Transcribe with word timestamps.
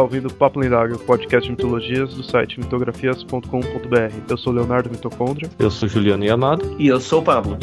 está 0.00 0.02
ouvindo 0.02 0.28
o 0.28 0.32
Papo 0.32 0.58
Lendário, 0.58 0.98
podcast 0.98 1.44
de 1.44 1.50
mitologias 1.50 2.14
do 2.14 2.22
site 2.22 2.58
mitografias.com.br. 2.58 4.14
Eu 4.28 4.36
sou 4.36 4.52
Leonardo 4.52 4.90
Mitocôndria. 4.90 5.50
Eu 5.58 5.70
sou 5.70 5.88
Juliano 5.88 6.24
Yamado. 6.24 6.76
E 6.78 6.88
eu 6.88 7.00
sou 7.00 7.20
o 7.20 7.22
Pablo. 7.22 7.58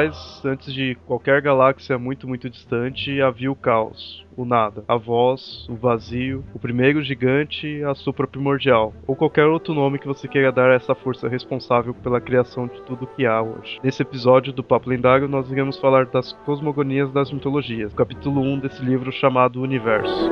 Atrás, 0.00 0.42
antes 0.44 0.72
de 0.72 0.94
qualquer 1.06 1.42
galáxia 1.42 1.98
muito, 1.98 2.26
muito 2.26 2.48
distante, 2.48 3.20
havia 3.20 3.52
o 3.52 3.56
caos, 3.56 4.24
o 4.36 4.44
nada, 4.44 4.82
a 4.88 4.96
voz, 4.96 5.66
o 5.68 5.74
vazio, 5.74 6.42
o 6.54 6.58
primeiro 6.58 7.02
gigante, 7.02 7.82
a 7.84 7.94
supra 7.94 8.26
primordial, 8.26 8.94
ou 9.06 9.14
qualquer 9.14 9.46
outro 9.46 9.74
nome 9.74 9.98
que 9.98 10.06
você 10.06 10.26
queira 10.26 10.50
dar 10.50 10.70
a 10.70 10.74
essa 10.74 10.94
força 10.94 11.28
responsável 11.28 11.92
pela 11.92 12.20
criação 12.20 12.66
de 12.66 12.80
tudo 12.82 13.06
que 13.06 13.26
há 13.26 13.42
hoje. 13.42 13.78
Nesse 13.82 14.02
episódio 14.02 14.52
do 14.52 14.64
Papo 14.64 14.88
Lendário, 14.88 15.28
nós 15.28 15.50
iremos 15.50 15.78
falar 15.78 16.06
das 16.06 16.32
cosmogonias 16.44 17.12
das 17.12 17.30
mitologias, 17.30 17.92
capítulo 17.92 18.40
1 18.40 18.60
desse 18.60 18.82
livro 18.82 19.12
chamado 19.12 19.60
Universo. 19.60 20.30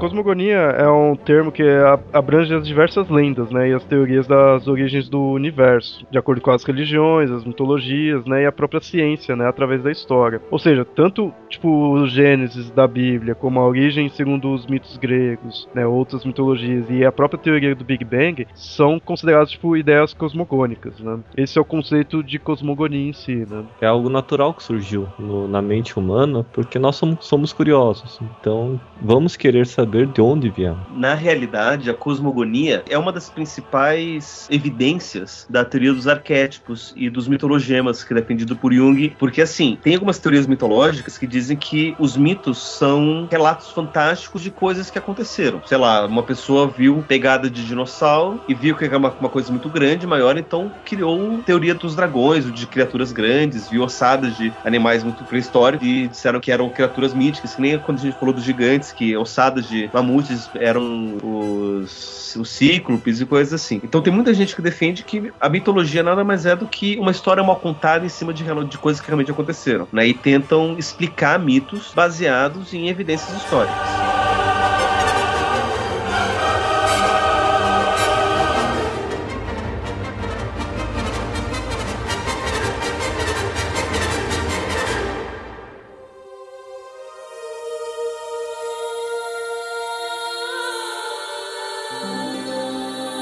Cosmogonia 0.00 0.56
é 0.56 0.88
um 0.88 1.14
termo 1.14 1.52
que 1.52 1.62
abrange 2.10 2.54
as 2.54 2.66
diversas 2.66 3.10
lendas, 3.10 3.50
né, 3.50 3.68
e 3.68 3.74
as 3.74 3.84
teorias 3.84 4.26
das 4.26 4.66
origens 4.66 5.10
do 5.10 5.20
universo, 5.20 6.06
de 6.10 6.16
acordo 6.16 6.40
com 6.40 6.50
as 6.50 6.64
religiões, 6.64 7.30
as 7.30 7.44
mitologias, 7.44 8.24
né, 8.24 8.44
e 8.44 8.46
a 8.46 8.52
própria 8.52 8.80
ciência, 8.80 9.36
né, 9.36 9.46
através 9.46 9.82
da 9.82 9.92
história. 9.92 10.40
Ou 10.50 10.58
seja, 10.58 10.86
tanto 10.86 11.30
tipo 11.50 11.68
o 11.68 12.06
Gênesis 12.06 12.70
da 12.70 12.88
Bíblia, 12.88 13.34
como 13.34 13.60
a 13.60 13.68
origem 13.68 14.08
segundo 14.08 14.54
os 14.54 14.66
mitos 14.66 14.96
gregos, 14.96 15.68
né, 15.74 15.86
outras 15.86 16.24
mitologias 16.24 16.86
e 16.88 17.04
a 17.04 17.12
própria 17.12 17.38
teoria 17.38 17.74
do 17.74 17.84
Big 17.84 18.02
Bang 18.02 18.46
são 18.54 18.98
consideradas 18.98 19.50
tipo 19.50 19.76
ideias 19.76 20.14
cosmogônicas, 20.14 20.98
né? 21.00 21.18
Esse 21.36 21.58
é 21.58 21.60
o 21.60 21.64
conceito 21.64 22.22
de 22.22 22.38
cosmogonia 22.38 23.10
em 23.10 23.12
si, 23.12 23.46
né? 23.48 23.64
É 23.82 23.86
algo 23.86 24.08
natural 24.08 24.54
que 24.54 24.62
surgiu 24.62 25.06
no, 25.18 25.46
na 25.46 25.60
mente 25.60 25.98
humana, 25.98 26.46
porque 26.54 26.78
nós 26.78 26.96
somos, 26.96 27.26
somos 27.26 27.52
curiosos. 27.52 28.18
Então, 28.40 28.80
vamos 29.02 29.36
querer 29.36 29.66
saber 29.66 29.89
saber 29.90 30.06
de 30.06 30.20
onde 30.20 30.48
viemos. 30.48 30.78
Na 30.94 31.14
realidade, 31.14 31.90
a 31.90 31.94
cosmogonia 31.94 32.84
é 32.88 32.96
uma 32.96 33.12
das 33.12 33.28
principais 33.28 34.46
evidências 34.48 35.46
da 35.50 35.64
teoria 35.64 35.92
dos 35.92 36.06
arquétipos 36.06 36.94
e 36.96 37.10
dos 37.10 37.26
mitologemas, 37.26 38.04
que 38.04 38.12
é 38.12 38.16
defendido 38.16 38.54
por 38.54 38.72
Jung, 38.72 39.12
porque 39.18 39.42
assim, 39.42 39.76
tem 39.82 39.94
algumas 39.94 40.18
teorias 40.18 40.46
mitológicas 40.46 41.18
que 41.18 41.26
dizem 41.26 41.56
que 41.56 41.96
os 41.98 42.16
mitos 42.16 42.58
são 42.58 43.26
relatos 43.28 43.70
fantásticos 43.70 44.42
de 44.42 44.50
coisas 44.50 44.90
que 44.90 44.98
aconteceram. 44.98 45.60
Sei 45.66 45.76
lá, 45.76 46.06
uma 46.06 46.22
pessoa 46.22 46.68
viu 46.68 47.04
pegada 47.08 47.50
de 47.50 47.66
dinossauro 47.66 48.40
e 48.46 48.54
viu 48.54 48.76
que 48.76 48.84
era 48.84 48.96
uma, 48.96 49.10
uma 49.10 49.28
coisa 49.28 49.50
muito 49.50 49.68
grande, 49.68 50.06
maior, 50.06 50.38
então 50.38 50.70
criou 50.84 51.38
teoria 51.44 51.74
dos 51.74 51.96
dragões, 51.96 52.50
de 52.52 52.66
criaturas 52.66 53.10
grandes, 53.10 53.68
viu 53.68 53.82
ossadas 53.82 54.36
de 54.36 54.52
animais 54.64 55.02
muito 55.02 55.24
pré-históricos 55.24 55.86
e 55.86 56.06
disseram 56.06 56.38
que 56.38 56.52
eram 56.52 56.68
criaturas 56.68 57.12
míticas, 57.12 57.54
que 57.54 57.60
nem 57.60 57.78
quando 57.78 57.98
a 57.98 58.02
gente 58.02 58.18
falou 58.18 58.34
dos 58.34 58.44
gigantes, 58.44 58.92
que 58.92 59.16
ossadas 59.16 59.68
de 59.68 59.79
mamutes 59.92 60.50
eram 60.54 61.16
os, 61.22 62.36
os 62.36 62.50
cíclopes 62.50 63.20
e 63.20 63.26
coisas 63.26 63.54
assim. 63.54 63.80
Então 63.82 64.02
tem 64.02 64.12
muita 64.12 64.34
gente 64.34 64.54
que 64.54 64.62
defende 64.62 65.04
que 65.04 65.32
a 65.40 65.48
mitologia 65.48 66.02
nada 66.02 66.24
mais 66.24 66.46
é 66.46 66.56
do 66.56 66.66
que 66.66 66.98
uma 66.98 67.10
história 67.10 67.42
mal 67.42 67.56
contada 67.56 68.04
em 68.04 68.08
cima 68.08 68.34
de, 68.34 68.44
de 68.68 68.78
coisas 68.78 69.00
que 69.00 69.06
realmente 69.06 69.30
aconteceram, 69.30 69.88
né? 69.92 70.06
E 70.06 70.14
tentam 70.14 70.76
explicar 70.78 71.38
mitos 71.38 71.92
baseados 71.94 72.74
em 72.74 72.88
evidências 72.88 73.36
históricas. 73.36 74.19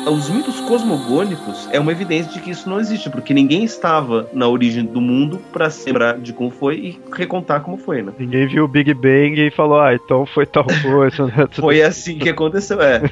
Os 0.09 0.31
mitos 0.31 0.61
cosmogônicos 0.61 1.69
é 1.73 1.79
uma 1.79 1.93
evidência 1.93 2.33
de 2.33 2.41
que 2.41 2.51
isso 2.51 2.69
não 2.69 2.81
existe, 2.81 3.11
porque 3.11 3.35
ninguém 3.35 3.65
estava 3.65 4.29
na 4.33 4.49
origem 4.49 4.85
do 4.85 5.01
mundo 5.01 5.41
para 5.53 5.71
se 5.71 5.87
lembrar 5.87 6.19
de 6.19 6.33
como 6.33 6.51
foi 6.51 6.77
e 6.77 7.01
recontar 7.13 7.63
como 7.63 7.77
foi, 7.77 8.03
né? 8.03 8.13
Ninguém 8.19 8.47
viu 8.47 8.65
o 8.65 8.69
Big 8.69 8.93
Bang 8.95 9.41
e 9.41 9.51
falou, 9.51 9.81
ah, 9.81 9.95
então 9.95 10.25
foi 10.27 10.47
tal 10.47 10.67
coisa, 10.83 11.27
né? 11.27 11.49
foi 11.53 11.83
assim 11.83 12.19
que 12.19 12.29
aconteceu, 12.29 12.81
é. 12.81 13.03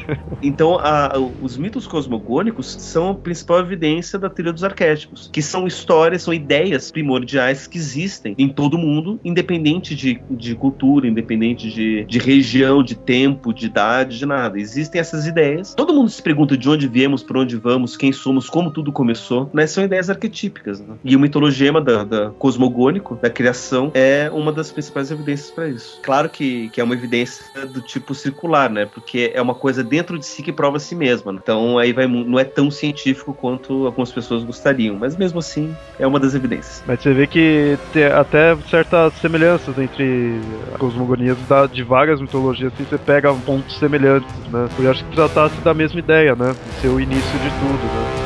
Então, 0.42 0.78
a, 0.78 1.12
os 1.40 1.56
mitos 1.56 1.86
cosmogônicos 1.86 2.76
são 2.80 3.10
a 3.10 3.14
principal 3.14 3.60
evidência 3.60 4.18
da 4.18 4.30
teoria 4.30 4.52
dos 4.52 4.64
arquétipos, 4.64 5.30
que 5.32 5.42
são 5.42 5.66
histórias, 5.66 6.22
são 6.22 6.32
ideias 6.32 6.90
primordiais 6.90 7.66
que 7.66 7.78
existem 7.78 8.34
em 8.38 8.48
todo 8.48 8.78
mundo, 8.78 9.20
independente 9.24 9.94
de, 9.94 10.20
de 10.30 10.54
cultura, 10.54 11.06
independente 11.06 11.70
de, 11.70 12.04
de 12.04 12.18
região, 12.18 12.82
de 12.82 12.96
tempo, 12.96 13.52
de 13.52 13.66
idade, 13.66 14.18
de 14.18 14.26
nada. 14.26 14.58
Existem 14.58 15.00
essas 15.00 15.26
ideias. 15.26 15.74
Todo 15.74 15.94
mundo 15.94 16.08
se 16.08 16.22
pergunta 16.22 16.56
de 16.56 16.68
onde 16.68 16.85
onde 16.86 16.88
viemos, 16.88 17.22
para 17.22 17.40
onde 17.40 17.56
vamos, 17.56 17.96
quem 17.96 18.12
somos, 18.12 18.48
como 18.48 18.70
tudo 18.70 18.92
começou, 18.92 19.50
né? 19.52 19.66
São 19.66 19.84
ideias 19.84 20.08
arquetípicas. 20.08 20.80
Né? 20.80 20.94
E 21.04 21.16
o 21.16 21.20
mitologema 21.20 21.80
da, 21.80 22.04
da, 22.04 22.30
cosmogônico, 22.30 23.18
da 23.20 23.28
criação, 23.28 23.90
é 23.94 24.30
uma 24.32 24.52
das 24.52 24.70
principais 24.70 25.10
evidências 25.10 25.50
para 25.50 25.68
isso. 25.68 26.00
Claro 26.02 26.28
que, 26.28 26.68
que 26.70 26.80
é 26.80 26.84
uma 26.84 26.94
evidência 26.94 27.44
do 27.66 27.80
tipo 27.80 28.14
circular, 28.14 28.70
né? 28.70 28.86
Porque 28.86 29.32
é 29.34 29.42
uma 29.42 29.54
coisa 29.54 29.82
dentro 29.82 30.18
de 30.18 30.24
si 30.24 30.42
que 30.42 30.52
prova 30.52 30.76
a 30.76 30.80
si 30.80 30.94
mesma. 30.94 31.32
Né? 31.32 31.40
Então 31.42 31.78
aí 31.78 31.92
vai, 31.92 32.06
não 32.06 32.38
é 32.38 32.44
tão 32.44 32.70
científico 32.70 33.34
quanto 33.34 33.86
algumas 33.86 34.12
pessoas 34.12 34.44
gostariam, 34.44 34.96
mas 34.96 35.16
mesmo 35.16 35.38
assim 35.38 35.74
é 35.98 36.06
uma 36.06 36.20
das 36.20 36.34
evidências. 36.34 36.82
Mas 36.86 37.02
você 37.02 37.12
vê 37.12 37.26
que 37.26 37.78
tem 37.92 38.04
até 38.04 38.56
certas 38.70 39.12
semelhanças 39.14 39.78
entre 39.78 40.38
as 40.72 40.78
cosmogonias 40.78 41.36
da, 41.48 41.66
de 41.66 41.82
várias 41.82 42.20
mitologias, 42.20 42.72
assim, 42.72 42.84
você 42.84 42.98
pega 42.98 43.32
pontos 43.34 43.78
semelhantes, 43.78 44.30
né? 44.50 44.68
Eu 44.78 44.90
acho 44.90 45.04
que 45.04 45.14
tratasse 45.14 45.60
da 45.60 45.74
mesma 45.74 45.98
ideia, 45.98 46.34
né? 46.34 46.54
Ser 46.80 46.88
o 46.88 47.00
início 47.00 47.38
de 47.38 47.50
tudo, 47.60 47.84
né? 47.84 48.25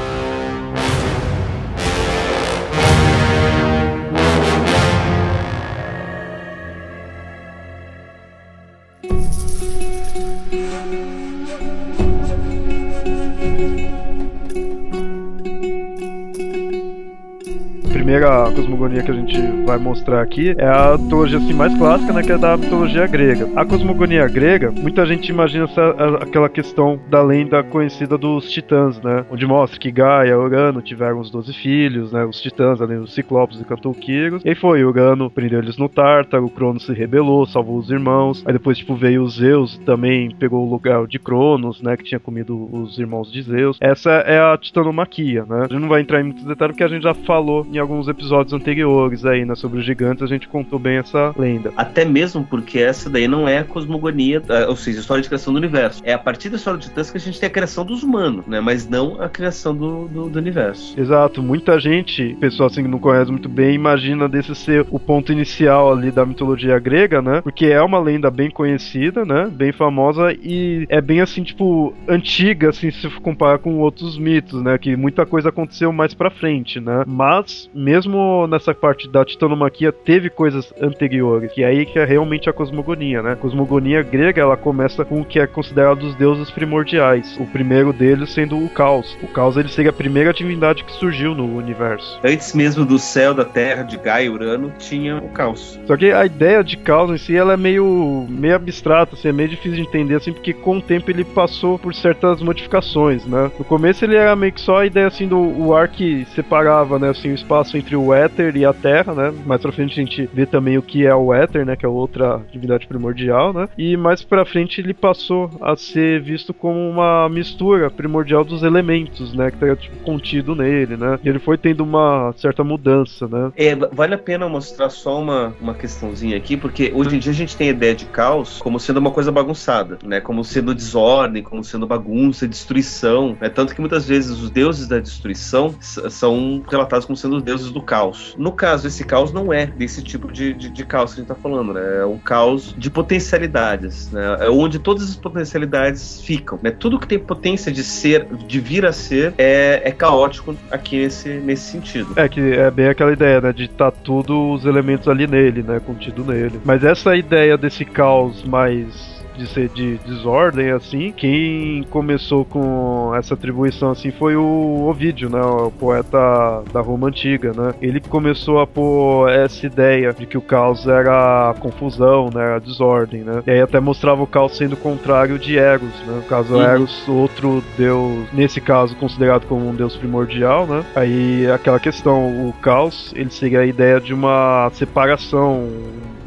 Primeira 18.21 18.53
cosmogonia 18.53 19.03
que 19.03 19.11
a 19.11 19.15
gente 19.15 19.41
vai 19.65 19.79
mostrar 19.79 20.21
aqui 20.21 20.55
é 20.59 20.67
a 20.67 20.99
mitologia 20.99 21.39
assim, 21.39 21.55
mais 21.55 21.75
clássica, 21.77 22.13
né, 22.13 22.23
que 22.23 22.33
é 22.33 22.37
da 22.37 22.55
mitologia 22.55 23.07
grega. 23.07 23.49
A 23.57 23.65
cosmogonia 23.65 24.29
grega, 24.29 24.71
muita 24.71 25.07
gente 25.07 25.31
imagina 25.31 25.65
essa, 25.65 25.91
aquela 26.21 26.49
questão 26.49 27.01
da 27.09 27.23
lenda 27.23 27.63
conhecida 27.63 28.19
dos 28.19 28.51
titãs, 28.51 29.01
né, 29.01 29.25
onde 29.31 29.47
mostra 29.47 29.81
que 29.81 29.91
Gaia 29.91 30.33
e 30.33 30.35
Urano 30.35 30.83
tiveram 30.83 31.19
os 31.19 31.31
12 31.31 31.53
filhos, 31.55 32.13
né, 32.13 32.25
os 32.25 32.41
titãs, 32.41 32.81
além 32.83 32.99
dos 32.99 33.15
ciclopes 33.15 33.59
e 33.59 33.65
cantouqueiros, 33.65 34.43
e 34.45 34.55
foi, 34.55 34.85
Urano 34.85 35.31
prendeu 35.31 35.61
eles 35.61 35.79
no 35.79 35.89
Tártaro, 35.89 36.51
Cronos 36.51 36.85
se 36.85 36.93
rebelou, 36.93 37.47
salvou 37.47 37.79
os 37.79 37.91
irmãos, 37.91 38.45
aí 38.47 38.53
depois, 38.53 38.77
tipo, 38.77 38.95
veio 38.95 39.23
os 39.23 39.37
Zeus, 39.37 39.79
também 39.79 40.35
pegou 40.35 40.67
o 40.67 40.71
lugar 40.71 41.07
de 41.07 41.19
Cronos, 41.19 41.81
né, 41.81 41.97
que 41.97 42.05
tinha 42.05 42.21
comido 42.21 42.69
os 42.71 42.99
irmãos 42.99 43.33
de 43.33 43.41
Zeus. 43.43 43.79
Essa 43.81 44.11
é 44.11 44.39
a 44.39 44.59
titanomaquia, 44.59 45.47
né, 45.49 45.61
a 45.61 45.73
gente 45.73 45.81
não 45.81 45.89
vai 45.89 46.03
entrar 46.03 46.21
em 46.21 46.25
muitos 46.25 46.45
detalhes 46.45 46.75
porque 46.75 46.85
a 46.85 46.89
gente 46.89 47.03
já 47.03 47.15
falou 47.15 47.67
em 47.73 47.79
alguns 47.79 48.10
episódios 48.11 48.53
anteriores 48.53 49.25
aí, 49.25 49.45
né, 49.45 49.55
sobre 49.55 49.79
os 49.79 49.85
gigantes, 49.85 50.23
a 50.23 50.27
gente 50.27 50.49
contou 50.49 50.79
bem 50.79 50.99
essa 50.99 51.35
lenda. 51.39 51.73
Até 51.77 52.05
mesmo 52.05 52.45
porque 52.45 52.79
essa 52.79 53.09
daí 53.09 53.29
não 53.29 53.49
é 53.49 53.59
a 53.59 53.65
cosmogonia, 53.65 54.43
é, 54.49 54.67
ou 54.67 54.77
seja, 54.77 54.99
a 54.99 55.01
história 55.01 55.23
de 55.23 55.29
criação 55.29 55.53
do 55.53 55.59
universo. 55.59 56.03
É 56.05 56.13
a 56.13 56.19
partir 56.19 56.49
da 56.49 56.57
história 56.57 56.79
de 56.79 56.89
Titãs 56.89 57.11
que 57.11 57.17
a 57.17 57.21
gente 57.21 57.39
tem 57.39 57.47
a 57.47 57.51
criação 57.51 57.85
dos 57.85 58.03
humanos, 58.03 58.47
né, 58.47 58.61
mas 58.61 58.89
não 58.89 59.21
a 59.21 59.29
criação 59.29 59.75
do, 59.75 60.09
do, 60.09 60.29
do 60.29 60.39
universo. 60.39 60.99
Exato, 60.99 61.43
muita 61.43 61.79
gente, 61.79 62.37
pessoal 62.41 62.69
assim 62.69 62.83
que 62.83 62.89
não 62.89 62.99
conhece 62.99 63.31
muito 63.31 63.49
bem, 63.49 63.75
imagina 63.75 64.29
desse 64.29 64.55
ser 64.55 64.87
o 64.91 64.99
ponto 64.99 65.33
inicial 65.33 65.93
ali 65.93 66.11
da 66.11 66.25
mitologia 66.27 66.79
grega, 66.79 67.23
né, 67.23 67.41
porque 67.41 67.67
é 67.67 67.83
uma 67.83 67.99
lenda 67.99 68.31
bem 68.31 68.51
conhecida, 68.51 69.25
né, 69.25 69.51
bem 69.53 69.73
famosa 69.73 70.33
e 70.33 70.87
é 70.89 71.01
bem 71.01 71.21
assim, 71.21 71.43
tipo, 71.43 71.95
antiga, 72.09 72.71
assim, 72.71 72.91
se 72.91 73.09
comparar 73.21 73.59
com 73.59 73.79
outros 73.79 74.19
mitos, 74.19 74.63
né, 74.63 74.79
que 74.79 74.97
muita 74.97 75.27
coisa 75.27 75.49
aconteceu 75.49 75.93
mais 75.93 76.15
pra 76.15 76.31
frente, 76.31 76.81
né, 76.81 77.05
mas 77.07 77.71
mesmo 77.75 78.00
mesmo 78.01 78.47
nessa 78.47 78.75
parte 78.75 79.09
da 79.09 79.25
titanomaquia 79.25 79.93
teve 79.93 80.31
coisas 80.31 80.73
anteriores, 80.81 81.53
que 81.53 81.63
é 81.63 81.67
aí 81.67 81.85
que 81.85 81.99
é 81.99 82.05
realmente 82.05 82.49
a 82.49 82.53
cosmogonia, 82.53 83.23
né? 83.23 83.33
A 83.33 83.37
cosmogonia 83.37 84.03
grega, 84.03 84.41
ela 84.41 84.57
começa 84.57 85.05
com 85.05 85.21
o 85.21 85.25
que 85.25 85.39
é 85.39 85.47
considerado 85.47 86.03
os 86.03 86.15
deuses 86.15 86.51
primordiais. 86.51 87.37
O 87.39 87.47
primeiro 87.47 87.93
deles 87.93 88.31
sendo 88.31 88.57
o 88.57 88.69
caos. 88.71 89.17
O 89.23 89.29
caos 89.29 89.57
ele 89.57 89.69
seria 89.69 89.91
a 89.91 89.95
primeira 89.95 90.33
divindade 90.33 90.85
que 90.85 90.93
surgiu 90.93 91.35
no 91.35 91.57
universo. 91.57 92.19
Antes 92.25 92.55
mesmo 92.55 92.85
do 92.85 92.99
céu, 92.99 93.35
da 93.35 93.45
terra, 93.45 93.83
de 93.83 93.97
Gaia 93.99 94.27
e 94.27 94.31
Urano, 94.31 94.73
tinha 94.79 95.19
o 95.19 95.29
caos. 95.29 95.79
Só 95.87 95.97
que 95.97 96.11
a 96.11 96.25
ideia 96.25 96.65
de 96.65 96.77
caos 96.77 97.11
em 97.11 97.19
si, 97.19 97.37
ela 97.37 97.53
é 97.53 97.57
meio, 97.57 98.27
meio 98.29 98.55
abstrata, 98.55 99.15
assim, 99.15 99.29
é 99.29 99.33
meio 99.33 99.49
difícil 99.49 99.73
de 99.73 99.83
entender, 99.83 100.15
assim, 100.15 100.33
porque 100.33 100.53
com 100.53 100.79
o 100.79 100.83
tempo 100.83 101.11
ele 101.11 101.25
passou 101.25 101.79
por 101.79 101.95
certas 101.95 102.41
modificações, 102.41 103.27
né? 103.27 103.51
No 103.59 103.65
começo 103.65 104.05
ele 104.05 104.17
era 104.17 104.35
meio 104.35 104.53
que 104.53 104.61
só 104.61 104.79
a 104.79 104.87
ideia, 104.87 105.07
assim, 105.07 105.29
do 105.29 105.75
ar 105.75 105.89
que 105.89 106.27
separava, 106.35 106.99
né, 106.99 107.11
assim, 107.11 107.31
o 107.31 107.35
espaço 107.35 107.77
entre 107.77 107.90
o 107.97 108.13
éter 108.13 108.57
e 108.57 108.65
a 108.65 108.73
terra, 108.73 109.15
né? 109.15 109.33
Mais 109.47 109.61
pra 109.61 109.73
frente 109.73 109.93
a 109.93 110.05
gente 110.05 110.29
vê 110.33 110.47
também 110.47 110.79
o 110.79 110.83
que 110.83 111.07
é 111.07 111.15
o 111.15 111.33
éter, 111.33 111.65
né, 111.65 111.77
que 111.77 111.87
é 111.87 111.89
outra 111.89 112.41
divindade 112.53 112.87
primordial, 112.87 113.53
né? 113.53 113.69
E 113.77 113.97
mais 113.97 114.23
pra 114.23 114.45
frente 114.45 114.81
ele 114.81 114.95
passou 114.95 115.51
a 115.61 115.77
ser 115.77 116.21
visto 116.21 116.53
como 116.53 116.79
uma 116.79 117.29
mistura 117.29 117.91
primordial 117.91 118.45
dos 118.45 118.63
elementos, 118.63 119.33
né, 119.35 119.51
que 119.51 119.59
tá 119.59 119.77
tipo, 119.77 119.97
contido 119.99 120.55
nele, 120.55 120.97
né? 120.97 121.19
E 121.23 121.29
ele 121.29 121.39
foi 121.39 121.57
tendo 121.59 121.83
uma 121.83 122.35
certa 122.37 122.65
mudança, 122.65 123.27
né? 123.29 123.53
É, 123.57 123.75
vale 123.75 124.15
a 124.15 124.19
pena 124.19 124.49
mostrar 124.49 124.91
só 124.91 125.21
uma, 125.21 125.55
uma 125.61 125.75
questãozinha 125.75 126.37
aqui, 126.37 126.57
porque 126.57 126.93
hoje 126.95 127.17
em 127.17 127.19
dia 127.19 127.33
a 127.33 127.35
gente 127.35 127.57
tem 127.57 127.69
a 127.69 127.73
ideia 127.73 127.95
de 127.95 128.07
caos 128.07 128.59
como 128.59 128.79
sendo 128.79 128.99
uma 128.99 129.11
coisa 129.11 129.31
bagunçada, 129.31 129.99
né? 130.05 130.21
Como 130.21 130.45
sendo 130.45 130.75
desordem, 130.75 131.43
como 131.43 131.63
sendo 131.63 131.87
bagunça, 131.87 132.47
destruição, 132.47 133.37
né? 133.41 133.49
Tanto 133.49 133.75
que 133.75 133.81
muitas 133.81 134.07
vezes 134.07 134.31
os 134.31 134.51
deuses 134.51 134.87
da 134.87 134.99
destruição 134.99 135.75
são 135.81 136.63
relatados 136.69 137.07
como 137.07 137.17
sendo 137.17 137.37
os 137.37 137.43
deuses 137.43 137.71
do 137.71 137.80
caos. 137.83 138.35
No 138.39 138.53
caso, 138.53 138.87
esse 138.87 139.05
caos 139.05 139.33
não 139.33 139.53
é 139.53 139.67
desse 139.67 140.03
tipo 140.03 140.31
de, 140.33 140.53
de, 140.55 140.69
de 140.71 140.85
caos 140.85 141.15
que 141.15 141.21
a 141.21 141.23
gente 141.23 141.29
tá 141.29 141.35
falando, 141.35 141.73
né? 141.73 142.01
É 142.01 142.07
um 142.07 142.19
caos 142.19 142.75
de 142.77 142.91
potencialidades, 142.91 144.11
né? 144.11 144.37
É 144.41 144.51
onde 144.51 144.79
todas 144.79 145.09
as 145.09 145.17
potencialidades 145.17 146.21
ficam, 146.21 146.59
né? 146.63 146.71
Tudo 146.71 146.99
que 146.99 147.07
tem 147.07 147.19
potência 147.19 147.71
de 147.71 147.83
ser, 147.83 148.27
de 148.27 148.61
vir 148.61 148.87
a 148.87 148.93
ser, 148.93 149.35
é, 149.39 149.83
é 149.85 149.91
caótico 149.91 150.55
aqui 150.71 150.99
nesse, 150.99 151.29
nesse 151.29 151.71
sentido. 151.71 152.13
É 152.17 152.29
que 152.29 152.41
é 152.41 152.71
bem 152.71 152.89
aquela 152.89 153.13
ideia, 153.13 153.41
né? 153.41 153.53
De 153.53 153.65
estar 153.65 153.91
tá 153.91 153.99
tudo 154.03 154.53
os 154.53 154.65
elementos 154.65 155.09
ali 155.09 155.27
nele, 155.27 155.63
né? 155.63 155.81
Contido 155.81 156.25
nele. 156.25 156.61
Mas 156.65 156.85
essa 156.85 157.17
ideia 157.17 157.57
desse 157.57 157.85
caos 157.85 158.43
mais 158.45 159.20
de 159.41 159.49
ser 159.49 159.69
de 159.71 159.97
desordem, 160.07 160.71
assim, 160.71 161.13
quem 161.13 161.83
começou 161.91 162.45
com 162.45 163.13
essa 163.17 163.35
atribuição, 163.35 163.91
assim, 163.91 164.11
foi 164.11 164.37
o 164.37 164.87
Ovídio, 164.87 165.31
né, 165.31 165.41
o 165.41 165.71
poeta 165.71 166.63
da 166.73 166.81
Roma 166.81 167.09
Antiga, 167.09 167.53
né, 167.53 167.75
ele 167.81 168.01
começou 168.01 168.61
a 168.61 168.67
pôr 168.67 169.31
essa 169.31 169.65
ideia 169.65 170.13
de 170.13 170.27
que 170.27 170.37
o 170.37 170.43
caos 170.43 170.87
era 170.87 171.55
confusão, 171.59 172.29
né, 172.35 172.57
a 172.57 172.59
desordem, 172.59 173.23
né, 173.23 173.43
e 173.47 173.51
aí 173.51 173.61
até 173.61 173.81
mostrava 173.81 174.23
o 174.23 174.27
caos 174.27 174.57
sendo 174.57 174.77
contrário 174.77 175.39
de 175.39 175.59
Eros, 175.59 175.95
né, 176.07 176.17
no 176.17 176.23
caso 176.23 176.55
uhum. 176.55 176.63
Eros, 176.63 177.09
outro 177.09 177.63
deus, 177.79 178.29
nesse 178.33 178.61
caso 178.61 178.95
considerado 178.97 179.47
como 179.47 179.67
um 179.67 179.75
deus 179.75 179.97
primordial, 179.97 180.67
né, 180.67 180.85
aí 180.95 181.51
aquela 181.51 181.81
questão, 181.81 182.49
o 182.49 182.53
caos, 182.61 183.13
ele 183.17 183.31
seria 183.31 183.61
a 183.61 183.67
ideia 183.67 184.01
de 184.01 184.13
uma 184.13 184.71
separação, 184.75 185.67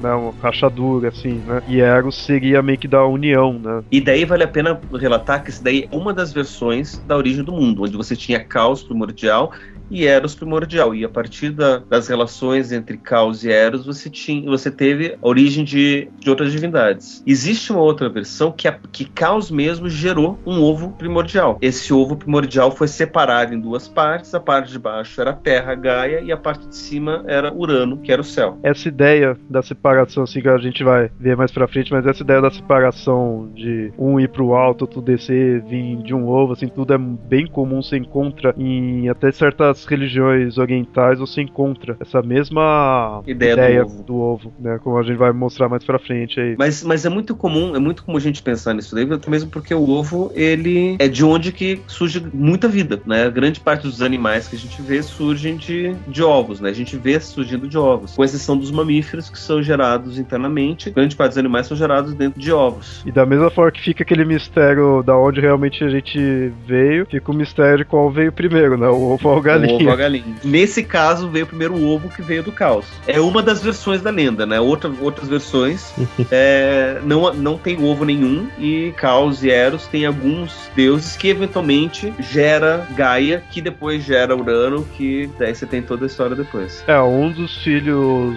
né, 0.03 0.33
rachadura, 0.41 1.07
assim, 1.07 1.41
né? 1.47 1.63
E 1.67 1.79
Eros 1.79 2.25
seria 2.25 2.61
meio 2.61 2.77
que 2.77 2.87
da 2.87 3.05
união, 3.05 3.53
né? 3.57 3.83
E 3.89 4.01
daí 4.01 4.25
vale 4.25 4.43
a 4.43 4.47
pena 4.47 4.79
relatar 4.93 5.41
que 5.43 5.49
isso 5.49 5.63
daí 5.63 5.87
é 5.89 5.95
uma 5.95 6.13
das 6.13 6.33
versões 6.33 7.01
da 7.07 7.15
origem 7.15 7.43
do 7.43 7.53
mundo, 7.53 7.83
onde 7.83 7.95
você 7.95 8.15
tinha 8.15 8.43
caos 8.43 8.83
primordial 8.83 9.53
e 9.89 10.05
Eros 10.05 10.35
primordial. 10.35 10.93
E 10.95 11.03
a 11.03 11.09
partir 11.09 11.51
da, 11.51 11.77
das 11.77 12.07
relações 12.07 12.71
entre 12.71 12.97
Caos 12.97 13.43
e 13.43 13.51
Eros, 13.51 13.85
você, 13.85 14.09
tinha, 14.09 14.49
você 14.49 14.71
teve 14.71 15.17
a 15.21 15.27
origem 15.27 15.63
de, 15.63 16.07
de 16.19 16.29
outras 16.29 16.51
divindades. 16.51 17.23
Existe 17.25 17.71
uma 17.71 17.81
outra 17.81 18.09
versão 18.09 18.51
que, 18.51 18.67
a, 18.67 18.77
que 18.91 19.05
Caos 19.05 19.51
mesmo 19.51 19.89
gerou 19.89 20.39
um 20.45 20.61
ovo 20.61 20.91
primordial. 20.91 21.57
Esse 21.61 21.93
ovo 21.93 22.15
primordial 22.15 22.71
foi 22.71 22.87
separado 22.87 23.53
em 23.53 23.59
duas 23.59 23.87
partes. 23.87 24.33
A 24.33 24.39
parte 24.39 24.71
de 24.71 24.79
baixo 24.79 25.19
era 25.19 25.31
a 25.31 25.35
Terra, 25.35 25.75
Gaia, 25.75 26.21
e 26.21 26.31
a 26.31 26.37
parte 26.37 26.67
de 26.67 26.75
cima 26.75 27.23
era 27.27 27.53
Urano, 27.53 27.97
que 27.97 28.11
era 28.11 28.21
o 28.21 28.25
céu. 28.25 28.57
Essa 28.63 28.87
ideia 28.87 29.37
da 29.49 29.61
separação, 29.61 30.23
assim, 30.23 30.41
que 30.41 30.47
a 30.47 30.57
gente 30.57 30.83
vai 30.83 31.09
ver 31.19 31.35
mais 31.35 31.51
pra 31.51 31.67
frente, 31.67 31.91
mas 31.91 32.05
essa 32.05 32.23
ideia 32.23 32.41
da 32.41 32.51
separação 32.51 33.51
de 33.53 33.91
um 33.97 34.19
ir 34.19 34.29
pro 34.29 34.53
alto, 34.53 34.83
outro 34.83 35.01
descer, 35.01 35.61
vir 35.63 35.97
de 35.97 36.13
um 36.13 36.27
ovo, 36.27 36.53
assim, 36.53 36.67
tudo 36.67 36.93
é 36.93 36.97
bem 36.97 37.47
comum, 37.47 37.81
você 37.81 37.97
encontra 37.97 38.53
em 38.57 39.09
até 39.09 39.31
certas 39.31 39.72
religiões 39.85 40.57
orientais 40.57 41.19
você 41.19 41.41
encontra 41.41 41.97
essa 41.99 42.21
mesma 42.21 43.21
ideia, 43.25 43.53
ideia 43.53 43.83
do, 43.83 43.89
ovo. 43.89 44.03
do, 44.03 44.15
ovo. 44.15 44.53
né? 44.59 44.79
Como 44.83 44.97
a 44.97 45.03
gente 45.03 45.17
vai 45.17 45.31
mostrar 45.31 45.69
mais 45.69 45.83
pra 45.83 45.99
frente 45.99 46.39
aí. 46.39 46.55
Mas, 46.57 46.83
mas 46.83 47.05
é 47.05 47.09
muito 47.09 47.35
comum, 47.35 47.75
é 47.75 47.79
muito 47.79 48.03
comum 48.03 48.17
a 48.17 48.21
gente 48.21 48.41
pensar 48.41 48.73
nisso 48.73 48.95
daí, 48.95 49.07
mesmo 49.27 49.49
porque 49.49 49.73
o 49.73 49.89
ovo, 49.89 50.31
ele 50.35 50.95
é 50.99 51.07
de 51.07 51.23
onde 51.23 51.51
que 51.51 51.81
surge 51.87 52.23
muita 52.33 52.67
vida, 52.67 53.01
né? 53.05 53.29
Grande 53.29 53.59
parte 53.59 53.83
dos 53.83 54.01
animais 54.01 54.47
que 54.47 54.55
a 54.55 54.59
gente 54.59 54.81
vê 54.81 55.01
surgem 55.01 55.57
de, 55.57 55.95
de 56.07 56.23
ovos, 56.23 56.59
né? 56.59 56.69
A 56.69 56.73
gente 56.73 56.97
vê 56.97 57.19
surgindo 57.19 57.67
de 57.67 57.77
ovos, 57.77 58.15
com 58.15 58.23
exceção 58.23 58.57
dos 58.57 58.71
mamíferos 58.71 59.29
que 59.29 59.39
são 59.39 59.61
gerados 59.61 60.17
internamente, 60.17 60.89
grande 60.89 61.15
parte 61.15 61.31
dos 61.31 61.37
animais 61.37 61.67
são 61.67 61.77
gerados 61.77 62.13
dentro 62.13 62.39
de 62.39 62.51
ovos. 62.51 63.03
E 63.05 63.11
da 63.11 63.25
mesma 63.25 63.49
forma 63.49 63.71
que 63.71 63.81
fica 63.81 64.03
aquele 64.03 64.25
mistério 64.25 65.03
da 65.03 65.17
onde 65.17 65.41
realmente 65.41 65.83
a 65.83 65.89
gente 65.89 66.51
veio, 66.65 67.05
fica 67.05 67.31
o 67.31 67.35
mistério 67.35 67.79
de 67.79 67.85
qual 67.85 68.09
veio 68.11 68.31
primeiro, 68.31 68.77
né? 68.77 68.87
O 68.87 69.13
ovo 69.13 69.29
ou 69.29 69.37
a 69.37 69.41
galinha 69.41 69.62
ovo 69.65 69.89
a 69.89 69.95
galinha. 69.95 70.35
Nesse 70.43 70.83
caso, 70.83 71.29
veio 71.29 71.45
primeiro 71.45 71.73
o 71.73 71.87
ovo 71.87 72.09
que 72.09 72.21
veio 72.21 72.43
do 72.43 72.51
caos. 72.51 72.85
É 73.07 73.19
uma 73.19 73.41
das 73.41 73.61
versões 73.61 74.01
da 74.01 74.09
lenda, 74.09 74.45
né? 74.45 74.59
Outra, 74.59 74.91
outras 75.01 75.27
versões 75.27 75.93
é, 76.31 76.99
não, 77.03 77.33
não 77.33 77.57
tem 77.57 77.83
ovo 77.83 78.05
nenhum 78.05 78.47
e 78.57 78.93
Caos 78.97 79.43
e 79.43 79.49
Eros 79.49 79.87
tem 79.87 80.05
alguns 80.05 80.69
deuses 80.75 81.15
que 81.15 81.27
eventualmente 81.27 82.13
gera 82.19 82.87
Gaia, 82.95 83.43
que 83.51 83.61
depois 83.61 84.03
gera 84.03 84.35
Urano, 84.35 84.85
que 84.97 85.29
daí 85.37 85.53
você 85.53 85.65
tem 85.65 85.81
toda 85.81 86.05
a 86.05 86.07
história 86.07 86.35
depois. 86.35 86.83
É, 86.87 86.99
um 87.01 87.31
dos 87.31 87.57
filhos 87.63 88.35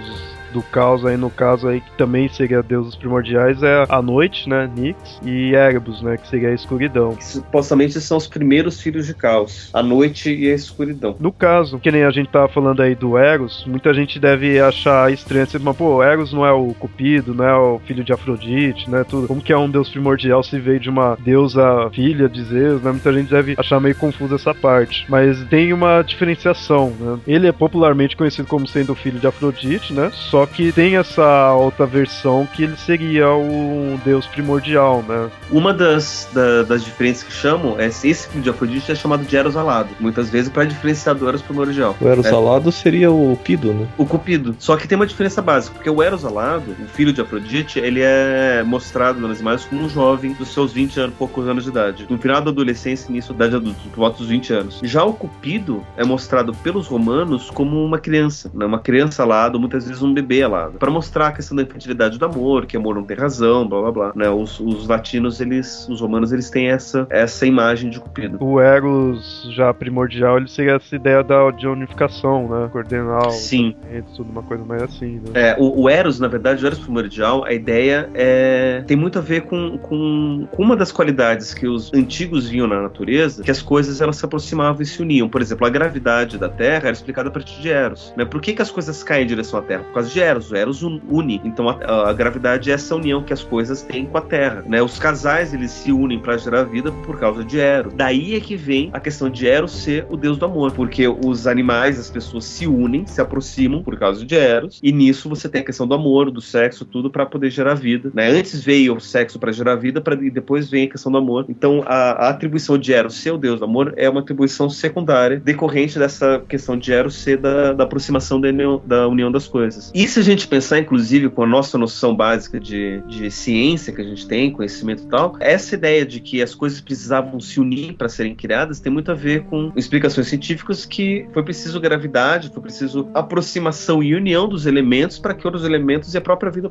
do 0.53 0.61
caos 0.61 1.05
aí, 1.05 1.17
no 1.17 1.29
caso 1.29 1.67
aí, 1.67 1.81
que 1.81 1.91
também 1.97 2.27
seria 2.29 2.61
deuses 2.63 2.95
primordiais, 2.95 3.61
é 3.63 3.85
a 3.89 4.01
noite, 4.01 4.49
né, 4.49 4.69
Nix, 4.75 5.19
e 5.23 5.53
Erebus, 5.53 6.01
né, 6.01 6.17
que 6.17 6.27
seria 6.27 6.49
a 6.49 6.53
escuridão. 6.53 7.17
supostamente 7.19 7.99
são 7.99 8.17
os 8.17 8.27
primeiros 8.27 8.81
filhos 8.81 9.05
de 9.05 9.13
caos, 9.13 9.69
a 9.73 9.81
noite 9.81 10.33
e 10.33 10.51
a 10.51 10.55
escuridão. 10.55 11.15
No 11.19 11.31
caso, 11.31 11.79
que 11.79 11.91
nem 11.91 12.03
a 12.03 12.11
gente 12.11 12.29
tava 12.29 12.47
falando 12.47 12.81
aí 12.81 12.95
do 12.95 13.17
Eros, 13.17 13.65
muita 13.67 13.93
gente 13.93 14.19
deve 14.19 14.59
achar 14.59 15.11
estranho, 15.11 15.43
assim, 15.43 15.57
mas 15.59 15.75
pô, 15.75 16.03
Eros 16.03 16.33
não 16.33 16.45
é 16.45 16.51
o 16.51 16.73
Cupido, 16.73 17.33
não 17.33 17.45
é 17.45 17.55
o 17.55 17.79
filho 17.85 18.03
de 18.03 18.13
Afrodite, 18.13 18.89
né, 18.89 19.03
tudo. 19.03 19.27
Como 19.27 19.41
que 19.41 19.53
é 19.53 19.57
um 19.57 19.69
deus 19.69 19.89
primordial 19.89 20.43
se 20.43 20.59
veio 20.59 20.79
de 20.79 20.89
uma 20.89 21.17
deusa 21.19 21.89
filha 21.91 22.27
de 22.29 22.43
Zeus, 22.43 22.81
né, 22.81 22.91
muita 22.91 23.13
gente 23.13 23.29
deve 23.29 23.55
achar 23.57 23.79
meio 23.79 23.95
confuso 23.95 24.35
essa 24.35 24.53
parte. 24.53 25.05
Mas 25.09 25.43
tem 25.45 25.73
uma 25.73 26.01
diferenciação, 26.01 26.93
né. 26.99 27.19
Ele 27.27 27.47
é 27.47 27.51
popularmente 27.51 28.15
conhecido 28.15 28.47
como 28.47 28.67
sendo 28.67 28.93
o 28.93 28.95
filho 28.95 29.19
de 29.19 29.27
Afrodite, 29.27 29.93
né, 29.93 30.09
só 30.13 30.36
que 30.45 30.71
tem 30.71 30.97
essa 30.97 31.53
outra 31.53 31.85
versão 31.85 32.47
que 32.53 32.63
ele 32.63 32.77
seria 32.77 33.29
o 33.29 33.99
deus 34.03 34.27
primordial, 34.27 35.03
né? 35.07 35.29
Uma 35.49 35.73
das, 35.73 36.27
da, 36.33 36.63
das 36.63 36.83
diferenças 36.83 37.23
que 37.23 37.31
chamam 37.31 37.79
é 37.79 37.87
esse 37.87 38.27
filho 38.27 38.43
de 38.43 38.49
Afrodite 38.49 38.91
é 38.91 38.95
chamado 38.95 39.23
de 39.23 39.35
Eros 39.35 39.55
alado, 39.55 39.89
muitas 39.99 40.29
vezes 40.29 40.49
para 40.49 40.65
diferenciar 40.65 41.15
do 41.15 41.27
Eros 41.27 41.41
primordial. 41.41 41.95
O 41.99 42.07
Eros 42.07 42.25
é. 42.25 42.31
alado 42.31 42.71
seria 42.71 43.11
o 43.11 43.37
Cupido, 43.37 43.73
né? 43.73 43.87
O 43.97 44.05
Cupido. 44.05 44.55
Só 44.59 44.75
que 44.75 44.87
tem 44.87 44.95
uma 44.95 45.07
diferença 45.07 45.41
básica, 45.41 45.75
porque 45.75 45.89
o 45.89 46.03
Eros 46.03 46.25
alado, 46.25 46.75
o 46.79 46.87
filho 46.89 47.13
de 47.13 47.21
Afrodite, 47.21 47.79
ele 47.79 48.01
é 48.01 48.61
mostrado 48.63 49.25
nas 49.25 49.39
imagens 49.39 49.67
como 49.67 49.83
um 49.83 49.89
jovem 49.89 50.33
dos 50.33 50.49
seus 50.49 50.73
20 50.73 50.99
anos, 50.99 51.15
poucos 51.17 51.47
anos 51.47 51.63
de 51.63 51.69
idade. 51.69 52.05
No 52.09 52.17
final 52.17 52.41
da 52.41 52.51
adolescência, 52.51 53.09
início 53.09 53.33
da 53.33 53.45
idade 53.45 53.55
adulta, 53.55 53.79
por 53.89 53.95
volta 53.97 54.17
dos 54.17 54.27
20 54.27 54.53
anos. 54.53 54.79
Já 54.83 55.03
o 55.03 55.13
Cupido 55.13 55.83
é 55.95 56.03
mostrado 56.03 56.53
pelos 56.55 56.87
romanos 56.87 57.49
como 57.49 57.83
uma 57.83 57.99
criança, 57.99 58.51
né? 58.53 58.65
Uma 58.65 58.79
criança 58.79 59.23
alado, 59.23 59.59
muitas 59.59 59.87
vezes 59.87 60.01
um 60.01 60.13
bebê 60.13 60.26
alado, 60.43 60.77
para 60.77 60.91
mostrar 60.91 61.27
a 61.27 61.31
questão 61.31 61.55
da 61.55 61.63
infantilidade 61.63 62.17
do 62.17 62.25
amor, 62.25 62.65
que 62.65 62.77
amor 62.77 62.95
não 62.95 63.03
tem 63.03 63.17
razão, 63.17 63.67
blá 63.67 63.81
blá 63.81 63.91
blá. 63.91 64.11
Né? 64.15 64.29
Os, 64.29 64.59
os 64.59 64.87
latinos, 64.87 65.39
eles, 65.41 65.87
os 65.89 66.01
romanos, 66.01 66.31
eles 66.31 66.49
têm 66.49 66.69
essa, 66.69 67.07
essa 67.09 67.45
imagem 67.45 67.89
de 67.89 67.99
Cupido. 67.99 68.37
O 68.43 68.59
Eros 68.59 69.49
já 69.55 69.73
primordial, 69.73 70.37
ele 70.37 70.47
seria 70.47 70.75
essa 70.75 70.95
ideia 70.95 71.23
da, 71.23 71.51
de 71.51 71.67
unificação, 71.67 72.47
né? 72.47 72.69
Coordenar 72.71 73.31
Sim. 73.31 73.75
tudo 74.15 74.29
uma 74.29 74.43
coisa 74.43 74.63
mais 74.63 74.83
assim, 74.83 75.19
né? 75.19 75.31
É, 75.33 75.55
o, 75.57 75.83
o, 75.83 75.89
Eros, 75.89 76.19
na 76.19 76.27
verdade, 76.27 76.63
o 76.63 76.67
Eros 76.67 76.79
primordial, 76.79 77.43
a 77.43 77.53
ideia 77.53 78.09
é 78.13 78.83
tem 78.85 78.97
muito 78.97 79.19
a 79.19 79.21
ver 79.21 79.41
com, 79.41 79.77
com, 79.77 80.47
com 80.51 80.63
uma 80.63 80.75
das 80.75 80.91
qualidades 80.91 81.53
que 81.53 81.67
os 81.67 81.93
antigos 81.93 82.49
viam 82.49 82.67
na 82.67 82.81
natureza, 82.81 83.43
que 83.43 83.51
as 83.51 83.61
coisas 83.61 84.01
elas 84.01 84.17
se 84.17 84.25
aproximavam 84.25 84.81
e 84.81 84.85
se 84.85 85.01
uniam. 85.01 85.29
Por 85.29 85.41
exemplo, 85.41 85.65
a 85.65 85.69
gravidade 85.69 86.37
da 86.37 86.49
Terra 86.49 86.87
era 86.87 86.91
explicada 86.91 87.29
a 87.29 87.31
partir 87.31 87.61
de 87.61 87.69
Eros. 87.69 88.13
Né? 88.15 88.25
Por 88.25 88.41
que, 88.41 88.53
que 88.53 88.61
as 88.61 88.71
coisas 88.71 89.03
caem 89.03 89.23
em 89.23 89.27
direção 89.27 89.59
à 89.59 89.63
Terra? 89.63 89.83
Por 89.83 89.93
causa 89.93 90.09
de 90.09 90.16
de 90.17 90.23
Eros. 90.23 90.51
O 90.51 90.55
Eros 90.55 90.81
une. 90.81 91.39
Então 91.43 91.69
a, 91.69 92.09
a, 92.09 92.13
gravidade 92.13 92.71
é 92.71 92.73
essa 92.73 92.95
união 92.95 93.21
que 93.21 93.31
as 93.31 93.43
coisas 93.43 93.83
têm 93.83 94.05
com 94.05 94.17
a 94.17 94.21
Terra. 94.21 94.63
Né? 94.67 94.81
Os 94.81 94.97
casais 94.97 95.53
eles 95.53 95.71
se 95.71 95.91
unem 95.91 96.19
para 96.19 96.37
gerar 96.37 96.63
vida 96.63 96.91
por 97.05 97.19
causa 97.19 97.43
de 97.43 97.59
Eros. 97.59 97.93
Daí 97.93 98.35
é 98.35 98.39
que 98.39 98.55
vem 98.55 98.89
a 98.93 98.99
questão 98.99 99.29
de 99.29 99.47
Eros 99.47 99.71
ser 99.71 100.07
o 100.09 100.17
deus 100.17 100.37
do 100.37 100.45
amor, 100.45 100.71
porque 100.71 101.07
os 101.07 101.45
animais, 101.45 101.99
as 101.99 102.09
pessoas 102.09 102.45
se 102.45 102.65
unem, 102.65 103.05
se 103.05 103.21
aproximam 103.21 103.83
por 103.83 103.97
causa 103.97 104.25
de 104.25 104.35
Eros, 104.35 104.79
e 104.81 104.91
nisso 104.91 105.29
você 105.29 105.47
tem 105.47 105.61
a 105.61 105.63
questão 105.63 105.87
do 105.87 105.93
amor, 105.93 106.31
do 106.31 106.41
sexo, 106.41 106.83
tudo 106.83 107.09
para 107.11 107.25
poder 107.25 107.51
gerar 107.51 107.75
vida. 107.75 108.11
Né? 108.13 108.29
Antes 108.29 108.63
veio 108.63 108.95
o 108.95 108.99
sexo 108.99 109.37
para 109.37 109.51
gerar 109.51 109.75
vida, 109.75 110.01
pra, 110.01 110.15
e 110.15 110.31
depois 110.31 110.69
vem 110.69 110.85
a 110.85 110.89
questão 110.89 111.11
do 111.11 111.17
amor. 111.17 111.45
Então 111.47 111.83
a, 111.85 112.27
a 112.27 112.29
atribuição 112.29 112.77
de 112.77 112.91
Eros 112.91 113.15
ser 113.15 113.31
o 113.31 113.37
deus 113.37 113.59
do 113.59 113.65
amor 113.65 113.93
é 113.97 114.09
uma 114.09 114.21
atribuição 114.21 114.69
secundária 114.69 115.39
decorrente 115.39 115.99
dessa 115.99 116.41
questão 116.47 116.77
de 116.77 116.91
Eros 116.91 117.15
ser 117.15 117.37
da, 117.37 117.73
da 117.73 117.83
aproximação 117.83 118.41
da 118.41 118.47
união, 118.47 118.81
da 118.85 119.07
união 119.07 119.31
das 119.31 119.47
coisas. 119.47 119.91
E 119.93 120.06
se 120.07 120.19
a 120.19 120.23
gente 120.23 120.47
pensar, 120.47 120.79
inclusive, 120.79 121.29
com 121.29 121.43
a 121.43 121.47
nossa 121.47 121.77
noção 121.77 122.15
básica 122.15 122.59
de, 122.59 123.01
de 123.07 123.29
ciência 123.31 123.93
que 123.93 124.01
a 124.01 124.03
gente 124.03 124.27
tem, 124.27 124.51
conhecimento 124.51 125.03
e 125.03 125.07
tal, 125.07 125.35
essa 125.39 125.75
ideia 125.75 126.05
de 126.05 126.19
que 126.19 126.41
as 126.41 126.53
coisas 126.53 126.81
precisavam 126.81 127.39
se 127.39 127.59
unir 127.59 127.93
para 127.93 128.09
serem 128.09 128.35
criadas 128.35 128.79
tem 128.79 128.91
muito 128.91 129.11
a 129.11 129.15
ver 129.15 129.43
com 129.43 129.71
explicações 129.75 130.27
científicas 130.27 130.85
que 130.85 131.27
foi 131.33 131.43
preciso 131.43 131.79
gravidade, 131.79 132.49
foi 132.53 132.61
preciso 132.61 133.09
aproximação 133.13 134.01
e 134.01 134.15
união 134.15 134.47
dos 134.47 134.65
elementos 134.65 135.19
para 135.19 135.33
que 135.33 135.45
outros 135.45 135.63
elementos 135.63 136.13
e 136.13 136.17
a 136.17 136.21
própria 136.21 136.51
vida 136.51 136.69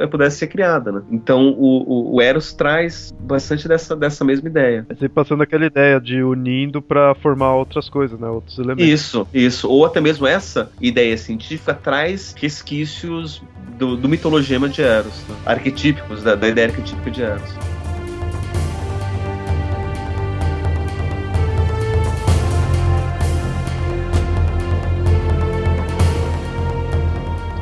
eh, 0.00 0.06
pudesse 0.06 0.38
ser 0.38 0.46
criada. 0.46 0.92
Né? 0.92 1.02
Então 1.10 1.48
o, 1.48 1.82
o, 1.82 2.14
o, 2.16 2.22
Eros 2.22 2.52
traz 2.52 3.12
bastante 3.20 3.68
dessa, 3.68 3.94
dessa 3.96 4.24
mesma 4.24 4.48
ideia. 4.48 4.86
Você 4.88 5.08
passando 5.08 5.42
aquela 5.42 5.66
ideia 5.66 6.00
de 6.00 6.22
unindo 6.22 6.80
para 6.80 7.14
formar 7.16 7.54
outras 7.54 7.88
coisas, 7.88 8.18
né? 8.18 8.28
outros 8.28 8.58
elementos. 8.58 8.84
Isso, 8.84 9.26
isso. 9.32 9.68
Ou 9.68 9.84
até 9.84 10.00
mesmo 10.00 10.26
essa 10.26 10.70
ideia 10.80 11.16
científica 11.16 11.74
traz 11.74 12.32
resquícios 12.74 13.42
do, 13.78 13.96
do 13.96 14.08
mitologema 14.08 14.68
de 14.68 14.82
Eros, 14.82 15.24
né? 15.28 15.36
arquetípicos, 15.46 16.22
da, 16.22 16.34
da 16.34 16.48
ideia 16.48 16.68
arquetípica 16.68 17.10
de 17.10 17.22
Eros. 17.22 17.73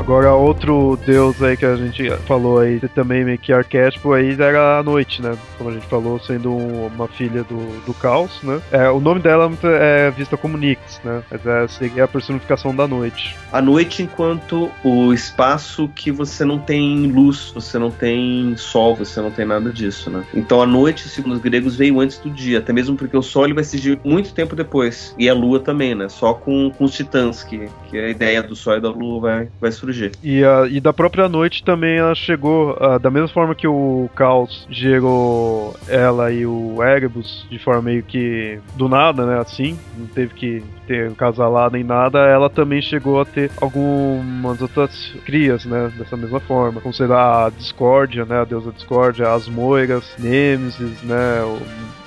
Agora, 0.02 0.34
outro 0.34 0.98
deus 1.06 1.40
aí 1.40 1.56
que 1.56 1.64
a 1.64 1.76
gente 1.76 2.10
falou 2.26 2.58
aí, 2.58 2.80
também 2.92 3.24
meio 3.24 3.38
que 3.38 3.52
arquétipo 3.52 4.12
aí, 4.12 4.32
era 4.32 4.80
a 4.80 4.82
noite, 4.82 5.22
né? 5.22 5.38
Como 5.56 5.70
a 5.70 5.72
gente 5.72 5.86
falou, 5.86 6.18
sendo 6.18 6.52
um, 6.52 6.86
uma 6.88 7.06
filha 7.06 7.44
do, 7.44 7.80
do 7.86 7.94
caos, 7.94 8.42
né? 8.42 8.60
É, 8.72 8.90
o 8.90 8.98
nome 8.98 9.20
dela 9.20 9.48
é 9.62 10.10
vista 10.10 10.36
como 10.36 10.58
Nix, 10.58 11.00
né? 11.04 11.22
Mas 11.30 11.46
é, 11.46 11.68
seria 11.68 12.02
a 12.02 12.08
personificação 12.08 12.74
da 12.74 12.88
noite. 12.88 13.36
A 13.52 13.62
noite 13.62 14.02
enquanto 14.02 14.72
o 14.82 15.12
espaço 15.12 15.86
que 15.94 16.10
você 16.10 16.44
não 16.44 16.58
tem 16.58 17.06
luz, 17.06 17.52
você 17.54 17.78
não 17.78 17.92
tem 17.92 18.56
sol, 18.56 18.96
você 18.96 19.20
não 19.20 19.30
tem 19.30 19.46
nada 19.46 19.72
disso, 19.72 20.10
né? 20.10 20.24
Então 20.34 20.60
a 20.60 20.66
noite, 20.66 21.08
segundo 21.08 21.34
os 21.34 21.40
gregos, 21.40 21.76
veio 21.76 22.00
antes 22.00 22.18
do 22.18 22.28
dia, 22.28 22.58
até 22.58 22.72
mesmo 22.72 22.96
porque 22.96 23.16
o 23.16 23.22
sol 23.22 23.44
ele 23.44 23.54
vai 23.54 23.62
surgir 23.62 24.00
muito 24.04 24.34
tempo 24.34 24.56
depois. 24.56 25.14
E 25.16 25.28
a 25.28 25.34
lua 25.34 25.60
também, 25.60 25.94
né? 25.94 26.08
Só 26.08 26.34
com, 26.34 26.72
com 26.72 26.86
os 26.86 26.92
titãs, 26.92 27.44
que, 27.44 27.68
que 27.88 27.96
a 27.96 28.08
ideia 28.08 28.42
do 28.42 28.56
sol 28.56 28.76
e 28.76 28.80
da 28.80 28.90
lua 28.90 29.20
vai, 29.20 29.48
vai 29.60 29.70
surgir 29.70 29.91
surgir. 29.92 30.12
E, 30.22 30.42
a, 30.44 30.66
e 30.66 30.80
da 30.80 30.92
própria 30.92 31.28
noite 31.28 31.62
também 31.62 31.98
ela 31.98 32.14
chegou, 32.14 32.72
uh, 32.72 32.98
da 32.98 33.10
mesma 33.10 33.28
forma 33.28 33.54
que 33.54 33.68
o 33.68 34.08
Caos 34.14 34.66
gerou 34.70 35.76
ela 35.88 36.32
e 36.32 36.46
o 36.46 36.82
Erebus 36.82 37.46
de 37.50 37.58
forma 37.58 37.82
meio 37.82 38.02
que 38.02 38.58
do 38.74 38.88
nada, 38.88 39.26
né? 39.26 39.38
Assim, 39.38 39.78
não 39.96 40.06
teve 40.06 40.34
que 40.34 40.64
ter 40.86 41.08
um 41.08 41.14
casalado 41.14 41.74
nem 41.74 41.84
nada, 41.84 42.18
ela 42.20 42.48
também 42.48 42.80
chegou 42.80 43.20
a 43.20 43.24
ter 43.24 43.50
algumas 43.60 44.60
outras 44.60 45.14
crias, 45.24 45.64
né? 45.64 45.92
Dessa 45.96 46.16
mesma 46.16 46.40
forma. 46.40 46.80
Como 46.80 46.94
será 46.94 47.46
a 47.46 47.50
Discórdia, 47.50 48.24
né? 48.24 48.40
A 48.40 48.44
deusa 48.44 48.72
Discórdia, 48.72 49.32
as 49.32 49.48
Moiras, 49.48 50.16
Nêmesis, 50.18 51.02
né? 51.02 51.42
O, 51.42 51.58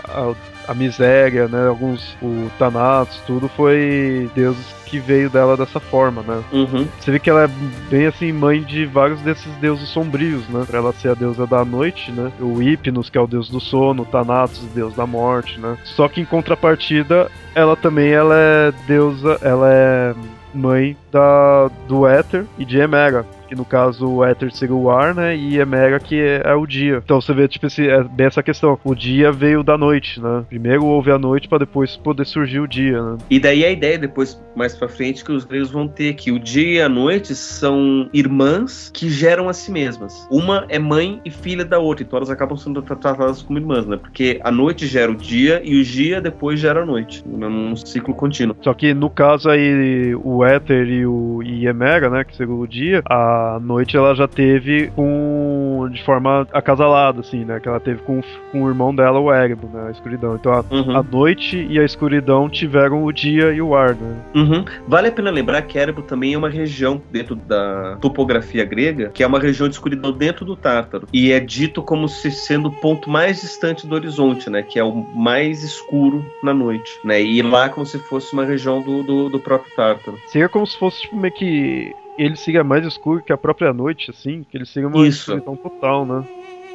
a, 0.10 0.55
a 0.67 0.74
miséria, 0.74 1.48
né? 1.48 1.67
Alguns, 1.67 2.15
o 2.22 2.50
Thanatos, 2.57 3.22
tudo 3.25 3.48
foi 3.50 4.29
deuses 4.36 4.65
que 4.86 5.00
veio 5.00 5.29
dela 5.29 5.57
dessa 5.57 5.79
forma, 5.79 6.22
né? 6.22 6.43
Uhum. 6.51 6.88
Você 7.00 7.12
vê 7.12 7.19
que 7.19 7.29
ela 7.29 7.43
é 7.43 7.50
bem 7.89 8.05
assim, 8.05 8.31
mãe 8.31 8.62
de 8.62 8.86
vários 8.86 9.19
desses 9.22 9.51
deuses 9.55 9.89
sombrios, 9.89 10.48
né? 10.48 10.63
Pra 10.67 10.79
ela 10.79 10.93
ser 10.93 11.10
a 11.10 11.13
deusa 11.13 11.45
da 11.48 11.65
noite, 11.65 12.12
né? 12.12 12.31
O 12.39 12.62
Hypnos, 12.62 13.10
que 13.10 13.17
é 13.17 13.22
o 13.22 13.27
deus 13.27 13.50
do 13.50 13.60
sono, 13.60 14.03
o 14.03 14.05
Thanatos, 14.05 14.63
o 14.63 14.67
deus 14.67 14.93
da 14.95 15.05
morte, 15.05 15.60
né? 15.60 15.77
Só 15.84 16.07
que 16.07 16.22
em 16.22 16.25
contrapartida, 16.25 17.29
ela 17.53 17.75
também 17.75 18.12
ela 18.12 18.36
é 18.36 18.74
deusa, 18.88 19.39
ela 19.41 19.72
é 19.72 20.13
mãe 20.53 20.95
da, 21.12 21.69
do 21.88 22.07
Éter 22.07 22.45
e 22.57 22.63
de 22.63 22.79
Emera 22.79 23.25
que 23.48 23.56
no 23.56 23.66
caso 23.66 24.08
o 24.08 24.24
Éter 24.24 24.54
seria 24.54 24.75
o 24.75 24.90
ar, 24.90 25.14
né? 25.14 25.36
E 25.36 25.58
Emera 25.58 26.00
que 26.00 26.20
é, 26.20 26.42
é, 26.44 26.54
o 26.54 26.66
dia. 26.66 27.02
Então 27.04 27.22
você 27.22 27.34
vê, 27.34 27.48
tipo, 27.48 27.68
esse, 27.68 27.88
é 27.88 28.04
bem 28.04 28.28
essa 28.28 28.44
questão. 28.44 28.80
O 28.84 28.96
dia 28.96 29.32
veio 29.32 29.64
da 29.64 29.78
noite, 29.78 30.22
né? 30.22 30.44
Primeiro 30.50 30.86
houve 30.86 31.12
a 31.12 31.18
noite 31.18 31.48
para 31.48 31.60
depois 31.60 31.96
poder 31.98 32.25
surgir 32.25 32.60
o 32.60 32.68
dia, 32.68 33.02
né? 33.02 33.18
E 33.30 33.40
daí 33.40 33.66
a 33.66 33.72
ideia 33.72 33.98
depois, 33.98 34.42
mais 34.56 34.75
pra 34.75 34.88
frente, 34.88 35.24
que 35.24 35.32
os 35.32 35.46
gregos 35.46 35.72
vão 35.72 35.88
ter 35.88 36.14
que 36.14 36.32
o 36.32 36.40
dia 36.40 36.80
e 36.80 36.82
a 36.82 36.90
noite 36.90 37.36
são 37.36 38.10
irmãs 38.14 38.90
que 38.94 39.10
geram 39.10 39.50
a 39.50 39.54
si 39.54 39.72
mesmas. 39.72 40.28
Uma 40.32 40.66
é 40.70 40.80
mãe 40.80 41.22
e 41.24 41.32
filha 41.32 41.66
da 41.66 41.80
outra, 41.80 42.04
então 42.04 42.18
elas 42.18 42.30
acabam 42.30 42.58
sendo 42.58 42.82
tratadas 42.82 43.42
como 43.42 43.60
irmãs, 43.60 43.86
né? 43.86 43.98
Porque 43.98 44.40
a 44.44 44.52
noite 44.52 44.88
gera 44.88 45.12
o 45.12 45.16
dia 45.16 45.62
e 45.64 45.80
o 45.80 45.84
dia 45.84 46.22
depois 46.22 46.60
gera 46.60 46.84
a 46.84 46.86
noite, 46.86 47.24
num 47.25 47.75
ciclo 47.75 48.14
contínuo. 48.14 48.56
Só 48.62 48.74
que 48.74 48.94
no 48.94 49.10
caso 49.10 49.50
aí, 49.50 50.16
o 50.16 50.44
Éter 50.44 50.88
e 50.88 51.06
o 51.06 51.42
e 51.44 51.68
Emera, 51.68 52.10
né? 52.10 52.24
Que 52.24 52.36
seria 52.36 52.54
o 52.54 52.68
dia, 52.68 53.02
a 53.06 53.35
a 53.56 53.60
noite 53.60 53.98
ela 53.98 54.15
já 54.15 54.27
teve 54.27 54.88
com 54.96 55.89
de 55.92 56.04
forma 56.04 56.48
acasalada, 56.51 57.22
assim, 57.22 57.46
né? 57.46 57.60
Que 57.60 57.68
ela 57.68 57.80
teve 57.80 58.01
com, 58.01 58.22
com 58.51 58.63
o 58.63 58.70
irmão 58.70 58.94
dela, 58.94 59.20
o 59.20 59.34
Erebus, 59.34 59.70
né? 59.72 59.88
A 59.88 59.92
escuridão. 59.92 60.36
Então 60.36 60.51
a, 60.51 60.65
uhum. 60.72 60.98
a, 60.98 61.04
noite 61.04 61.65
e 61.70 61.80
a 61.80 61.84
escuridão 61.84 62.50
tiveram 62.50 63.04
o 63.04 63.12
dia 63.12 63.51
e 63.51 63.62
o 63.62 63.75
ar, 63.75 63.96
né? 63.96 64.15
Uhum. 64.34 64.65
Vale 64.88 65.10
a 65.10 65.12
pena 65.12 65.30
lembrar 65.30 65.62
que 65.63 65.77
Erebus 65.77 66.06
também 66.06 66.34
é 66.34 66.38
uma 66.38 66.50
região 66.50 67.01
dentro 67.12 67.36
da 67.36 67.98
topografia 68.01 68.65
grega, 68.65 69.10
que 69.13 69.24
é 69.24 69.27
uma 69.27 69.39
região 69.39 69.68
de 69.68 69.75
escuridão 69.75 70.12
dentro 70.12 70.46
do 70.46 70.56
Tártaro. 70.56 71.08
E 71.12 71.32
é 71.32 71.39
dito 71.39 71.82
como 71.82 72.08
se 72.08 72.32
sendo 72.32 72.70
o 72.70 72.72
ponto 72.72 73.10
mais 73.10 73.42
distante 73.42 73.88
do 73.88 73.96
horizonte, 73.96 74.50
né? 74.50 74.62
Que 74.62 74.80
é 74.80 74.84
o 74.84 74.94
mais 74.94 75.63
escuro 75.63 76.25
na 76.44 76.54
noite, 76.54 76.92
né? 77.04 77.22
E 77.22 77.42
lá 77.42 77.70
como 77.70 77.86
se 77.86 78.00
fosse 78.00 78.34
uma 78.34 78.46
região 78.46 78.82
do, 78.82 79.04
do, 79.04 79.30
do 79.30 79.39
próprio 79.39 79.74
Tártaro. 79.75 80.18
Seria 80.27 80.50
como 80.50 80.65
se 80.65 80.77
fosse 80.77 81.01
tipo, 81.01 81.15
meio 81.15 81.34
que 81.34 81.96
ele 82.17 82.36
siga 82.36 82.63
mais 82.63 82.86
escuro 82.86 83.24
que 83.24 83.34
a 83.34 83.38
própria 83.38 83.74
noite, 83.74 84.12
assim, 84.12 84.43
que 84.43 84.57
ele 84.57 84.65
siga 84.65 84.88
uma 84.88 85.05
Isso. 85.07 85.22
escuridão 85.22 85.57
total, 85.57 86.05
né? 86.05 86.27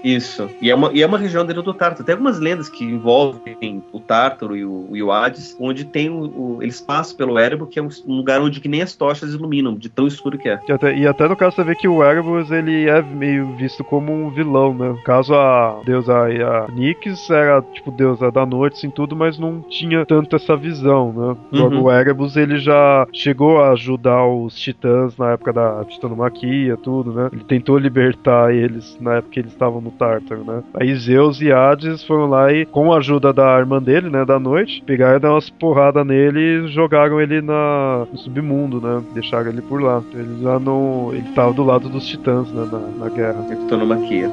Isso. 0.02 0.48
E 0.60 0.70
é 0.70 0.74
uma, 0.74 0.90
e 0.92 1.02
é 1.02 1.06
uma 1.06 1.18
região 1.18 1.44
dentro 1.44 1.62
do 1.62 1.74
Tártaro. 1.74 2.04
Tem 2.04 2.14
algumas 2.14 2.38
lendas 2.38 2.68
que 2.68 2.84
envolvem 2.84 3.82
o 3.92 4.00
Tártaro 4.00 4.56
e 4.56 4.64
o, 4.64 4.88
e 4.92 5.02
o 5.02 5.12
Hades, 5.12 5.56
onde 5.60 5.84
tem 5.84 6.08
o, 6.08 6.56
o, 6.56 6.62
eles 6.62 6.80
passam 6.80 7.16
pelo 7.16 7.38
Erebus, 7.38 7.68
que 7.70 7.78
é 7.78 7.82
um, 7.82 7.88
lugar 8.06 8.40
onde 8.40 8.60
que 8.60 8.68
nem 8.68 8.82
as 8.82 8.94
tochas 8.94 9.34
iluminam, 9.34 9.74
de 9.74 9.88
tão 9.88 10.06
escuro 10.06 10.38
que 10.38 10.48
é. 10.48 10.58
E 10.68 10.72
até, 10.72 10.96
e 10.96 11.06
até 11.06 11.28
no 11.28 11.36
caso 11.36 11.56
você 11.56 11.64
vê 11.64 11.74
que 11.74 11.88
o 11.88 12.02
Erebus, 12.02 12.50
ele 12.50 12.88
é 12.88 13.02
meio 13.02 13.54
visto 13.56 13.84
como 13.84 14.12
um 14.12 14.30
vilão, 14.30 14.74
né? 14.74 14.88
No 14.90 15.02
caso 15.02 15.34
a 15.34 15.80
deusa 15.84 16.14
a 16.14 16.70
Nyx 16.70 17.30
era, 17.30 17.62
tipo, 17.62 17.90
deusa 17.90 18.30
da 18.30 18.46
noite, 18.46 18.74
assim, 18.74 18.90
tudo, 18.90 19.14
mas 19.14 19.38
não 19.38 19.60
tinha 19.62 20.04
tanto 20.06 20.36
essa 20.36 20.56
visão, 20.56 21.12
né? 21.12 21.36
Logo, 21.52 21.76
uhum. 21.76 21.82
o 21.84 21.92
Erebus, 21.92 22.36
ele 22.36 22.58
já 22.58 23.06
chegou 23.12 23.60
a 23.60 23.72
ajudar 23.72 24.26
os 24.26 24.58
titãs 24.58 25.16
na 25.16 25.32
época 25.32 25.52
da 25.52 25.84
titanomaquia, 25.84 26.76
tudo, 26.76 27.12
né? 27.12 27.30
Ele 27.32 27.44
tentou 27.44 27.78
libertar 27.78 28.54
eles 28.54 28.96
na 29.00 29.16
época 29.16 29.32
que 29.32 29.40
eles 29.40 29.52
estavam 29.52 29.80
no 29.80 29.89
no 29.90 29.96
Tártaro, 29.96 30.44
né? 30.44 30.62
Aí 30.74 30.94
Zeus 30.94 31.40
e 31.40 31.52
Hades 31.52 32.04
foram 32.04 32.26
lá 32.26 32.52
e, 32.52 32.64
com 32.64 32.92
a 32.92 32.98
ajuda 32.98 33.32
da 33.32 33.58
irmã 33.58 33.82
dele, 33.82 34.08
né, 34.08 34.24
da 34.24 34.38
noite, 34.38 34.82
pegaram 34.86 35.16
e 35.16 35.20
deram 35.20 35.34
umas 35.34 35.50
porradas 35.50 36.06
nele 36.06 36.40
e 36.40 36.68
jogaram 36.68 37.20
ele 37.20 37.42
na, 37.42 38.06
no 38.10 38.18
submundo, 38.18 38.80
né? 38.80 39.02
Deixaram 39.12 39.50
ele 39.50 39.62
por 39.62 39.82
lá. 39.82 40.02
Ele 40.12 40.42
já 40.42 40.58
não. 40.58 41.10
Ele 41.12 41.28
tava 41.34 41.52
do 41.52 41.64
lado 41.64 41.88
dos 41.88 42.06
titãs, 42.06 42.50
né, 42.52 42.68
na, 42.70 43.04
na 43.04 43.10
guerra. 43.10 43.42
Tectonomaquia. 43.48 44.30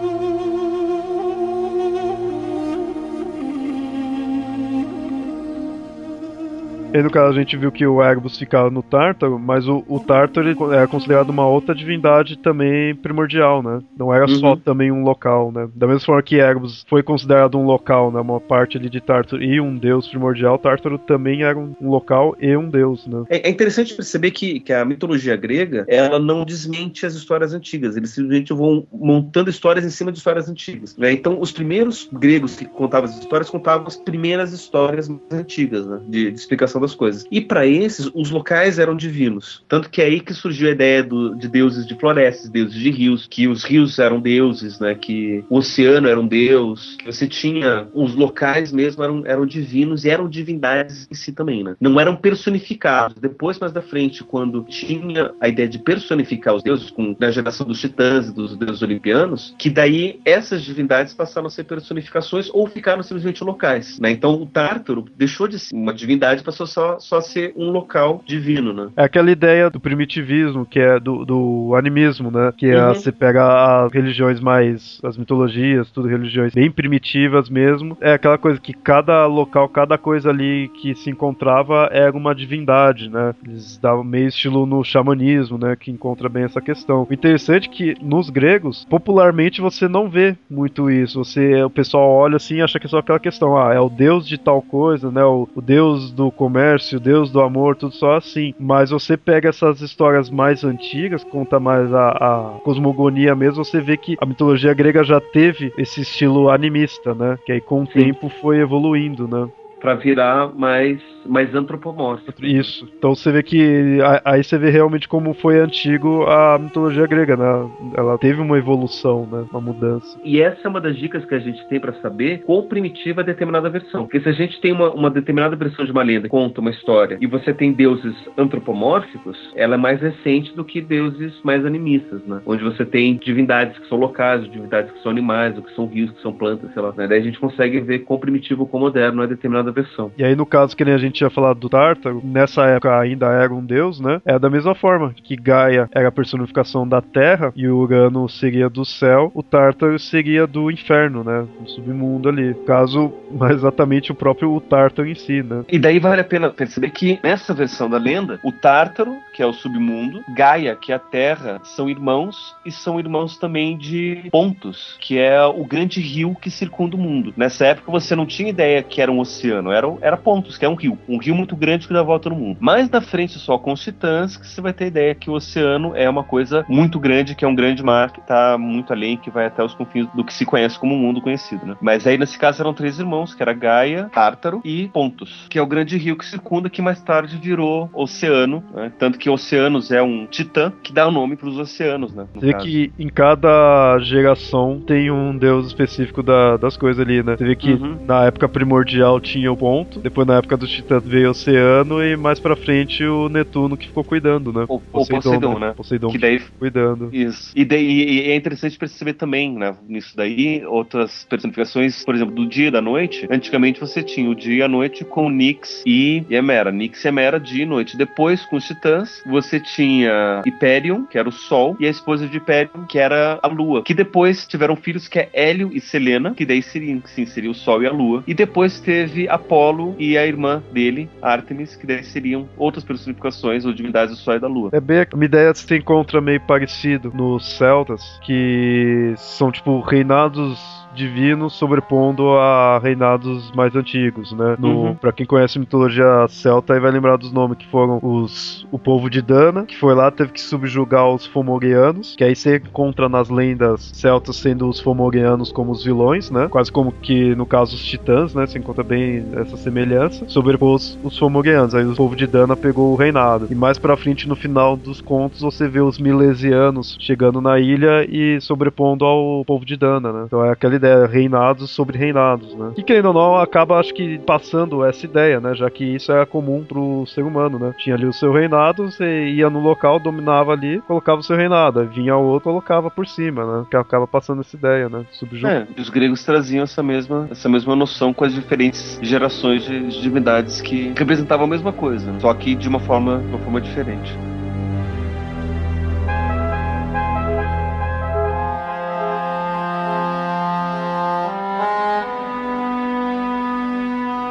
E 6.93 7.01
no 7.01 7.09
caso 7.09 7.37
a 7.37 7.39
gente 7.39 7.57
viu 7.57 7.71
que 7.71 7.85
o 7.85 8.01
Erebus 8.01 8.37
ficava 8.37 8.69
no 8.69 8.81
Tártaro, 8.81 9.37
mas 9.37 9.67
o, 9.67 9.83
o 9.87 9.99
Tártaro 9.99 10.73
era 10.73 10.87
considerado 10.87 11.29
uma 11.29 11.47
outra 11.47 11.75
divindade 11.75 12.37
também 12.37 12.95
primordial, 12.95 13.61
né? 13.61 13.79
Não 13.97 14.13
era 14.13 14.25
uhum. 14.25 14.35
só 14.35 14.55
também 14.55 14.91
um 14.91 15.03
local, 15.03 15.51
né? 15.51 15.67
Da 15.75 15.85
mesma 15.85 16.05
forma 16.05 16.23
que 16.23 16.35
Erebus 16.35 16.85
foi 16.89 17.03
considerado 17.03 17.57
um 17.57 17.65
local, 17.65 18.11
né? 18.11 18.19
Uma 18.19 18.39
parte 18.39 18.77
ali 18.77 18.89
de 18.89 19.01
Tártaro 19.01 19.43
e 19.43 19.59
um 19.59 19.75
deus 19.77 20.07
primordial, 20.07 20.57
Tártaro 20.57 20.97
também 20.97 21.43
era 21.43 21.57
um, 21.57 21.75
um 21.81 21.89
local 21.89 22.35
e 22.39 22.55
um 22.55 22.69
deus, 22.69 23.05
né? 23.05 23.25
É, 23.29 23.47
é, 23.47 23.49
interessante 23.49 23.93
perceber 23.93 24.31
que, 24.31 24.59
que 24.59 24.71
a 24.71 24.85
mitologia 24.85 25.35
grega, 25.35 25.85
ela 25.87 26.19
não 26.19 26.45
desmente 26.45 27.05
as 27.05 27.13
histórias 27.13 27.53
antigas, 27.53 27.97
eles 27.97 28.11
simplesmente 28.11 28.53
vão 28.53 28.87
montando 28.91 29.49
histórias 29.49 29.85
em 29.85 29.89
cima 29.89 30.11
de 30.11 30.17
histórias 30.17 30.49
antigas. 30.49 30.95
Né? 30.97 31.11
Então, 31.11 31.39
os 31.39 31.51
primeiros 31.51 32.09
gregos 32.11 32.55
que 32.55 32.65
contavam 32.65 33.09
as 33.09 33.17
histórias 33.17 33.49
contavam 33.49 33.87
as 33.87 33.97
primeiras 33.97 34.53
histórias 34.53 35.09
mais 35.09 35.21
antigas, 35.31 35.85
né? 35.85 35.99
De, 36.07 36.31
de 36.31 36.39
explicação 36.39 36.76
das 36.79 36.95
coisas. 36.95 37.25
E 37.31 37.41
para 37.41 37.65
esses, 37.65 38.09
os 38.13 38.29
locais 38.29 38.79
eram 38.79 38.95
divinos. 38.95 39.63
Tanto 39.67 39.89
que 39.89 40.01
é 40.01 40.05
aí 40.05 40.19
que 40.19 40.33
surgiu 40.33 40.67
a 40.69 40.71
ideia 40.71 41.03
do, 41.03 41.35
de 41.35 41.47
deuses 41.47 41.85
de 41.85 41.95
florestas, 41.95 42.49
deuses 42.49 42.75
de 42.75 42.89
rios, 42.89 43.27
que 43.29 43.47
os 43.47 43.63
rios 43.63 43.99
eram 43.99 44.19
deuses, 44.19 44.79
né? 44.79 44.95
Que 44.95 45.43
o 45.49 45.57
oceano 45.57 46.07
era 46.07 46.19
um 46.19 46.27
deus, 46.27 46.95
que 46.97 47.05
você 47.05 47.27
tinha 47.27 47.87
os 47.93 48.15
locais 48.15 48.71
mesmo 48.71 49.03
eram, 49.03 49.23
eram 49.25 49.45
divinos 49.45 50.05
e 50.05 50.09
eram 50.09 50.29
divindades 50.29 51.07
em 51.11 51.15
si 51.15 51.31
também, 51.31 51.63
né? 51.63 51.75
Não 51.79 51.99
eram 51.99 52.15
personificados. 52.15 53.17
Depois, 53.19 53.59
mais 53.59 53.71
da 53.71 53.81
frente, 53.81 54.23
quando 54.23 54.63
tinha 54.63 55.31
a 55.39 55.47
ideia 55.47 55.67
de 55.67 55.79
personificar 55.79 56.55
os 56.55 56.63
deuses, 56.63 56.89
com 56.91 57.15
na 57.19 57.31
geração 57.31 57.65
dos 57.65 57.79
titãs 57.79 58.27
e 58.27 58.33
dos 58.33 58.55
deuses 58.55 58.81
olimpianos, 58.81 59.55
que 59.57 59.69
daí 59.69 60.19
essas 60.25 60.63
divindades 60.63 61.13
passaram 61.13 61.47
a 61.47 61.49
ser 61.49 61.63
personificações 61.63 62.49
ou 62.53 62.67
ficaram 62.67 63.01
simplesmente 63.01 63.43
locais, 63.43 63.99
né? 63.99 64.11
Então 64.11 64.41
o 64.41 64.45
Tártaro 64.45 65.05
deixou 65.15 65.47
de 65.47 65.59
ser 65.59 65.75
uma 65.75 65.93
divindade, 65.93 66.43
passou 66.43 66.66
só, 66.67 66.99
só 66.99 67.21
ser 67.21 67.53
um 67.55 67.71
local 67.71 68.21
divino, 68.25 68.73
né? 68.73 68.89
É 68.95 69.03
aquela 69.03 69.31
ideia 69.31 69.69
do 69.69 69.79
primitivismo, 69.79 70.65
que 70.65 70.79
é 70.79 70.99
do, 70.99 71.25
do 71.25 71.75
animismo, 71.75 72.29
né? 72.29 72.53
Que 72.55 72.67
é, 72.67 72.87
uhum. 72.87 72.93
você 72.93 73.11
pega 73.11 73.85
as 73.85 73.91
religiões 73.91 74.39
mais, 74.39 74.99
as 75.03 75.17
mitologias, 75.17 75.89
tudo 75.91 76.07
religiões 76.07 76.53
bem 76.53 76.69
primitivas 76.69 77.49
mesmo. 77.49 77.97
É 78.01 78.13
aquela 78.13 78.37
coisa 78.37 78.59
que 78.59 78.73
cada 78.73 79.25
local, 79.25 79.67
cada 79.69 79.97
coisa 79.97 80.29
ali 80.29 80.69
que 80.81 80.93
se 80.95 81.09
encontrava 81.09 81.89
era 81.91 82.15
uma 82.15 82.35
divindade, 82.35 83.09
né? 83.09 83.33
Eles 83.45 83.77
davam 83.77 84.03
meio 84.03 84.27
estilo 84.27 84.65
no 84.65 84.83
xamanismo, 84.83 85.57
né? 85.57 85.75
Que 85.75 85.91
encontra 85.91 86.29
bem 86.29 86.43
essa 86.43 86.61
questão. 86.61 87.07
O 87.09 87.13
interessante 87.13 87.69
é 87.69 87.71
que 87.71 87.95
nos 88.01 88.29
gregos, 88.29 88.85
popularmente 88.89 89.61
você 89.61 89.87
não 89.87 90.09
vê 90.09 90.35
muito 90.49 90.89
isso. 90.89 91.23
Você, 91.23 91.63
o 91.63 91.69
pessoal 91.69 92.09
olha 92.09 92.37
assim 92.37 92.55
e 92.55 92.61
acha 92.61 92.79
que 92.79 92.85
é 92.85 92.89
só 92.89 92.99
aquela 92.99 93.19
questão, 93.19 93.57
ah, 93.57 93.73
é 93.73 93.79
o 93.79 93.89
deus 93.89 94.27
de 94.27 94.37
tal 94.37 94.61
coisa, 94.61 95.11
né? 95.11 95.23
O, 95.23 95.47
o 95.55 95.61
deus 95.61 96.11
do 96.11 96.31
comércio, 96.31 96.56
o 96.95 96.99
deus 96.99 97.31
do 97.31 97.41
amor, 97.41 97.75
tudo 97.75 97.93
só 97.93 98.15
assim. 98.15 98.53
Mas 98.59 98.89
você 98.89 99.15
pega 99.15 99.49
essas 99.49 99.81
histórias 99.81 100.29
mais 100.29 100.63
antigas, 100.63 101.23
conta 101.23 101.59
mais 101.59 101.93
a, 101.93 102.09
a 102.09 102.59
cosmogonia 102.63 103.35
mesmo, 103.35 103.63
você 103.63 103.81
vê 103.81 103.97
que 103.97 104.15
a 104.19 104.25
mitologia 104.25 104.73
grega 104.73 105.03
já 105.03 105.19
teve 105.19 105.73
esse 105.77 106.01
estilo 106.01 106.49
animista, 106.49 107.13
né? 107.13 107.37
Que 107.45 107.51
aí 107.53 107.61
com 107.61 107.83
o 107.83 107.87
Sim. 107.87 107.93
tempo 107.93 108.29
foi 108.29 108.59
evoluindo, 108.59 109.27
né? 109.27 109.49
Para 109.79 109.95
virar 109.95 110.53
mais 110.55 110.99
mais 111.25 111.53
antropomórfico. 111.53 112.45
Isso. 112.45 112.87
Então 112.97 113.13
você 113.13 113.31
vê 113.31 113.43
que 113.43 113.99
aí 114.23 114.43
você 114.43 114.57
vê 114.57 114.69
realmente 114.69 115.07
como 115.07 115.33
foi 115.33 115.59
antigo 115.59 116.23
a 116.23 116.57
mitologia 116.57 117.05
grega, 117.05 117.35
né? 117.35 117.69
Ela 117.95 118.17
teve 118.17 118.41
uma 118.41 118.57
evolução, 118.57 119.27
né? 119.29 119.45
Uma 119.51 119.61
mudança. 119.61 120.17
E 120.23 120.41
essa 120.41 120.61
é 120.63 120.69
uma 120.69 120.79
das 120.79 120.95
dicas 120.95 121.25
que 121.25 121.35
a 121.35 121.39
gente 121.39 121.67
tem 121.67 121.79
para 121.79 121.93
saber 122.01 122.43
quão 122.45 122.63
primitiva 122.63 123.21
é 123.21 123.23
determinada 123.23 123.69
versão. 123.69 124.03
Porque 124.03 124.21
se 124.21 124.29
a 124.29 124.33
gente 124.33 124.59
tem 124.61 124.71
uma, 124.71 124.89
uma 124.91 125.09
determinada 125.09 125.55
versão 125.55 125.85
de 125.85 125.91
uma 125.91 126.03
lenda 126.03 126.23
que 126.23 126.29
conta 126.29 126.61
uma 126.61 126.69
história 126.69 127.17
e 127.19 127.27
você 127.27 127.53
tem 127.53 127.73
deuses 127.73 128.15
antropomórficos, 128.37 129.37
ela 129.55 129.75
é 129.75 129.77
mais 129.77 130.01
recente 130.01 130.55
do 130.55 130.63
que 130.63 130.81
deuses 130.81 131.33
mais 131.43 131.65
animistas, 131.65 132.21
né? 132.25 132.41
Onde 132.45 132.63
você 132.63 132.85
tem 132.85 133.15
divindades 133.17 133.77
que 133.77 133.87
são 133.87 133.97
locais, 133.97 134.49
divindades 134.49 134.91
que 134.91 135.01
são 135.01 135.11
animais, 135.11 135.57
ou 135.57 135.63
que 135.63 135.73
são 135.75 135.85
rios, 135.87 136.11
que 136.11 136.21
são 136.21 136.33
plantas, 136.33 136.71
sei 136.73 136.81
lá. 136.81 136.93
Né? 136.95 137.07
Daí 137.07 137.19
a 137.19 137.23
gente 137.23 137.39
consegue 137.39 137.79
ver 137.81 137.99
quão 137.99 138.19
primitivo, 138.19 138.65
quão 138.65 138.81
moderno 138.81 139.23
é 139.23 139.27
determinada 139.27 139.66
versão. 139.71 140.11
E 140.17 140.23
aí, 140.23 140.35
no 140.35 140.45
caso 140.45 140.75
que 140.75 140.85
nem 140.85 140.93
a 140.93 140.97
gente 140.97 141.15
tinha 141.15 141.29
falado 141.29 141.59
do 141.59 141.69
Tártaro, 141.69 142.21
nessa 142.23 142.65
época 142.65 142.99
ainda 142.99 143.27
era 143.27 143.53
um 143.53 143.63
deus, 143.63 143.99
né? 143.99 144.21
É 144.25 144.37
da 144.37 144.49
mesma 144.49 144.75
forma 144.75 145.13
que 145.23 145.35
Gaia 145.35 145.89
era 145.91 146.07
a 146.07 146.11
personificação 146.11 146.87
da 146.87 147.01
terra 147.01 147.51
e 147.55 147.67
o 147.67 147.77
Urano 147.77 148.27
seria 148.29 148.69
do 148.69 148.85
céu, 148.85 149.31
o 149.33 149.43
Tártaro 149.43 149.97
seria 149.99 150.45
do 150.47 150.71
inferno, 150.71 151.23
né? 151.23 151.45
Do 151.59 151.69
submundo 151.69 152.29
ali. 152.29 152.53
Caso, 152.65 153.13
mais 153.31 153.55
exatamente 153.55 154.11
o 154.11 154.15
próprio 154.15 154.59
Tártaro 154.61 155.07
em 155.07 155.15
si, 155.15 155.43
né? 155.43 155.63
E 155.69 155.79
daí 155.79 155.99
vale 155.99 156.21
a 156.21 156.23
pena 156.23 156.49
perceber 156.49 156.91
que 156.91 157.19
nessa 157.23 157.53
versão 157.53 157.89
da 157.89 157.97
lenda, 157.97 158.39
o 158.43 158.51
Tártaro, 158.51 159.15
que 159.33 159.41
é 159.41 159.45
o 159.45 159.53
submundo, 159.53 160.21
Gaia, 160.35 160.75
que 160.75 160.91
é 160.91 160.95
a 160.95 160.99
terra, 160.99 161.59
são 161.63 161.89
irmãos 161.89 162.55
e 162.65 162.71
são 162.71 162.99
irmãos 162.99 163.37
também 163.37 163.77
de 163.77 164.27
Pontos, 164.31 164.97
que 164.99 165.17
é 165.17 165.43
o 165.45 165.63
grande 165.65 165.99
rio 166.01 166.35
que 166.35 166.49
circunda 166.49 166.95
o 166.95 166.99
mundo. 166.99 167.33
Nessa 167.35 167.67
época 167.67 167.91
você 167.91 168.15
não 168.15 168.25
tinha 168.25 168.49
ideia 168.49 168.83
que 168.83 169.01
era 169.01 169.11
um 169.11 169.19
oceano, 169.19 169.56
era, 169.71 169.87
era 170.01 170.17
Pontos, 170.17 170.57
que 170.57 170.65
é 170.65 170.69
um 170.69 170.75
rio. 170.75 170.97
Um 171.07 171.17
rio 171.17 171.35
muito 171.35 171.55
grande 171.55 171.87
que 171.87 171.93
dá 171.93 172.03
volta 172.03 172.29
no 172.29 172.35
mundo. 172.35 172.57
Mais 172.59 172.89
na 172.89 173.01
frente, 173.01 173.39
só 173.39 173.57
com 173.57 173.73
os 173.73 173.81
titãs, 173.81 174.37
que 174.37 174.47
você 174.47 174.61
vai 174.61 174.73
ter 174.73 174.87
ideia 174.87 175.15
que 175.15 175.29
o 175.29 175.33
oceano 175.33 175.95
é 175.95 176.09
uma 176.09 176.23
coisa 176.23 176.65
muito 176.67 176.99
grande, 176.99 177.35
que 177.35 177.45
é 177.45 177.47
um 177.47 177.55
grande 177.55 177.83
mar 177.83 178.11
que 178.11 178.19
está 178.19 178.57
muito 178.57 178.91
além, 178.91 179.17
que 179.17 179.29
vai 179.29 179.45
até 179.45 179.63
os 179.63 179.73
confins 179.73 180.07
do 180.13 180.23
que 180.23 180.33
se 180.33 180.45
conhece 180.45 180.79
como 180.79 180.97
mundo 180.97 181.21
conhecido, 181.21 181.65
né? 181.65 181.75
Mas 181.81 182.05
aí, 182.05 182.17
nesse 182.17 182.37
caso, 182.37 182.61
eram 182.61 182.73
três 182.73 182.99
irmãos, 182.99 183.33
que 183.33 183.41
era 183.41 183.53
Gaia, 183.53 184.09
Tártaro 184.13 184.61
e 184.63 184.87
Pontos, 184.89 185.47
que 185.49 185.57
é 185.57 185.61
o 185.61 185.67
grande 185.67 185.97
rio 185.97 186.17
que 186.17 186.25
circunda, 186.25 186.69
que 186.69 186.81
mais 186.81 187.01
tarde 187.01 187.37
virou 187.37 187.89
oceano, 187.93 188.63
né? 188.73 188.91
Tanto 188.97 189.17
que 189.17 189.29
Oceanos 189.29 189.91
é 189.91 190.01
um 190.01 190.25
titã 190.25 190.73
que 190.83 190.91
dá 190.91 191.07
o 191.07 191.11
nome 191.11 191.35
para 191.35 191.47
os 191.47 191.57
oceanos, 191.57 192.13
né? 192.13 192.27
Você 192.33 192.47
vê 192.47 192.53
que 192.55 192.91
em 192.97 193.07
cada 193.07 193.99
geração 193.99 194.81
tem 194.85 195.11
um 195.11 195.37
deus 195.37 195.67
específico 195.67 196.23
da, 196.23 196.57
das 196.57 196.75
coisas 196.75 196.99
ali, 196.99 197.23
né? 197.23 197.35
Você 197.37 197.45
vê 197.45 197.55
que 197.55 197.73
uhum. 197.73 197.97
na 198.05 198.25
época 198.25 198.49
primordial 198.49 199.19
tinha 199.19 199.46
o 199.49 199.57
ponto, 199.57 199.99
depois 199.99 200.27
na 200.27 200.37
época 200.37 200.57
dos 200.57 200.69
titãs 200.69 201.03
veio 201.03 201.27
o 201.27 201.31
oceano 201.31 202.03
e 202.03 202.15
mais 202.15 202.39
pra 202.39 202.55
frente 202.55 203.03
o 203.03 203.29
Netuno 203.29 203.77
que 203.77 203.87
ficou 203.87 204.03
cuidando, 204.03 204.51
né? 204.51 204.65
O 204.67 204.79
Poseidon, 204.79 205.21
Poseidon 205.21 205.59
né? 205.59 205.73
Poseidon 205.75 206.09
que 206.09 206.17
daí 206.17 206.41
cuidando. 206.59 207.09
Isso. 207.13 207.51
E 207.55 207.65
daí 207.65 208.07
e 208.07 208.31
é 208.31 208.35
interessante 208.35 208.77
perceber 208.77 209.13
também, 209.13 209.53
né, 209.53 209.75
nisso 209.87 210.15
daí, 210.15 210.65
outras 210.65 211.25
personificações, 211.29 212.03
por 212.03 212.15
exemplo, 212.15 212.33
do 212.33 212.47
dia 212.47 212.67
e 212.67 212.71
da 212.71 212.81
noite. 212.81 213.27
Antigamente 213.29 213.79
você 213.79 214.03
tinha 214.03 214.29
o 214.29 214.35
dia 214.35 214.55
e 214.55 214.61
a 214.61 214.67
noite 214.67 215.03
com 215.03 215.29
Nix 215.29 215.83
e 215.85 216.23
Emera. 216.29 216.71
Nix 216.71 217.03
e 217.03 217.07
Emera, 217.07 217.39
dia 217.39 217.63
e 217.63 217.65
noite. 217.65 217.97
Depois, 217.97 218.45
com 218.45 218.55
os 218.57 218.65
titãs, 218.65 219.21
você 219.25 219.59
tinha 219.59 220.41
Hyperion, 220.45 221.03
que 221.05 221.17
era 221.17 221.27
o 221.27 221.31
Sol, 221.31 221.75
e 221.79 221.85
a 221.85 221.89
esposa 221.89 222.27
de 222.27 222.37
Hyperion, 222.37 222.85
que 222.87 222.99
era 222.99 223.39
a 223.41 223.47
Lua. 223.47 223.83
Que 223.83 223.93
depois 223.93 224.47
tiveram 224.47 224.75
filhos 224.75 225.07
que 225.07 225.19
é 225.19 225.29
Hélio 225.33 225.69
e 225.73 225.79
Selena, 225.79 226.33
que 226.33 226.45
daí 226.45 226.61
seria, 226.61 226.99
sim, 227.05 227.25
seria 227.25 227.51
o 227.51 227.55
Sol 227.55 227.83
e 227.83 227.87
a 227.87 227.91
Lua. 227.91 228.23
E 228.27 228.33
depois 228.33 228.79
teve 228.79 229.27
Apolo 229.37 229.95
e 229.97 230.17
a 230.17 230.25
irmã 230.25 230.61
dele, 230.71 231.09
Artemis, 231.21 231.75
que 231.75 231.87
daí 231.87 232.03
seriam 232.03 232.47
outras 232.57 232.83
personificações 232.83 233.65
ou 233.65 233.73
divindades 233.73 234.15
do 234.15 234.21
Sol 234.21 234.35
e 234.35 234.39
da 234.39 234.47
Lua. 234.47 234.69
É 234.73 234.79
bem 234.79 235.05
uma 235.13 235.25
ideia 235.25 235.53
que 235.53 235.59
se 235.59 235.77
encontra 235.77 236.19
meio 236.19 236.41
parecido 236.41 237.11
nos 237.13 237.57
celtas, 237.57 238.19
que 238.23 239.13
são 239.17 239.51
tipo 239.51 239.79
reinados 239.79 240.77
divinos 240.97 241.53
sobrepondo 241.53 242.31
a 242.31 242.79
reinados 242.79 243.51
mais 243.51 243.75
antigos, 243.75 244.33
né? 244.33 244.55
No, 244.57 244.69
uhum. 244.69 244.95
Pra 244.95 245.11
quem 245.11 245.25
conhece 245.25 245.59
mitologia 245.59 246.25
celta, 246.27 246.73
aí 246.73 246.79
vai 246.79 246.91
lembrar 246.91 247.17
dos 247.17 247.31
nomes 247.31 247.57
que 247.59 247.67
foram 247.67 247.99
os 248.01 248.65
o 248.71 248.79
povo 248.79 249.09
de 249.09 249.21
Dana, 249.21 249.63
que 249.63 249.77
foi 249.77 249.93
lá, 249.93 250.09
teve 250.09 250.31
que 250.31 250.41
subjugar 250.41 251.07
os 251.09 251.25
Fomorianos, 251.25 252.15
que 252.15 252.23
aí 252.23 252.35
você 252.35 252.57
encontra 252.57 253.07
nas 253.07 253.29
lendas 253.29 253.91
celtas 253.93 254.37
sendo 254.37 254.67
os 254.67 254.79
Fomorianos 254.79 255.51
como 255.51 255.71
os 255.71 255.83
vilões, 255.83 256.31
né? 256.31 256.47
Quase 256.49 256.71
como 256.71 256.91
que 256.91 257.35
no 257.35 257.45
caso 257.45 257.75
os 257.75 257.85
titãs, 257.85 258.33
né? 258.33 258.47
Você 258.47 258.57
encontra 258.57 258.83
bem 258.83 259.23
essa 259.33 259.57
semelhança. 259.57 260.27
Sobrepôs 260.27 260.97
os 261.03 261.17
Fomorianos, 261.17 261.75
aí 261.75 261.85
o 261.85 261.95
povo 261.95 262.15
de 262.15 262.27
Dana 262.27 262.55
pegou 262.55 262.93
o 262.93 262.95
reinado. 262.95 263.47
E 263.49 263.55
mais 263.55 263.77
pra 263.77 263.97
frente, 263.97 264.27
no 264.27 264.35
final 264.35 264.75
dos 264.75 265.01
contos, 265.01 265.41
você 265.41 265.67
vê 265.67 265.81
os 265.81 265.99
Milesianos 265.99 266.97
chegando 266.99 267.41
na 267.41 267.59
ilha 267.59 268.05
e 268.09 268.39
sobrepondo 268.41 269.05
ao 269.05 269.43
povo 269.45 269.65
de 269.65 269.75
Dana, 269.75 270.11
né? 270.11 270.23
Então 270.25 270.43
é 270.43 270.51
aquela 270.51 270.75
ideia 270.75 271.05
reinados 271.05 271.69
sobre 271.71 271.97
reinados, 271.97 272.55
né? 272.55 272.73
E 272.77 272.83
querendo 272.83 273.07
ou 273.07 273.13
não, 273.13 273.37
acaba, 273.37 273.79
acho 273.79 273.93
que, 273.93 274.17
passando 274.19 274.83
essa 274.85 275.05
ideia, 275.05 275.39
né? 275.39 275.53
Já 275.55 275.69
que 275.69 275.83
isso 275.83 276.11
é 276.11 276.25
comum 276.25 276.63
pro 276.63 277.05
ser 277.07 277.23
humano, 277.23 277.59
né? 277.59 277.73
Tinha 277.77 277.95
ali 277.95 278.05
o 278.05 278.13
seu 278.13 278.31
reinado, 278.31 278.89
você 278.91 279.27
ia 279.27 279.49
no 279.49 279.59
local, 279.59 279.99
dominava 279.99 280.53
ali, 280.53 280.79
colocava 280.81 281.19
o 281.19 281.23
seu 281.23 281.35
reinado. 281.35 281.79
Aí 281.79 281.87
vinha 281.87 282.15
o 282.15 282.23
outro, 282.23 282.49
colocava 282.49 282.89
por 282.89 283.07
cima, 283.07 283.45
né? 283.45 283.65
Que 283.69 283.77
acaba 283.77 284.07
passando 284.07 284.41
essa 284.41 284.55
ideia, 284.55 284.89
né? 284.89 285.05
Subjugo. 285.11 285.47
É, 285.47 285.67
os 285.77 285.89
gregos 285.89 286.23
traziam 286.23 286.63
essa 286.63 286.81
mesma, 286.81 287.27
essa 287.29 287.49
mesma 287.49 287.75
noção 287.75 288.13
com 288.13 288.23
as 288.23 288.33
diferentes 288.33 288.99
gerações 289.01 289.16
de, 289.65 289.87
de 289.87 290.01
divindades 290.01 290.61
que 290.61 290.93
representavam 290.97 291.45
a 291.45 291.49
mesma 291.49 291.73
coisa, 291.73 292.13
só 292.19 292.33
que 292.33 292.55
de 292.55 292.67
uma 292.67 292.79
forma, 292.79 293.19
de 293.19 293.27
uma 293.27 293.39
forma 293.39 293.61
diferente. 293.61 294.15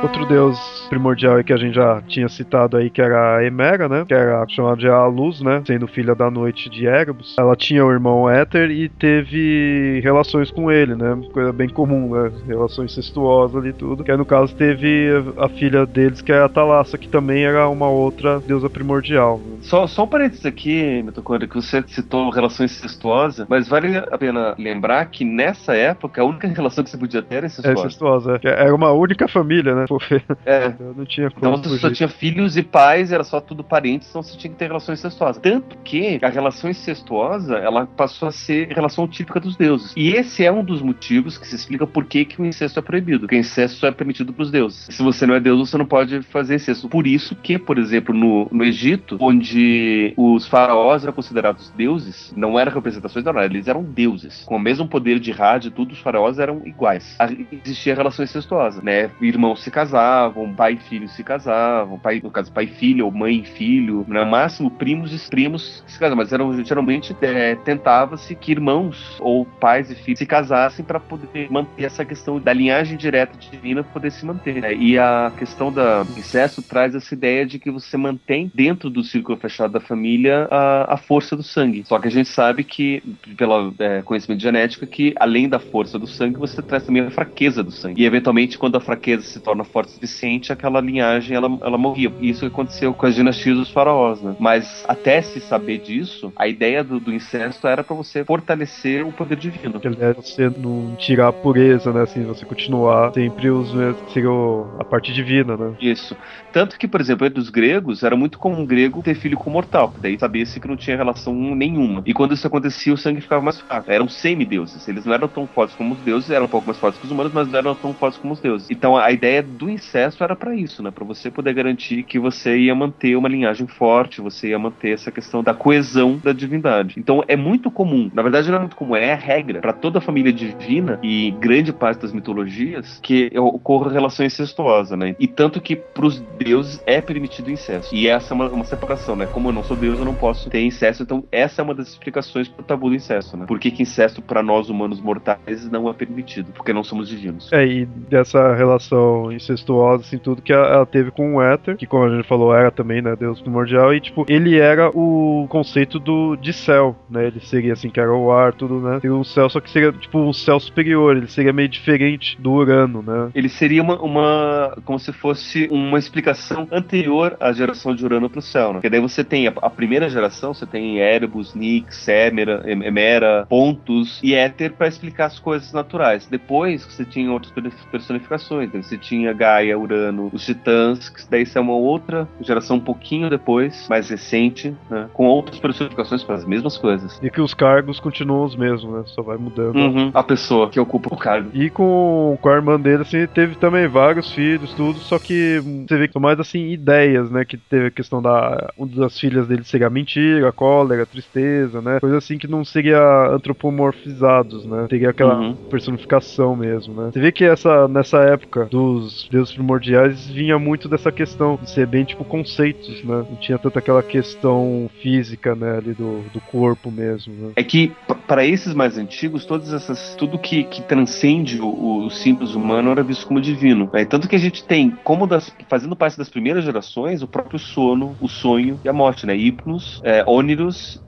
Outro 0.03 0.27
deus 0.27 0.87
primordial 0.89 1.43
que 1.43 1.53
a 1.53 1.57
gente 1.57 1.75
já 1.75 2.01
tinha 2.03 2.29
citado 2.29 2.77
aí, 2.77 2.91
que 2.91 3.01
era 3.01 3.37
a 3.37 3.45
Emera, 3.45 3.89
né? 3.89 4.05
Que 4.07 4.15
era 4.15 4.47
chamada 4.49 4.77
de 4.77 4.89
a 4.89 5.05
luz, 5.07 5.41
né? 5.41 5.63
Sendo 5.67 5.87
filha 5.87 6.15
da 6.15 6.31
noite 6.31 6.71
de 6.71 6.87
Erebus. 6.87 7.37
Ela 7.39 7.57
tinha 7.57 7.85
o 7.85 7.91
irmão 7.91 8.29
Éter 8.29 8.71
e 8.71 8.89
teve 8.89 10.01
relações 10.03 10.51
com 10.51 10.71
ele, 10.71 10.95
né? 10.95 11.19
Coisa 11.33 11.53
bem 11.53 11.69
comum, 11.69 12.15
né? 12.15 12.31
Relações 12.47 12.93
incestuosas 12.93 13.57
ali 13.57 13.71
e 13.71 13.73
tudo. 13.73 14.05
Que 14.05 14.11
aí, 14.11 14.17
no 14.17 14.25
caso 14.25 14.55
teve 14.55 15.11
a 15.37 15.49
filha 15.49 15.85
deles, 15.85 16.21
que 16.21 16.33
é 16.33 16.41
a 16.41 16.49
Thalassa, 16.49 16.99
que 16.99 17.09
também 17.09 17.45
era 17.45 17.69
uma 17.69 17.89
outra 17.89 18.41
deusa 18.41 18.71
primordial. 18.71 19.39
Né? 19.39 19.57
Só, 19.63 19.87
só 19.87 20.05
um 20.05 20.09
parênteses 20.09 20.47
aqui, 20.47 21.03
Mitocôndria, 21.03 21.49
que 21.49 21.57
você 21.57 21.83
citou 21.89 22.31
relações 22.31 22.73
incestuosas, 22.79 23.47
mas 23.49 23.69
vale 23.69 23.97
a 23.97 24.19
pena 24.19 24.55
lembrar 24.59 25.07
que 25.07 25.25
nessa 25.25 25.75
época 25.75 26.23
a 26.23 26.25
única 26.25 26.47
relação 26.47 26.85
que 26.85 26.91
você 26.91 26.99
podia 26.99 27.23
ter 27.23 27.37
era 27.37 27.47
incestuosa. 27.47 27.81
É 27.81 27.87
incestuosa, 27.87 28.41
é. 28.43 28.67
Era 28.67 28.75
uma 28.75 28.93
única 28.93 29.27
família, 29.27 29.75
né? 29.75 29.87
É. 30.45 30.73
Não 30.97 31.05
tinha 31.05 31.31
como. 31.31 31.57
Então 31.57 31.71
você 31.71 31.79
só 31.79 31.91
tinha 31.91 32.09
filhos 32.09 32.57
e 32.57 32.63
pais, 32.63 33.11
era 33.11 33.25
só 33.25 33.41
tudo 33.41 33.65
parentes, 33.65 34.09
então 34.09 34.23
você 34.23 34.37
tinha 34.37 34.53
que 34.53 34.59
ter 34.59 34.67
relação 34.67 34.95
incestuosa. 34.95 35.41
Tanto 35.41 35.77
que 35.79 36.19
a 36.23 36.29
relação 36.29 36.71
incestuosa, 36.71 37.57
ela 37.57 37.87
passou 37.87 38.29
a 38.29 38.33
ser 38.33 38.69
relação 38.69 39.09
típica 39.09 39.41
dos 39.41 39.57
deuses. 39.57 39.93
E 39.97 40.11
esse 40.11 40.45
é 40.45 40.53
um 40.53 40.65
dos 40.65 40.83
motivos 40.83 41.37
que 41.39 41.47
se 41.47 41.57
explica 41.57 41.87
por 41.87 42.05
que, 42.05 42.25
que 42.25 42.41
o 42.41 42.45
incesto 42.45 42.79
é 42.79 42.83
proibido. 42.83 43.21
Porque 43.21 43.37
o 43.37 43.39
incesto 43.39 43.79
só 43.79 43.89
é 43.89 43.93
permitido 43.93 44.33
para 44.33 44.43
os 44.43 44.51
deuses. 44.51 44.87
Se 44.91 45.03
você 45.03 45.27
não 45.27 45.35
é 45.35 45.41
deus, 45.41 45.71
você 45.71 45.79
não 45.79 45.87
pode 45.87 46.23
fazer 46.23 46.57
incesto. 46.57 46.89
Por 46.89 47.07
isso 47.07 47.35
que, 47.35 47.59
por 47.59 47.79
exemplo, 47.79 48.15
no, 48.15 48.49
no 48.53 48.65
Egito, 48.65 49.17
onde 49.21 50.13
os 50.17 50.47
faraós 50.47 51.03
eram 51.03 51.13
considerados 51.13 51.71
deuses, 51.71 52.33
não 52.37 52.59
eram 52.59 52.73
representações 52.73 53.25
da 53.25 53.33
eles 53.45 53.69
eram 53.69 53.83
deuses. 53.83 54.45
Com 54.45 54.57
o 54.57 54.61
mesmo 54.61 54.89
poder 54.89 55.19
de 55.19 55.31
rádio, 55.31 55.71
tudo, 55.71 55.93
os 55.93 55.99
faraós 55.99 56.39
eram 56.39 56.63
iguais. 56.65 57.17
Existia 57.65 57.95
relação 57.95 58.25
incestuosa, 58.25 58.81
né? 58.83 59.11
Irmãos 59.21 59.63
se 59.63 59.71
casavam, 59.77 60.55
pai 60.55 60.73
e 60.73 60.77
filho 60.79 61.07
se 61.07 61.23
casavam, 61.23 61.99
pai, 61.99 62.19
no 62.25 62.31
caso, 62.31 62.51
pai 62.51 62.65
e 62.65 62.67
filho, 62.67 63.05
ou 63.05 63.13
mãe 63.13 63.41
e 63.41 63.45
filho, 63.45 64.07
no 64.09 64.25
máximo 64.25 64.71
primos 64.71 65.13
e 65.13 65.29
primos 65.29 65.85
se 65.87 65.99
casavam, 65.99 66.17
mas 66.17 66.33
eram 66.33 66.65
geralmente 66.65 67.15
é, 67.21 67.55
tentava-se 67.57 68.35
que 68.35 68.53
irmãos 68.53 69.19
ou 69.21 69.45
pais 69.45 69.91
e 69.91 69.95
filhos 69.95 70.19
se 70.19 70.25
casassem 70.25 70.83
para 70.83 70.99
poder 70.99 71.51
manter 71.51 71.85
essa 71.85 72.07
questão 72.07 72.41
da 72.41 72.55
linhagem 72.55 72.97
direta 72.97 73.37
divina 73.37 73.85
poder 73.85 74.11
se 74.11 74.25
manter. 74.25 74.63
Né? 74.63 74.75
E 74.75 74.99
a 74.99 75.31
questão 75.37 75.71
da 75.71 76.07
incesto 76.17 76.63
traz 76.63 76.95
essa 76.95 77.13
ideia 77.13 77.45
de 77.45 77.59
que 77.59 77.71
você 77.71 77.99
mantém 77.99 78.51
dentro 78.55 78.89
do 78.89 79.05
círculo 79.05 79.37
fechado 79.37 79.73
da 79.73 79.81
família 79.81 80.49
a, 80.51 80.95
a 80.95 80.97
força 80.97 81.37
do 81.37 81.43
sangue. 81.43 81.85
Só 81.85 81.99
que 81.99 82.09
a 82.09 82.11
gente 82.11 82.31
sabe 82.31 82.65
que, 82.65 83.03
pelo 83.37 83.75
é, 83.79 84.01
conhecimento 84.01 84.41
genético, 84.41 84.87
que 84.87 85.13
além 85.21 85.51
da 85.51 85.59
força 85.59 85.99
do 85.99 86.07
sangue, 86.07 86.39
você 86.39 86.63
traz 86.63 86.85
também 86.85 87.03
a 87.03 87.11
fraqueza 87.11 87.63
do 87.63 87.71
sangue. 87.71 88.01
E 88.01 88.07
eventualmente, 88.07 88.57
quando 88.57 88.77
a 88.77 88.81
fraqueza 88.81 89.23
se 89.23 89.39
torna 89.39 89.66
forte 89.67 89.89
o 89.89 89.93
suficiente, 89.93 90.53
aquela 90.53 90.81
linhagem 90.81 91.37
ela, 91.37 91.49
ela 91.63 91.79
morria. 91.79 92.13
E 92.21 92.31
isso 92.31 92.47
aconteceu 92.47 92.93
com 92.95 93.07
as 93.07 93.15
dinastias 93.15 93.57
dos 93.57 93.71
faraós, 93.71 94.21
né? 94.23 94.37
Mas 94.39 94.85
até 94.89 95.21
se 95.23 95.41
saber 95.41 95.79
disso, 95.79 96.33
a 96.37 96.49
ideia 96.49 96.83
do, 96.83 96.99
do 96.99 97.13
incesto 97.13 97.67
era 97.67 97.85
para 97.85 97.95
você 97.95 98.25
fortalecer 98.25 99.07
o 99.07 99.13
poder 99.13 99.37
divino. 99.37 99.81
É 100.01 100.13
você 100.13 100.49
não 100.49 100.97
tirar 100.97 101.29
a 101.29 101.33
pureza, 101.33 101.93
né? 101.93 102.03
Assim, 102.03 102.25
você 102.25 102.45
continuar 102.45 103.13
sempre 103.13 103.51
os 103.51 103.67
seria 104.13 104.31
a 104.79 104.85
parte 104.85 105.13
divina, 105.13 105.57
né? 105.57 105.75
Isso. 105.81 106.17
Tanto 106.53 106.79
que, 106.79 106.89
por 106.89 107.01
exemplo, 107.01 107.27
entre 107.27 107.41
os 107.41 107.51
gregos, 107.51 108.03
era 108.03 108.17
muito 108.17 108.39
comum 108.39 108.57
um 108.57 108.67
grego 108.67 109.03
ter 109.03 109.15
filho 109.15 109.37
com 109.37 109.51
mortal, 109.51 109.93
daí 110.01 110.19
sabia-se 110.19 110.59
que 110.59 110.67
não 110.67 110.77
tinha 110.77 110.97
relação 110.97 111.35
nenhuma. 111.35 112.03
E 112.07 112.15
quando 112.15 112.33
isso 112.33 112.47
acontecia, 112.47 112.95
o 112.95 112.97
sangue 112.97 113.21
ficava 113.21 113.43
mais 113.43 113.61
fraco. 113.61 113.91
Eram 113.91 114.09
semideuses. 114.09 114.89
Eles 114.89 115.05
não 115.05 115.13
eram 115.13 115.29
tão 115.29 115.47
fortes 115.47 115.77
como 115.77 115.95
os 115.95 116.01
deuses, 116.01 116.31
eram 116.31 116.47
um 116.47 116.49
pouco 116.49 116.67
mais 116.67 116.79
fortes 116.79 116.99
que 116.99 117.07
os 117.07 117.13
humanos, 117.13 117.33
mas 117.33 117.49
não 117.49 117.59
eram 117.59 117.75
tão 117.75 117.93
fortes 117.93 118.19
como 118.19 118.33
os 118.33 118.41
deuses. 118.41 118.71
Então 118.71 118.97
a 118.97 119.11
ideia 119.13 119.43
do 119.57 119.69
incesto 119.71 120.23
era 120.23 120.37
para 120.37 120.55
isso, 120.55 120.83
né? 120.83 120.91
Para 120.91 121.05
você 121.05 121.31
poder 121.31 121.55
garantir 121.55 122.03
que 122.03 122.19
você 122.19 122.57
ia 122.57 122.75
manter 122.75 123.17
uma 123.17 123.29
linhagem 123.29 123.67
forte, 123.67 124.21
você 124.21 124.49
ia 124.49 124.59
manter 124.59 124.91
essa 124.91 125.11
questão 125.11 125.43
da 125.43 125.55
coesão 125.55 126.21
da 126.23 126.33
divindade. 126.33 126.95
Então 126.99 127.25
é 127.27 127.37
muito 127.37 127.71
comum, 127.71 128.11
na 128.13 128.23
verdade 128.23 128.49
não 128.51 128.57
é 128.57 128.61
muito 128.61 128.77
comum, 128.77 128.95
é 128.95 129.13
a 129.13 129.17
regra 129.17 129.61
para 129.61 129.73
toda 129.73 129.99
a 129.99 130.01
família 130.01 130.33
divina 130.33 130.99
e 131.03 131.31
grande 131.41 131.73
parte 131.73 132.03
das 132.03 132.13
mitologias 132.13 133.01
que 133.03 133.31
ocorra 133.39 133.91
relação 133.91 134.25
incestuosa, 134.25 134.97
né? 134.97 135.17
E 135.19 135.27
tanto 135.27 135.61
que 135.61 135.75
para 135.75 136.07
os 136.07 136.21
deuses 136.39 136.83
é 136.87 137.01
permitido 137.01 137.51
incesto. 137.51 137.95
E 137.95 138.07
essa 138.09 138.33
é 138.33 138.35
uma, 138.35 138.49
uma, 138.49 138.65
separação, 138.65 139.17
né? 139.17 139.27
Como 139.27 139.49
eu 139.49 139.53
não 139.53 139.63
sou 139.63 139.77
deus, 139.77 139.99
eu 139.99 140.05
não 140.05 140.15
posso 140.15 140.51
ter 140.51 140.63
incesto. 140.63 141.03
Então, 141.03 141.25
essa 141.31 141.63
é 141.63 141.65
uma 141.65 141.75
das 141.75 141.89
explicações 141.89 142.49
pro 142.49 142.63
tabu 142.63 142.89
do 142.89 142.95
incesto, 142.95 143.37
né? 143.37 143.47
Por 143.47 143.59
que, 143.59 143.71
que 143.71 143.83
incesto 143.83 144.21
para 144.21 144.43
nós 144.43 144.69
humanos 144.69 145.01
mortais 145.01 145.71
não 145.71 145.89
é 145.89 145.93
permitido? 145.93 146.53
Porque 146.53 146.73
não 146.73 146.85
somos 146.85 147.09
divinos. 147.09 147.53
É, 147.53 147.67
e 147.67 147.87
dessa 147.87 148.55
relação 148.55 149.33
incestuosa, 149.53 150.03
assim, 150.03 150.19
tudo 150.19 150.43
que 150.43 150.53
ela 150.53 150.85
teve 150.87 151.11
com 151.11 151.37
o 151.37 151.43
Éter, 151.43 151.77
que 151.77 151.87
como 151.87 152.05
a 152.05 152.17
gente 152.17 152.27
falou, 152.27 152.55
era 152.55 152.71
também, 152.71 153.01
né, 153.01 153.15
Deus 153.17 153.41
primordial, 153.41 153.95
e 153.95 154.01
tipo, 154.01 154.25
ele 154.29 154.59
era 154.59 154.91
o 154.91 155.47
conceito 155.49 155.99
do 155.99 156.37
de 156.37 156.53
céu, 156.53 156.97
né? 157.09 157.27
Ele 157.27 157.41
seria 157.41 157.73
assim, 157.73 157.91
que 157.91 158.01
era 158.01 158.13
o 158.13 158.31
ar, 158.31 158.53
tudo, 158.53 158.81
né? 158.81 159.01
Seria 159.01 159.17
um 159.17 159.25
céu, 159.25 159.49
só 159.49 159.61
que 159.61 159.71
seria 159.71 159.93
tipo 159.93 160.19
um 160.19 160.33
céu 160.33 160.59
superior, 160.59 161.17
ele 161.17 161.29
seria 161.29 161.53
meio 161.53 161.69
diferente 161.69 162.37
do 162.41 162.53
Urano, 162.53 163.03
né? 163.03 163.31
Ele 163.35 163.49
seria 163.49 163.83
uma, 163.83 164.01
uma 164.01 164.79
como 164.85 164.99
se 164.99 165.13
fosse 165.13 165.69
uma 165.71 165.99
explicação 165.99 166.69
anterior 166.71 167.37
à 167.41 167.53
geração 167.53 167.95
de 167.95 168.05
Urano 168.05 168.29
para 168.29 168.39
o 168.39 168.43
céu, 168.43 168.69
né? 168.69 168.75
Porque 168.75 168.91
daí 168.91 169.01
você 169.01 169.25
tem 169.25 169.47
a, 169.47 169.53
a, 169.63 169.71
primeira 169.71 170.09
geração, 170.09 170.53
você 170.53 170.67
tem 170.67 170.99
Erebus, 170.99 171.55
Nix, 171.55 172.09
Emera, 172.09 172.63
Emera, 172.67 173.47
Pontus 173.49 174.21
e 174.23 174.35
Éter 174.35 174.73
para 174.73 174.89
explicar 174.89 175.27
as 175.27 175.39
coisas 175.39 175.73
naturais. 175.73 176.27
Depois 176.27 176.85
você 176.85 177.05
tinha 177.05 177.31
outras 177.31 177.53
personificações, 177.91 178.73
né? 178.73 178.83
você 178.83 178.97
tinha 178.97 179.33
Gaia, 179.37 179.79
Urano, 179.79 180.31
os 180.33 180.45
Titãs, 180.45 181.09
que 181.09 181.23
daí 181.31 181.43
isso 181.43 181.59
é 181.59 181.61
uma 181.61 181.75
outra 181.75 182.29
geração 182.41 182.77
um 182.77 182.81
pouquinho 182.81 183.29
depois, 183.31 183.87
mais 183.89 184.09
recente, 184.09 184.75
né? 184.91 185.09
com 185.13 185.27
outras 185.27 185.59
personificações 185.59 186.23
para 186.23 186.35
as 186.35 186.45
mesmas 186.45 186.77
coisas. 186.77 187.19
E 187.23 187.31
que 187.31 187.41
os 187.41 187.55
cargos 187.55 188.01
continuam 188.01 188.45
os 188.45 188.57
mesmos, 188.57 188.93
né? 188.93 189.03
Só 189.07 189.23
vai 189.23 189.37
mudando. 189.37 189.77
Uhum. 189.77 190.11
A 190.13 190.23
pessoa 190.23 190.69
que 190.69 190.79
ocupa 190.81 191.15
o 191.15 191.17
cargo. 191.17 191.51
E 191.53 191.71
com, 191.71 192.39
com 192.41 192.49
a 192.49 192.55
irmã 192.55 192.79
dele, 192.79 193.03
assim, 193.03 193.27
teve 193.27 193.55
também 193.57 193.87
vários 193.87 194.33
filhos, 194.33 194.73
tudo, 194.75 194.99
só 194.99 195.19
que 195.19 195.61
você 195.87 195.97
vê 195.97 196.07
que 196.07 196.13
são 196.13 196.23
mais 196.23 196.39
assim 196.41 196.71
ideias, 196.71 197.31
né? 197.31 197.45
Que 197.45 197.57
teve 197.57 197.87
a 197.87 197.91
questão 197.91 198.21
da. 198.21 198.73
Uma 198.77 198.89
das 198.89 199.19
filhas 199.19 199.47
dele 199.47 199.65
seria 199.65 199.91
mentira, 199.91 200.53
cólera, 200.53 201.07
tristeza, 201.07 201.81
né? 201.81 202.01
Coisa 202.01 202.19
assim 202.19 202.39
que 202.39 202.47
não 202.47 202.65
seria 202.65 203.01
antropomorfizados, 203.31 204.65
né? 204.67 204.87
Teria 204.89 205.11
aquela 205.11 205.39
uhum. 205.39 205.55
personificação 205.55 206.57
mesmo, 206.57 206.95
né? 206.95 207.11
Você 207.13 207.21
vê 207.21 207.33
que 207.33 207.45
essa, 207.45 207.89
nessa 207.89 208.19
época 208.19 208.67
dos 208.67 209.26
deuses 209.29 209.55
primordiais 209.55 210.27
vinha 210.27 210.59
muito 210.59 210.89
dessa 210.89 211.13
questão 211.13 211.59
de 211.61 211.71
ser 211.71 211.87
bem 211.87 212.05
tipo 212.05 212.25
conceitos, 212.25 213.03
né? 213.05 213.25
Não 213.29 213.37
tinha 213.37 213.59
tanta 213.59 213.79
aquela 213.79 214.03
questão 214.03 214.91
física, 215.01 215.55
né? 215.55 215.79
Ali 215.79 215.95
do, 215.95 216.23
do 216.33 216.41
corpo 216.41 216.91
mesmo. 216.91 217.33
Né? 217.35 217.53
É 217.57 217.63
que 217.63 217.93
para 218.27 218.45
esses 218.45 218.75
mais 218.75 218.99
antigos, 218.99 219.45
todas 219.45 219.73
essas. 219.73 220.15
tudo 220.17 220.39
que, 220.39 220.65
que 220.65 220.83
transcende 220.83 221.61
o, 221.61 222.07
o 222.07 222.11
simples 222.11 222.55
humano 222.55 222.91
era 222.91 223.03
visto 223.03 223.27
como 223.27 223.41
divino. 223.41 223.89
Né? 223.93 224.05
Tanto 224.05 224.29
que 224.29 224.37
a 224.37 224.39
gente 224.39 224.65
tem, 224.65 224.91
como 225.05 225.27
das, 225.27 225.55
fazendo 225.69 225.97
parte 225.97 226.19
das 226.19 226.29
primeiras 226.29 226.65
gerações, 226.65 227.23
o 227.23 227.29
próprio 227.29 227.59
sono, 227.59 228.17
o 228.21 228.29
sonho 228.29 228.81
e 228.85 228.89
a 228.89 228.93
morte, 228.93 229.27
né? 229.27 229.37
Hipnos, 229.37 230.01
é, 230.05 230.25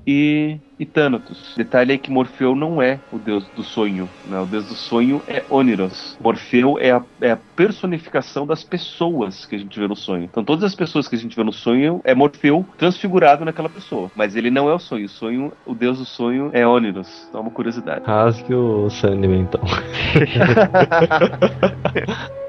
e 0.07 0.59
e 0.79 0.87
Thanatos. 0.87 1.55
Detalhe 1.57 1.93
é 1.93 1.99
que 1.99 2.11
Morfeu 2.11 2.55
não 2.55 2.81
é 2.81 3.01
o 3.13 3.19
deus 3.19 3.45
do 3.57 3.63
sonho, 3.63 4.09
né? 4.27 4.41
O 4.41 4.47
deus 4.47 4.67
do 4.67 4.75
sonho 4.75 5.21
é 5.27 5.43
Oniros. 5.51 6.17
Morfeu 6.21 6.79
é 6.79 6.93
a, 6.93 7.03
é 7.21 7.33
a, 7.33 7.39
personificação 7.57 8.47
das 8.47 8.63
pessoas 8.63 9.45
que 9.45 9.57
a 9.57 9.59
gente 9.59 9.79
vê 9.79 9.89
no 9.89 9.97
sonho. 9.97 10.25
Então 10.25 10.45
todas 10.45 10.65
as 10.65 10.75
pessoas 10.75 11.09
que 11.09 11.17
a 11.17 11.19
gente 11.19 11.35
vê 11.35 11.43
no 11.43 11.53
sonho 11.53 12.01
é 12.05 12.15
Morfeu 12.15 12.65
transfigurado 12.77 13.45
naquela 13.45 13.69
pessoa. 13.69 14.11
Mas 14.15 14.37
ele 14.37 14.51
não 14.51 14.69
é 14.69 14.75
o 14.75 14.79
sonho. 14.79 15.07
O 15.07 15.09
sonho, 15.09 15.53
o 15.67 15.75
deus 15.75 15.99
do 15.99 16.05
sonho 16.05 16.51
é 16.53 16.67
Oniros. 16.67 17.27
Então 17.29 17.41
é 17.41 17.43
uma 17.43 17.51
curiosidade. 17.51 18.05
Rasgue 18.05 18.55
o 18.55 18.89
Sandman 18.91 19.41
então. 19.41 19.63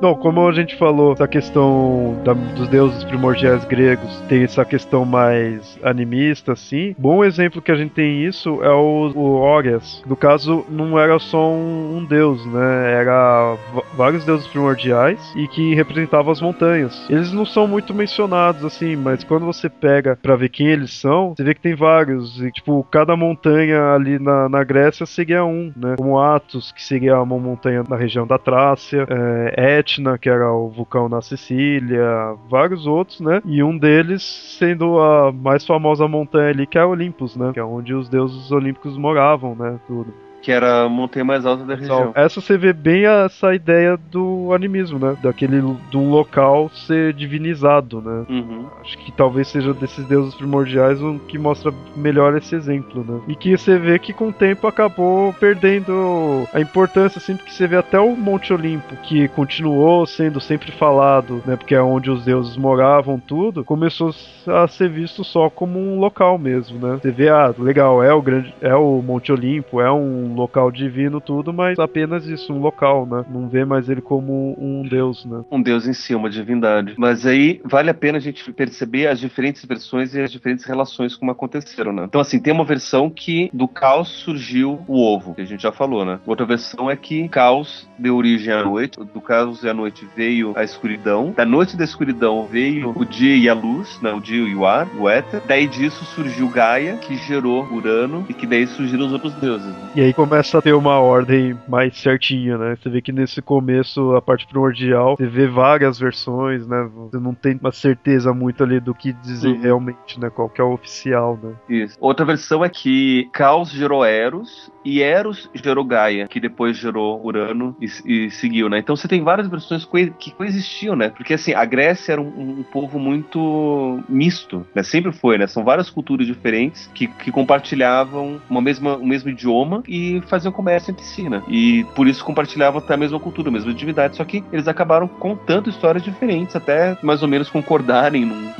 Não, 0.00 0.14
como 0.14 0.46
a 0.46 0.52
gente 0.52 0.76
falou, 0.76 1.12
essa 1.12 1.26
questão 1.26 2.20
da, 2.24 2.32
dos 2.32 2.68
deuses 2.68 3.04
primordiais 3.04 3.64
gregos 3.64 4.20
tem 4.28 4.42
essa 4.42 4.64
questão 4.64 5.04
mais 5.04 5.78
animista, 5.82 6.52
assim. 6.52 6.94
Bom 6.98 7.24
exemplo 7.24 7.62
que 7.62 7.72
a 7.72 7.76
gente 7.76 7.92
tem 7.92 8.24
isso 8.24 8.62
é 8.62 8.70
o, 8.70 9.12
o 9.14 9.34
Órias. 9.36 10.02
No 10.06 10.16
caso, 10.16 10.64
não 10.68 10.98
era 10.98 11.18
só 11.18 11.50
um, 11.50 11.98
um 11.98 12.04
deus, 12.04 12.44
né? 12.46 12.92
Era 12.92 13.56
vários 13.94 14.24
deuses 14.24 14.46
primordiais 14.46 15.32
e 15.36 15.46
que 15.48 15.74
representavam 15.74 16.32
as 16.32 16.40
montanhas. 16.40 17.06
Eles 17.08 17.32
não 17.32 17.46
são 17.46 17.66
muito 17.66 17.94
mencionados, 17.94 18.64
assim, 18.64 18.96
mas 18.96 19.24
quando 19.24 19.46
você 19.46 19.68
pega 19.68 20.18
para 20.20 20.36
ver 20.36 20.48
quem 20.48 20.66
eles 20.66 20.92
são, 20.92 21.34
você 21.34 21.44
vê 21.44 21.54
que 21.54 21.60
tem 21.60 21.74
vários. 21.74 22.40
E, 22.40 22.50
tipo, 22.50 22.84
cada 22.90 23.16
montanha 23.16 23.94
ali 23.94 24.18
na, 24.18 24.48
na 24.48 24.64
Grécia 24.64 25.06
seria 25.06 25.44
um, 25.44 25.72
né? 25.76 25.94
Como 25.96 26.18
Atos, 26.18 26.72
que 26.72 26.82
seria 26.82 27.20
uma 27.20 27.38
montanha 27.38 27.84
na 27.88 27.96
região 27.96 28.26
da 28.26 28.38
Trácia, 28.38 29.06
é, 29.08 29.78
Et 29.78 29.84
Etna, 29.84 30.18
que 30.18 30.28
era 30.28 30.50
o 30.52 30.68
vulcão 30.68 31.08
na 31.08 31.20
Sicília, 31.20 32.34
vários 32.48 32.86
outros, 32.86 33.20
né? 33.20 33.42
E 33.44 33.62
um 33.62 33.76
deles 33.76 34.22
sendo 34.58 34.98
a 34.98 35.30
mais 35.32 35.66
famosa 35.66 36.08
montanha 36.08 36.50
ali, 36.50 36.66
que 36.66 36.78
é 36.78 36.84
Olympus, 36.84 37.36
né? 37.36 37.52
Que 37.52 37.60
é 37.60 37.64
onde 37.64 37.94
os 37.94 38.08
deuses 38.08 38.50
olímpicos 38.50 38.96
moravam, 38.96 39.54
né? 39.54 39.78
Tudo. 39.86 40.23
Que 40.44 40.52
era 40.52 40.82
a 40.82 40.88
montanha 40.90 41.24
mais 41.24 41.46
alta 41.46 41.64
da 41.64 41.74
região. 41.74 42.12
Essa 42.14 42.38
você 42.38 42.58
vê 42.58 42.74
bem 42.74 43.06
essa 43.06 43.54
ideia 43.54 43.98
do 44.10 44.52
animismo, 44.52 44.98
né? 44.98 45.16
Daquele 45.22 45.62
de 45.90 45.96
um 45.96 46.10
local 46.10 46.68
ser 46.68 47.14
divinizado, 47.14 48.02
né? 48.02 48.26
Uhum. 48.28 48.66
Acho 48.82 48.98
que 48.98 49.10
talvez 49.10 49.48
seja 49.48 49.72
desses 49.72 50.04
deuses 50.04 50.34
primordiais 50.34 51.00
um 51.00 51.18
que 51.18 51.38
mostra 51.38 51.72
melhor 51.96 52.36
esse 52.36 52.54
exemplo, 52.54 53.02
né? 53.08 53.22
E 53.26 53.34
que 53.34 53.56
você 53.56 53.78
vê 53.78 53.98
que 53.98 54.12
com 54.12 54.28
o 54.28 54.32
tempo 54.32 54.66
acabou 54.66 55.32
perdendo 55.32 56.46
a 56.52 56.60
importância, 56.60 57.18
assim, 57.18 57.36
porque 57.36 57.50
você 57.50 57.66
vê 57.66 57.76
até 57.76 57.98
o 57.98 58.14
Monte 58.14 58.52
Olimpo, 58.52 58.96
que 58.96 59.28
continuou 59.28 60.04
sendo 60.04 60.42
sempre 60.42 60.70
falado, 60.72 61.42
né? 61.46 61.56
Porque 61.56 61.74
é 61.74 61.80
onde 61.80 62.10
os 62.10 62.22
deuses 62.22 62.54
moravam, 62.58 63.18
tudo, 63.18 63.64
começou 63.64 64.10
a 64.46 64.68
ser 64.68 64.90
visto 64.90 65.24
só 65.24 65.48
como 65.48 65.78
um 65.78 65.98
local 65.98 66.36
mesmo, 66.36 66.86
né? 66.86 66.98
Você 67.00 67.10
vê, 67.10 67.30
ah, 67.30 67.54
legal, 67.58 68.02
é 68.02 68.12
o 68.12 68.20
grande, 68.20 68.54
é 68.60 68.74
o 68.74 69.00
Monte 69.00 69.32
Olimpo, 69.32 69.80
é 69.80 69.90
um 69.90 70.33
local 70.34 70.70
divino, 70.70 71.20
tudo, 71.20 71.52
mas 71.52 71.78
apenas 71.78 72.26
isso, 72.26 72.52
um 72.52 72.60
local, 72.60 73.06
né? 73.06 73.24
Não 73.30 73.48
vê 73.48 73.64
mais 73.64 73.88
ele 73.88 74.00
como 74.00 74.56
um 74.58 74.86
deus, 74.86 75.24
né? 75.24 75.44
Um 75.50 75.62
deus 75.62 75.86
em 75.86 75.92
si, 75.92 76.14
uma 76.14 76.30
divindade. 76.30 76.94
Mas 76.98 77.26
aí 77.26 77.60
vale 77.64 77.90
a 77.90 77.94
pena 77.94 78.18
a 78.18 78.20
gente 78.20 78.52
perceber 78.52 79.06
as 79.06 79.18
diferentes 79.18 79.64
versões 79.64 80.14
e 80.14 80.20
as 80.20 80.30
diferentes 80.30 80.64
relações 80.64 81.16
como 81.16 81.30
aconteceram, 81.30 81.92
né? 81.92 82.04
Então, 82.04 82.20
assim, 82.20 82.40
tem 82.40 82.52
uma 82.52 82.64
versão 82.64 83.08
que 83.10 83.50
do 83.52 83.68
caos 83.68 84.08
surgiu 84.08 84.80
o 84.86 85.00
ovo, 85.00 85.34
que 85.34 85.42
a 85.42 85.46
gente 85.46 85.62
já 85.62 85.72
falou, 85.72 86.04
né? 86.04 86.18
Outra 86.26 86.46
versão 86.46 86.90
é 86.90 86.96
que 86.96 87.28
caos 87.28 87.88
deu 87.98 88.16
origem 88.16 88.52
à 88.52 88.64
noite, 88.64 88.98
do 88.98 89.20
caos 89.20 89.62
e 89.62 89.68
a 89.68 89.74
noite 89.74 90.06
veio 90.16 90.52
a 90.56 90.64
escuridão, 90.64 91.32
da 91.36 91.44
noite 91.44 91.76
da 91.76 91.84
escuridão 91.84 92.46
veio 92.46 92.92
o 92.94 93.04
dia 93.04 93.36
e 93.36 93.48
a 93.48 93.54
luz, 93.54 94.00
né? 94.00 94.12
O 94.12 94.20
dia 94.20 94.42
e 94.42 94.54
o 94.54 94.66
ar, 94.66 94.88
o 94.98 95.08
éter. 95.08 95.42
Daí 95.46 95.66
disso 95.66 96.04
surgiu 96.04 96.48
Gaia, 96.48 96.96
que 96.96 97.16
gerou 97.16 97.66
Urano, 97.72 98.24
e 98.28 98.34
que 98.34 98.46
daí 98.46 98.66
surgiram 98.66 99.06
os 99.06 99.12
outros 99.12 99.32
deuses. 99.34 99.66
Né? 99.66 99.90
E 99.96 100.00
aí 100.00 100.12
começa 100.24 100.58
a 100.58 100.62
ter 100.62 100.72
uma 100.72 100.98
ordem 100.98 101.54
mais 101.68 101.96
certinha, 101.98 102.56
né? 102.56 102.76
Você 102.76 102.88
vê 102.88 103.02
que 103.02 103.12
nesse 103.12 103.42
começo, 103.42 104.14
a 104.14 104.22
parte 104.22 104.46
primordial, 104.46 105.16
você 105.16 105.26
vê 105.26 105.46
várias 105.46 105.98
versões, 105.98 106.66
né? 106.66 106.88
Você 106.94 107.18
não 107.18 107.34
tem 107.34 107.58
uma 107.60 107.70
certeza 107.70 108.32
muito 108.32 108.62
ali 108.64 108.80
do 108.80 108.94
que 108.94 109.12
dizer 109.12 109.48
uhum. 109.48 109.60
realmente, 109.60 110.18
né? 110.18 110.30
Qual 110.30 110.48
que 110.48 110.62
é 110.62 110.64
o 110.64 110.72
oficial, 110.72 111.38
né? 111.42 111.52
Isso. 111.68 111.98
Outra 112.00 112.24
versão 112.24 112.64
é 112.64 112.70
que 112.70 113.28
Caos 113.32 113.70
gerou 113.70 114.02
Eros 114.02 114.72
e 114.82 115.02
Eros 115.02 115.50
gerou 115.54 115.84
Gaia, 115.84 116.26
que 116.26 116.40
depois 116.40 116.78
gerou 116.78 117.22
Urano 117.22 117.76
e, 117.78 117.86
e 118.06 118.30
seguiu, 118.30 118.70
né? 118.70 118.78
Então 118.78 118.96
você 118.96 119.06
tem 119.06 119.22
várias 119.22 119.46
versões 119.46 119.86
que 120.18 120.30
coexistiam, 120.32 120.96
né? 120.96 121.10
Porque 121.10 121.34
assim, 121.34 121.52
a 121.52 121.64
Grécia 121.66 122.12
era 122.12 122.20
um, 122.20 122.60
um 122.60 122.62
povo 122.62 122.98
muito 122.98 124.02
misto, 124.08 124.66
né? 124.74 124.82
Sempre 124.82 125.12
foi, 125.12 125.36
né? 125.36 125.46
São 125.46 125.64
várias 125.64 125.90
culturas 125.90 126.26
diferentes 126.26 126.90
que, 126.94 127.08
que 127.08 127.30
compartilhavam 127.30 128.40
uma 128.48 128.62
mesma, 128.62 128.96
o 128.96 129.06
mesmo 129.06 129.28
idioma 129.28 129.82
e 129.86 130.13
faziam 130.22 130.52
comércio 130.52 130.90
entre 130.90 131.04
si, 131.04 131.28
né? 131.28 131.42
E 131.48 131.84
por 131.94 132.06
isso 132.06 132.24
compartilhavam 132.24 132.78
até 132.78 132.94
a 132.94 132.96
mesma 132.96 133.18
cultura, 133.18 133.48
a 133.48 133.52
mesma 133.52 133.72
divindade, 133.72 134.16
só 134.16 134.24
que 134.24 134.44
eles 134.52 134.68
acabaram 134.68 135.06
contando 135.06 135.70
histórias 135.70 136.02
diferentes, 136.02 136.56
até 136.56 136.96
mais 137.02 137.22
ou 137.22 137.28
menos 137.28 137.50
concordarem 137.50 138.24
num, 138.24 138.52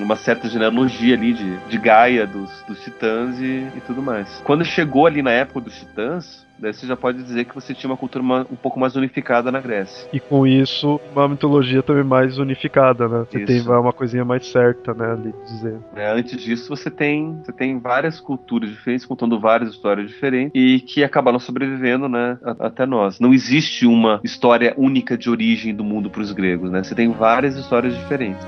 numa 0.00 0.16
certa 0.16 0.48
genealogia 0.48 1.14
ali 1.14 1.32
de, 1.32 1.56
de 1.68 1.78
Gaia, 1.78 2.26
dos, 2.26 2.50
dos 2.66 2.82
titãs 2.82 3.38
e, 3.40 3.66
e 3.76 3.80
tudo 3.86 4.02
mais. 4.02 4.40
Quando 4.44 4.64
chegou 4.64 5.06
ali 5.06 5.22
na 5.22 5.30
época 5.30 5.60
dos 5.60 5.78
titãs, 5.78 6.46
Daí 6.60 6.74
você 6.74 6.86
já 6.86 6.94
pode 6.94 7.22
dizer 7.22 7.46
que 7.46 7.54
você 7.54 7.72
tinha 7.72 7.90
uma 7.90 7.96
cultura 7.96 8.22
um 8.22 8.56
pouco 8.56 8.78
mais 8.78 8.94
unificada 8.94 9.50
na 9.50 9.60
Grécia. 9.60 10.06
E 10.12 10.20
com 10.20 10.46
isso, 10.46 11.00
uma 11.12 11.26
mitologia 11.26 11.82
também 11.82 12.04
mais 12.04 12.38
unificada, 12.38 13.08
né? 13.08 13.24
Você 13.30 13.38
isso. 13.38 13.46
tem 13.46 13.62
uma 13.62 13.94
coisinha 13.94 14.26
mais 14.26 14.46
certa, 14.46 14.92
né, 14.92 15.12
ali 15.12 15.34
dizer. 15.46 15.78
É, 15.96 16.12
antes 16.12 16.38
disso, 16.42 16.68
você 16.68 16.90
tem, 16.90 17.40
você 17.42 17.52
tem 17.52 17.78
várias 17.78 18.20
culturas 18.20 18.68
diferentes, 18.68 19.06
contando 19.06 19.40
várias 19.40 19.70
histórias 19.70 20.08
diferentes, 20.08 20.52
e 20.54 20.80
que 20.80 21.02
acabaram 21.02 21.38
sobrevivendo, 21.38 22.10
né, 22.10 22.38
até 22.58 22.84
nós. 22.84 23.18
Não 23.18 23.32
existe 23.32 23.86
uma 23.86 24.20
história 24.22 24.74
única 24.76 25.16
de 25.16 25.30
origem 25.30 25.74
do 25.74 25.82
mundo 25.82 26.10
para 26.10 26.20
os 26.20 26.30
gregos, 26.30 26.70
né? 26.70 26.82
Você 26.82 26.94
tem 26.94 27.10
várias 27.10 27.56
histórias 27.56 27.96
diferentes. 27.96 28.46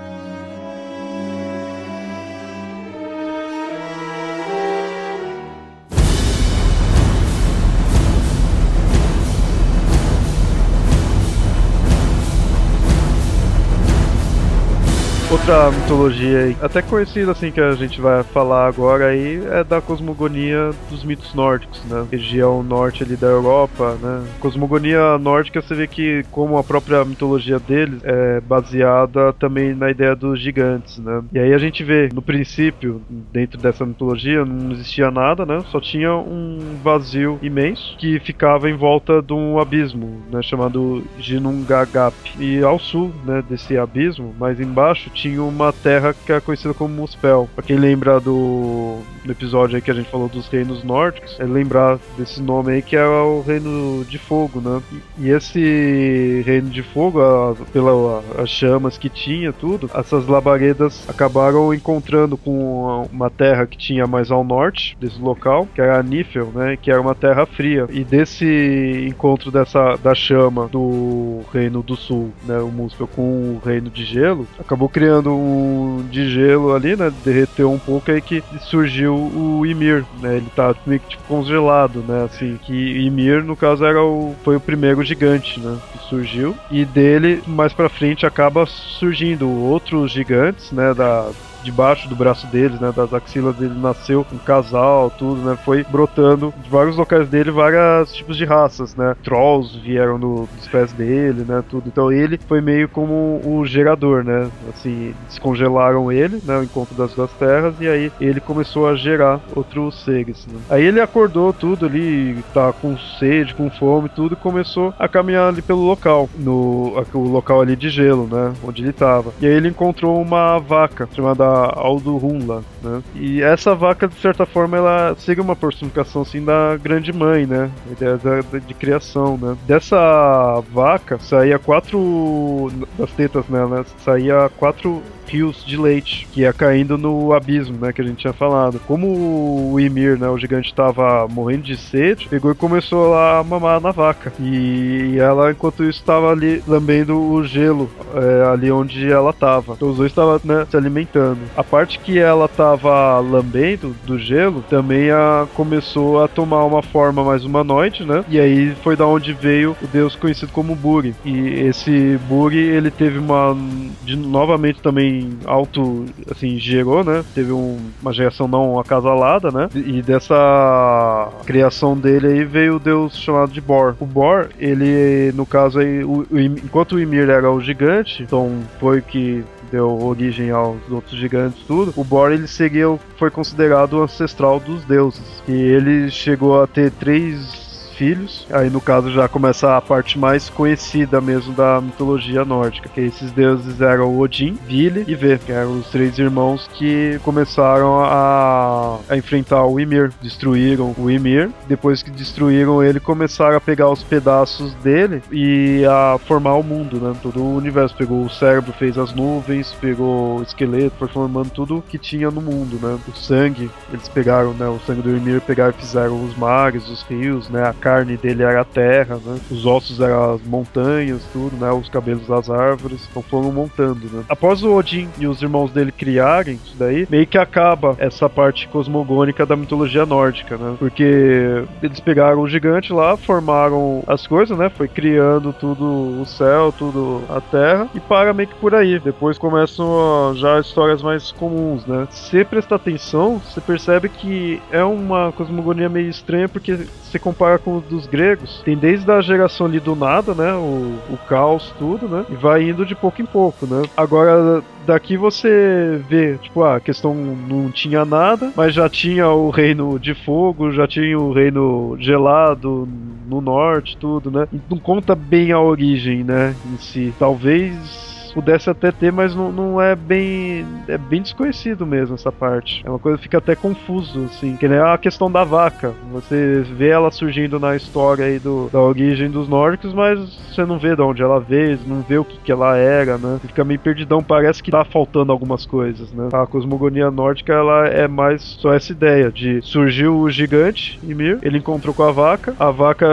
Outra 15.42 15.72
mitologia 15.72 16.56
até 16.62 16.80
conhecida 16.80 17.32
assim 17.32 17.50
que 17.50 17.60
a 17.60 17.72
gente 17.72 18.00
vai 18.00 18.22
falar 18.22 18.68
agora 18.68 19.06
aí 19.06 19.42
é 19.50 19.64
da 19.64 19.80
cosmogonia 19.80 20.70
dos 20.88 21.02
mitos 21.02 21.34
nórdicos, 21.34 21.82
né? 21.86 22.06
Região 22.12 22.62
norte 22.62 23.02
ali 23.02 23.16
da 23.16 23.26
Europa, 23.26 23.98
né? 24.00 24.24
Cosmogonia 24.38 25.18
nórdica 25.18 25.60
você 25.60 25.74
vê 25.74 25.88
que 25.88 26.24
como 26.30 26.56
a 26.56 26.62
própria 26.62 27.04
mitologia 27.04 27.58
deles 27.58 28.00
é 28.04 28.40
baseada 28.40 29.32
também 29.32 29.74
na 29.74 29.90
ideia 29.90 30.14
dos 30.14 30.40
gigantes, 30.40 30.98
né? 30.98 31.24
E 31.32 31.38
aí 31.40 31.52
a 31.52 31.58
gente 31.58 31.82
vê 31.82 32.08
no 32.12 32.22
princípio 32.22 33.02
dentro 33.32 33.58
dessa 33.58 33.84
mitologia 33.84 34.44
não 34.44 34.70
existia 34.70 35.10
nada, 35.10 35.44
né? 35.44 35.58
Só 35.72 35.80
tinha 35.80 36.14
um 36.14 36.78
vazio 36.84 37.40
imenso 37.42 37.96
que 37.98 38.20
ficava 38.20 38.70
em 38.70 38.76
volta 38.76 39.20
de 39.20 39.32
um 39.32 39.58
abismo, 39.58 40.22
né? 40.30 40.40
Chamado 40.40 41.02
Ginnungagap. 41.18 42.14
E 42.38 42.62
ao 42.62 42.78
sul, 42.78 43.12
né? 43.24 43.42
Desse 43.50 43.76
abismo, 43.76 44.32
mais 44.38 44.60
embaixo 44.60 45.10
tinha 45.10 45.31
uma 45.38 45.72
terra 45.72 46.14
que 46.14 46.32
é 46.32 46.40
conhecida 46.40 46.74
como 46.74 46.94
Muspel. 46.94 47.48
Pra 47.54 47.64
quem 47.64 47.76
lembra 47.76 48.20
do, 48.20 48.98
do 49.24 49.32
episódio 49.32 49.76
aí 49.76 49.82
que 49.82 49.90
a 49.90 49.94
gente 49.94 50.10
falou 50.10 50.28
dos 50.28 50.48
reinos 50.48 50.82
nórdicos, 50.82 51.38
é 51.38 51.44
lembrar 51.44 51.98
desse 52.16 52.40
nome 52.40 52.72
aí 52.72 52.82
que 52.82 52.96
é 52.96 53.06
o 53.06 53.40
reino 53.40 54.04
de 54.04 54.18
fogo, 54.18 54.60
né? 54.60 54.82
E, 55.18 55.30
esse 55.30 56.42
reino 56.44 56.68
de 56.68 56.82
fogo, 56.82 57.20
a, 57.20 57.54
pela 57.72 58.22
as 58.38 58.50
chamas 58.50 58.98
que 58.98 59.08
tinha, 59.08 59.52
tudo, 59.52 59.90
essas 59.94 60.26
labaredas 60.26 61.08
acabaram 61.08 61.72
encontrando 61.72 62.36
com 62.36 63.08
uma 63.12 63.30
terra 63.30 63.66
que 63.66 63.78
tinha 63.78 64.06
mais 64.06 64.30
ao 64.30 64.44
norte 64.44 64.96
desse 65.00 65.20
local, 65.20 65.66
que 65.74 65.80
era 65.80 65.98
a 65.98 66.02
Nifel, 66.02 66.52
né? 66.54 66.76
Que 66.80 66.90
era 66.90 67.00
uma 67.00 67.14
terra 67.14 67.46
fria. 67.46 67.86
E 67.90 68.04
desse 68.04 69.06
encontro 69.08 69.50
dessa 69.50 69.96
da 69.96 70.14
chama 70.14 70.68
do 70.68 71.40
reino 71.52 71.82
do 71.82 71.96
sul, 71.96 72.32
né? 72.44 72.58
O 72.58 72.68
Muspel 72.68 73.06
com 73.06 73.22
o 73.22 73.62
reino 73.64 73.90
de 73.90 74.04
gelo, 74.04 74.46
acabou 74.58 74.88
criando 74.88 75.21
criando 75.22 75.32
um 75.32 76.04
de 76.10 76.28
gelo 76.28 76.74
ali, 76.74 76.96
né? 76.96 77.12
Derreteu 77.24 77.70
um 77.70 77.78
pouco 77.78 78.10
aí 78.10 78.20
que 78.20 78.42
surgiu 78.60 79.14
o 79.14 79.64
Ymir, 79.64 80.04
né? 80.20 80.36
Ele 80.36 80.48
tá 80.54 80.74
meio 80.86 81.00
que 81.00 81.10
tipo, 81.10 81.22
congelado, 81.24 82.04
né? 82.06 82.24
Assim, 82.24 82.58
que 82.62 82.72
Ymir, 82.72 83.44
no 83.44 83.56
caso, 83.56 83.84
era 83.84 84.02
o, 84.02 84.34
foi 84.42 84.56
o 84.56 84.60
primeiro 84.60 85.02
gigante, 85.02 85.60
né? 85.60 85.78
Que 85.92 86.08
surgiu. 86.08 86.56
E 86.70 86.84
dele, 86.84 87.42
mais 87.46 87.72
pra 87.72 87.88
frente, 87.88 88.26
acaba 88.26 88.66
surgindo 88.66 89.48
outros 89.48 90.10
gigantes, 90.10 90.72
né? 90.72 90.92
Da, 90.92 91.30
debaixo 91.62 92.08
do 92.08 92.16
braço 92.16 92.46
deles, 92.46 92.80
né? 92.80 92.92
Das 92.94 93.12
axilas 93.12 93.56
dele 93.56 93.74
nasceu 93.76 94.26
um 94.32 94.38
casal, 94.38 95.10
tudo, 95.10 95.40
né? 95.42 95.56
Foi 95.64 95.84
brotando 95.84 96.52
de 96.62 96.70
vários 96.70 96.96
locais 96.96 97.28
dele 97.28 97.50
vários 97.50 98.12
tipos 98.12 98.36
de 98.36 98.44
raças, 98.44 98.94
né? 98.94 99.14
Trolls 99.22 99.78
vieram 99.78 100.18
no, 100.18 100.48
dos 100.56 100.68
pés 100.68 100.92
dele, 100.92 101.44
né? 101.46 101.62
Tudo. 101.68 101.84
Então 101.86 102.12
ele 102.12 102.38
foi 102.46 102.60
meio 102.60 102.88
como 102.88 103.40
o 103.44 103.64
gerador, 103.64 104.24
né? 104.24 104.48
Assim, 104.68 105.14
descongelaram 105.28 106.10
ele, 106.10 106.40
né? 106.44 106.58
O 106.58 106.62
encontro 106.62 106.94
das 106.94 107.12
duas 107.14 107.30
terras 107.32 107.74
e 107.80 107.88
aí 107.88 108.12
ele 108.20 108.40
começou 108.40 108.88
a 108.88 108.94
gerar 108.94 109.40
outros 109.54 110.02
seres. 110.04 110.46
Né? 110.46 110.58
Aí 110.70 110.84
ele 110.84 111.00
acordou 111.00 111.52
tudo 111.52 111.86
ali, 111.86 112.42
tá 112.52 112.72
com 112.72 112.96
sede, 113.18 113.54
com 113.54 113.70
fome, 113.70 114.08
tudo 114.08 114.34
e 114.34 114.36
começou 114.36 114.94
a 114.98 115.08
caminhar 115.08 115.48
ali 115.48 115.62
pelo 115.62 115.82
local, 115.82 116.28
no 116.36 117.02
o 117.12 117.18
local 117.18 117.60
ali 117.60 117.76
de 117.76 117.88
gelo, 117.88 118.28
né? 118.30 118.52
Onde 118.64 118.82
ele 118.82 118.92
tava. 118.92 119.32
E 119.40 119.46
aí 119.46 119.52
ele 119.52 119.68
encontrou 119.68 120.20
uma 120.20 120.58
vaca 120.58 121.08
chamada 121.14 121.51
Aldo 121.76 122.18
Hunla, 122.18 122.62
né? 122.82 123.02
E 123.14 123.42
essa 123.42 123.74
vaca, 123.74 124.08
de 124.08 124.20
certa 124.20 124.46
forma, 124.46 124.76
ela 124.76 125.14
segue 125.18 125.40
uma 125.40 125.56
personificação 125.56 126.22
assim 126.22 126.44
da 126.44 126.76
grande 126.76 127.12
mãe, 127.12 127.46
né? 127.46 127.70
Ideia 127.90 128.16
da, 128.16 128.58
de 128.58 128.74
criação, 128.74 129.38
né? 129.40 129.56
Dessa 129.66 130.62
vaca 130.72 131.18
saía 131.18 131.58
quatro 131.58 132.70
das 132.98 133.10
tetas 133.12 133.48
nela, 133.48 133.84
saía 134.04 134.50
quatro 134.58 135.02
rios 135.32 135.64
de 135.64 135.76
leite 135.76 136.28
que 136.30 136.42
ia 136.42 136.52
caindo 136.52 136.98
no 136.98 137.32
abismo, 137.32 137.78
né, 137.80 137.92
que 137.92 138.02
a 138.02 138.04
gente 138.04 138.18
tinha 138.18 138.32
falado. 138.32 138.78
Como 138.86 139.72
o 139.72 139.80
Ymir, 139.80 140.18
né, 140.18 140.28
o 140.28 140.36
gigante 140.36 140.68
estava 140.68 141.26
morrendo 141.26 141.62
de 141.62 141.76
sede, 141.76 142.28
pegou 142.28 142.52
e 142.52 142.54
começou 142.54 143.10
lá 143.10 143.38
a 143.38 143.44
mamar 143.44 143.80
na 143.80 143.90
vaca. 143.90 144.32
E 144.38 145.16
ela, 145.18 145.50
enquanto 145.50 145.82
isso, 145.82 146.00
estava 146.00 146.30
ali 146.30 146.62
lambendo 146.68 147.18
o 147.18 147.42
gelo 147.44 147.90
é, 148.14 148.52
ali 148.52 148.70
onde 148.70 149.10
ela 149.10 149.30
estava. 149.30 149.72
Então 149.72 149.90
os 149.90 149.96
dois 149.96 150.12
estavam 150.12 150.38
né, 150.44 150.66
se 150.70 150.76
alimentando. 150.76 151.40
A 151.56 151.64
parte 151.64 151.98
que 151.98 152.18
ela 152.18 152.44
estava 152.44 152.71
estava 152.74 153.18
lambendo 153.20 153.94
do 154.04 154.18
gelo 154.18 154.62
também 154.68 155.10
a, 155.10 155.46
começou 155.54 156.22
a 156.22 156.28
tomar 156.28 156.64
uma 156.64 156.82
forma 156.82 157.24
mais 157.24 157.44
humanoide, 157.44 158.04
né? 158.04 158.24
E 158.28 158.38
aí 158.38 158.74
foi 158.82 158.96
da 158.96 159.06
onde 159.06 159.32
veio 159.32 159.76
o 159.82 159.86
deus 159.86 160.16
conhecido 160.16 160.52
como 160.52 160.74
Buri. 160.74 161.14
E 161.24 161.48
esse 161.66 162.18
Buri, 162.28 162.58
ele 162.58 162.90
teve 162.90 163.18
uma. 163.18 163.56
De, 164.02 164.16
novamente 164.16 164.80
também 164.80 165.30
alto. 165.44 166.04
Assim, 166.30 166.58
gerou, 166.58 167.04
né? 167.04 167.24
Teve 167.34 167.52
um, 167.52 167.78
uma 168.00 168.12
geração 168.12 168.48
não 168.48 168.78
acasalada, 168.78 169.50
né? 169.50 169.68
E 169.74 170.02
dessa 170.02 171.28
criação 171.44 171.96
dele 171.96 172.26
aí 172.28 172.44
veio 172.44 172.76
o 172.76 172.80
deus 172.80 173.16
chamado 173.16 173.52
de 173.52 173.60
Bor. 173.60 173.94
O 174.00 174.06
Bor, 174.06 174.48
ele, 174.58 175.32
no 175.34 175.44
caso 175.46 175.80
aí, 175.80 176.04
o, 176.04 176.26
o, 176.30 176.38
enquanto 176.38 176.92
o 176.92 177.00
Ymir 177.00 177.28
era 177.28 177.50
o 177.50 177.60
gigante, 177.60 178.22
então 178.22 178.60
foi 178.78 179.00
que 179.00 179.44
deu 179.72 179.88
origem 180.02 180.50
aos 180.50 180.78
outros 180.90 181.18
gigantes 181.18 181.64
tudo, 181.66 181.92
o 181.96 182.04
Bor 182.04 182.30
ele 182.30 182.46
seria, 182.46 182.86
foi 183.16 183.30
considerado 183.30 183.94
o 183.94 184.02
ancestral 184.02 184.60
dos 184.60 184.84
deuses. 184.84 185.42
E 185.48 185.52
ele 185.52 186.10
chegou 186.10 186.62
a 186.62 186.66
ter 186.66 186.90
três 186.92 187.61
filhos. 188.02 188.44
Aí 188.50 188.68
no 188.68 188.80
caso 188.80 189.12
já 189.12 189.28
começa 189.28 189.76
a 189.76 189.80
parte 189.80 190.18
mais 190.18 190.50
conhecida 190.50 191.20
mesmo 191.20 191.52
da 191.54 191.80
mitologia 191.80 192.44
nórdica, 192.44 192.88
que 192.88 193.00
esses 193.00 193.30
deuses 193.30 193.80
eram 193.80 194.18
Odin, 194.18 194.58
Vili 194.66 195.04
e 195.06 195.14
Ve, 195.14 195.38
que 195.38 195.52
eram 195.52 195.78
os 195.78 195.88
três 195.88 196.18
irmãos 196.18 196.68
que 196.74 197.20
começaram 197.22 198.00
a, 198.00 198.98
a 199.08 199.16
enfrentar 199.16 199.64
o 199.64 199.78
Ymir, 199.78 200.10
destruíram 200.20 200.92
o 200.98 201.08
Ymir. 201.08 201.50
Depois 201.68 202.02
que 202.02 202.10
destruíram 202.10 202.82
ele, 202.82 202.98
começaram 202.98 203.56
a 203.56 203.60
pegar 203.60 203.88
os 203.88 204.02
pedaços 204.02 204.74
dele 204.74 205.22
e 205.30 205.84
a 205.88 206.18
formar 206.26 206.54
o 206.54 206.62
mundo, 206.64 206.96
né? 206.96 207.14
Todo 207.22 207.40
o 207.40 207.56
universo. 207.56 207.94
Pegou 207.96 208.24
o 208.24 208.30
cérebro, 208.30 208.72
fez 208.72 208.98
as 208.98 209.14
nuvens, 209.14 209.76
pegou 209.80 210.38
o 210.38 210.42
esqueleto, 210.42 210.96
foi 210.98 211.08
formando 211.08 211.50
tudo 211.50 211.84
que 211.88 211.98
tinha 211.98 212.30
no 212.32 212.40
mundo, 212.40 212.80
né? 212.82 212.98
O 213.06 213.16
sangue, 213.16 213.70
eles 213.92 214.08
pegaram, 214.08 214.52
né? 214.54 214.66
O 214.66 214.80
sangue 214.84 215.02
do 215.02 215.16
Ymir, 215.16 215.40
pegaram 215.42 215.70
e 215.70 215.80
fizeram 215.80 216.24
os 216.24 216.36
mares, 216.36 216.88
os 216.88 217.02
rios, 217.02 217.48
né? 217.48 217.62
A 217.68 217.72
carne 217.72 217.91
dele 218.00 218.42
era 218.42 218.60
a 218.60 218.64
terra, 218.64 219.18
né? 219.24 219.38
Os 219.50 219.66
ossos 219.66 220.00
eram 220.00 220.34
as 220.34 220.42
montanhas, 220.42 221.22
tudo, 221.32 221.56
né? 221.56 221.70
Os 221.70 221.88
cabelos 221.88 222.26
das 222.26 222.48
árvores. 222.50 223.06
Então 223.10 223.22
foram 223.22 223.52
montando, 223.52 224.08
né? 224.12 224.24
Após 224.28 224.62
o 224.62 224.72
Odin 224.74 225.08
e 225.18 225.26
os 225.26 225.42
irmãos 225.42 225.70
dele 225.70 225.92
criarem 225.92 226.58
isso 226.64 226.74
daí, 226.78 227.06
meio 227.10 227.26
que 227.26 227.38
acaba 227.38 227.94
essa 227.98 228.28
parte 228.28 228.68
cosmogônica 228.68 229.44
da 229.44 229.56
mitologia 229.56 230.06
nórdica, 230.06 230.56
né? 230.56 230.76
Porque 230.78 231.64
eles 231.82 232.00
pegaram 232.00 232.40
o 232.40 232.48
gigante 232.48 232.92
lá, 232.92 233.16
formaram 233.16 234.02
as 234.06 234.26
coisas, 234.26 234.56
né? 234.56 234.68
Foi 234.68 234.88
criando 234.88 235.52
tudo 235.52 236.20
o 236.20 236.26
céu, 236.26 236.72
tudo 236.76 237.22
a 237.28 237.40
terra 237.40 237.88
e 237.94 238.00
para 238.00 238.32
meio 238.32 238.48
que 238.48 238.54
por 238.56 238.74
aí. 238.74 238.98
Depois 238.98 239.38
começam 239.38 240.34
já 240.36 240.60
histórias 240.60 241.02
mais 241.02 241.32
comuns, 241.32 241.86
né? 241.86 242.06
Se 242.10 242.44
prestar 242.44 242.76
atenção, 242.76 243.38
você 243.38 243.60
percebe 243.60 244.08
que 244.08 244.60
é 244.70 244.82
uma 244.82 245.32
cosmogonia 245.32 245.88
meio 245.88 246.08
estranha 246.08 246.48
porque 246.48 246.86
se 247.10 247.18
compara 247.18 247.58
com 247.58 247.71
dos 247.80 248.06
gregos, 248.06 248.62
tem 248.64 248.76
desde 248.76 249.10
a 249.10 249.20
geração 249.20 249.66
ali 249.66 249.80
do 249.80 249.94
nada, 249.94 250.34
né? 250.34 250.52
O, 250.54 250.98
o 251.12 251.18
caos, 251.28 251.72
tudo, 251.78 252.08
né? 252.08 252.24
E 252.28 252.34
vai 252.34 252.68
indo 252.68 252.84
de 252.84 252.94
pouco 252.94 253.20
em 253.20 253.26
pouco, 253.26 253.66
né? 253.66 253.82
Agora, 253.96 254.62
daqui 254.86 255.16
você 255.16 256.00
vê, 256.08 256.36
tipo, 256.38 256.62
ah, 256.62 256.76
a 256.76 256.80
questão 256.80 257.14
não 257.14 257.70
tinha 257.70 258.04
nada, 258.04 258.52
mas 258.56 258.74
já 258.74 258.88
tinha 258.88 259.28
o 259.28 259.50
reino 259.50 259.98
de 259.98 260.14
fogo, 260.14 260.72
já 260.72 260.86
tinha 260.86 261.18
o 261.18 261.32
reino 261.32 261.96
gelado 261.98 262.88
no 263.28 263.40
norte, 263.40 263.96
tudo, 263.96 264.30
né? 264.30 264.46
Não 264.68 264.78
conta 264.78 265.14
bem 265.14 265.52
a 265.52 265.60
origem, 265.60 266.22
né, 266.24 266.54
em 266.72 266.76
si. 266.78 267.14
Talvez 267.18 268.11
pudesse 268.32 268.70
até 268.70 268.90
ter, 268.90 269.12
mas 269.12 269.34
não, 269.34 269.52
não 269.52 269.80
é 269.80 269.94
bem. 269.94 270.66
É 270.88 270.98
bem 270.98 271.22
desconhecido 271.22 271.86
mesmo 271.86 272.14
essa 272.14 272.32
parte. 272.32 272.82
É 272.84 272.90
uma 272.90 272.98
coisa 272.98 273.18
que 273.18 273.24
fica 273.24 273.38
até 273.38 273.54
confuso, 273.54 274.24
assim. 274.24 274.56
Que 274.56 274.68
nem 274.68 274.78
a 274.78 274.96
questão 274.98 275.30
da 275.30 275.44
vaca. 275.44 275.92
Você 276.12 276.64
vê 276.76 276.88
ela 276.88 277.10
surgindo 277.10 277.58
na 277.58 277.76
história 277.76 278.24
aí 278.24 278.38
do, 278.38 278.68
da 278.72 278.80
origem 278.80 279.30
dos 279.30 279.48
nórdicos, 279.48 279.92
mas 279.92 280.18
você 280.52 280.64
não 280.64 280.78
vê 280.78 280.94
de 280.94 281.02
onde 281.02 281.22
ela 281.22 281.40
veio, 281.40 281.78
não 281.86 282.02
vê 282.02 282.18
o 282.18 282.24
que, 282.24 282.38
que 282.38 282.52
ela 282.52 282.76
era, 282.76 283.18
né? 283.18 283.38
Você 283.40 283.48
fica 283.48 283.64
meio 283.64 283.80
perdidão, 283.80 284.22
parece 284.22 284.62
que 284.62 284.70
tá 284.70 284.84
faltando 284.84 285.32
algumas 285.32 285.66
coisas, 285.66 286.12
né? 286.12 286.28
A 286.32 286.46
cosmogonia 286.46 287.10
nórdica, 287.10 287.52
ela 287.52 287.86
é 287.86 288.06
mais 288.06 288.42
só 288.42 288.72
essa 288.72 288.92
ideia 288.92 289.30
de 289.30 289.60
surgiu 289.62 290.18
o 290.18 290.30
gigante, 290.30 290.98
Ymir, 291.02 291.38
ele 291.42 291.58
encontrou 291.58 291.94
com 291.94 292.02
a 292.02 292.12
vaca, 292.12 292.54
a 292.58 292.70
vaca 292.70 293.06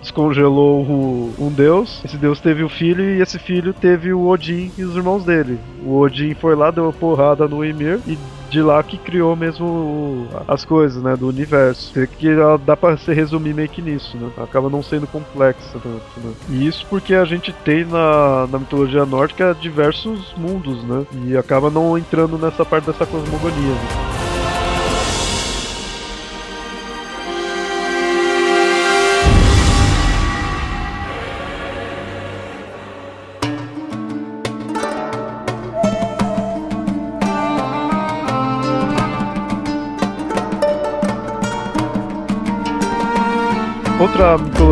descongelou 0.00 0.82
o, 0.82 1.34
um 1.38 1.50
deus, 1.50 2.02
esse 2.04 2.16
deus 2.16 2.40
teve 2.40 2.62
o 2.62 2.68
filho 2.68 3.04
e 3.04 3.20
esse 3.20 3.38
filho 3.38 3.72
teve 3.72 4.12
o 4.12 4.20
Odin 4.34 4.70
e 4.76 4.84
os 4.84 4.94
irmãos 4.96 5.24
dele. 5.24 5.58
O 5.84 5.98
Odin 5.98 6.34
foi 6.34 6.54
lá, 6.54 6.70
deu 6.70 6.84
uma 6.84 6.92
porrada 6.92 7.48
no 7.48 7.64
Ymir 7.64 8.00
e 8.06 8.18
de 8.50 8.62
lá 8.62 8.80
que 8.82 8.96
criou 8.96 9.34
mesmo 9.34 10.28
as 10.46 10.64
coisas, 10.64 11.02
né, 11.02 11.16
do 11.16 11.26
universo. 11.26 11.92
Que 12.18 12.28
dá 12.64 12.76
para 12.76 12.96
se 12.96 13.12
resumir 13.12 13.54
meio 13.54 13.68
que 13.68 13.82
nisso, 13.82 14.16
né? 14.16 14.30
Acaba 14.38 14.70
não 14.70 14.82
sendo 14.82 15.06
complexa 15.06 15.72
tanto, 15.72 16.02
né? 16.22 16.32
E 16.50 16.66
isso 16.66 16.86
porque 16.88 17.14
a 17.14 17.24
gente 17.24 17.52
tem 17.64 17.84
na, 17.84 18.46
na 18.46 18.58
mitologia 18.58 19.04
nórdica 19.04 19.56
diversos 19.60 20.32
mundos, 20.36 20.84
né? 20.84 21.04
E 21.26 21.36
acaba 21.36 21.70
não 21.70 21.98
entrando 21.98 22.38
nessa 22.38 22.64
parte 22.64 22.86
dessa 22.86 23.06
cosmogonia. 23.06 23.72
Né? 23.72 24.23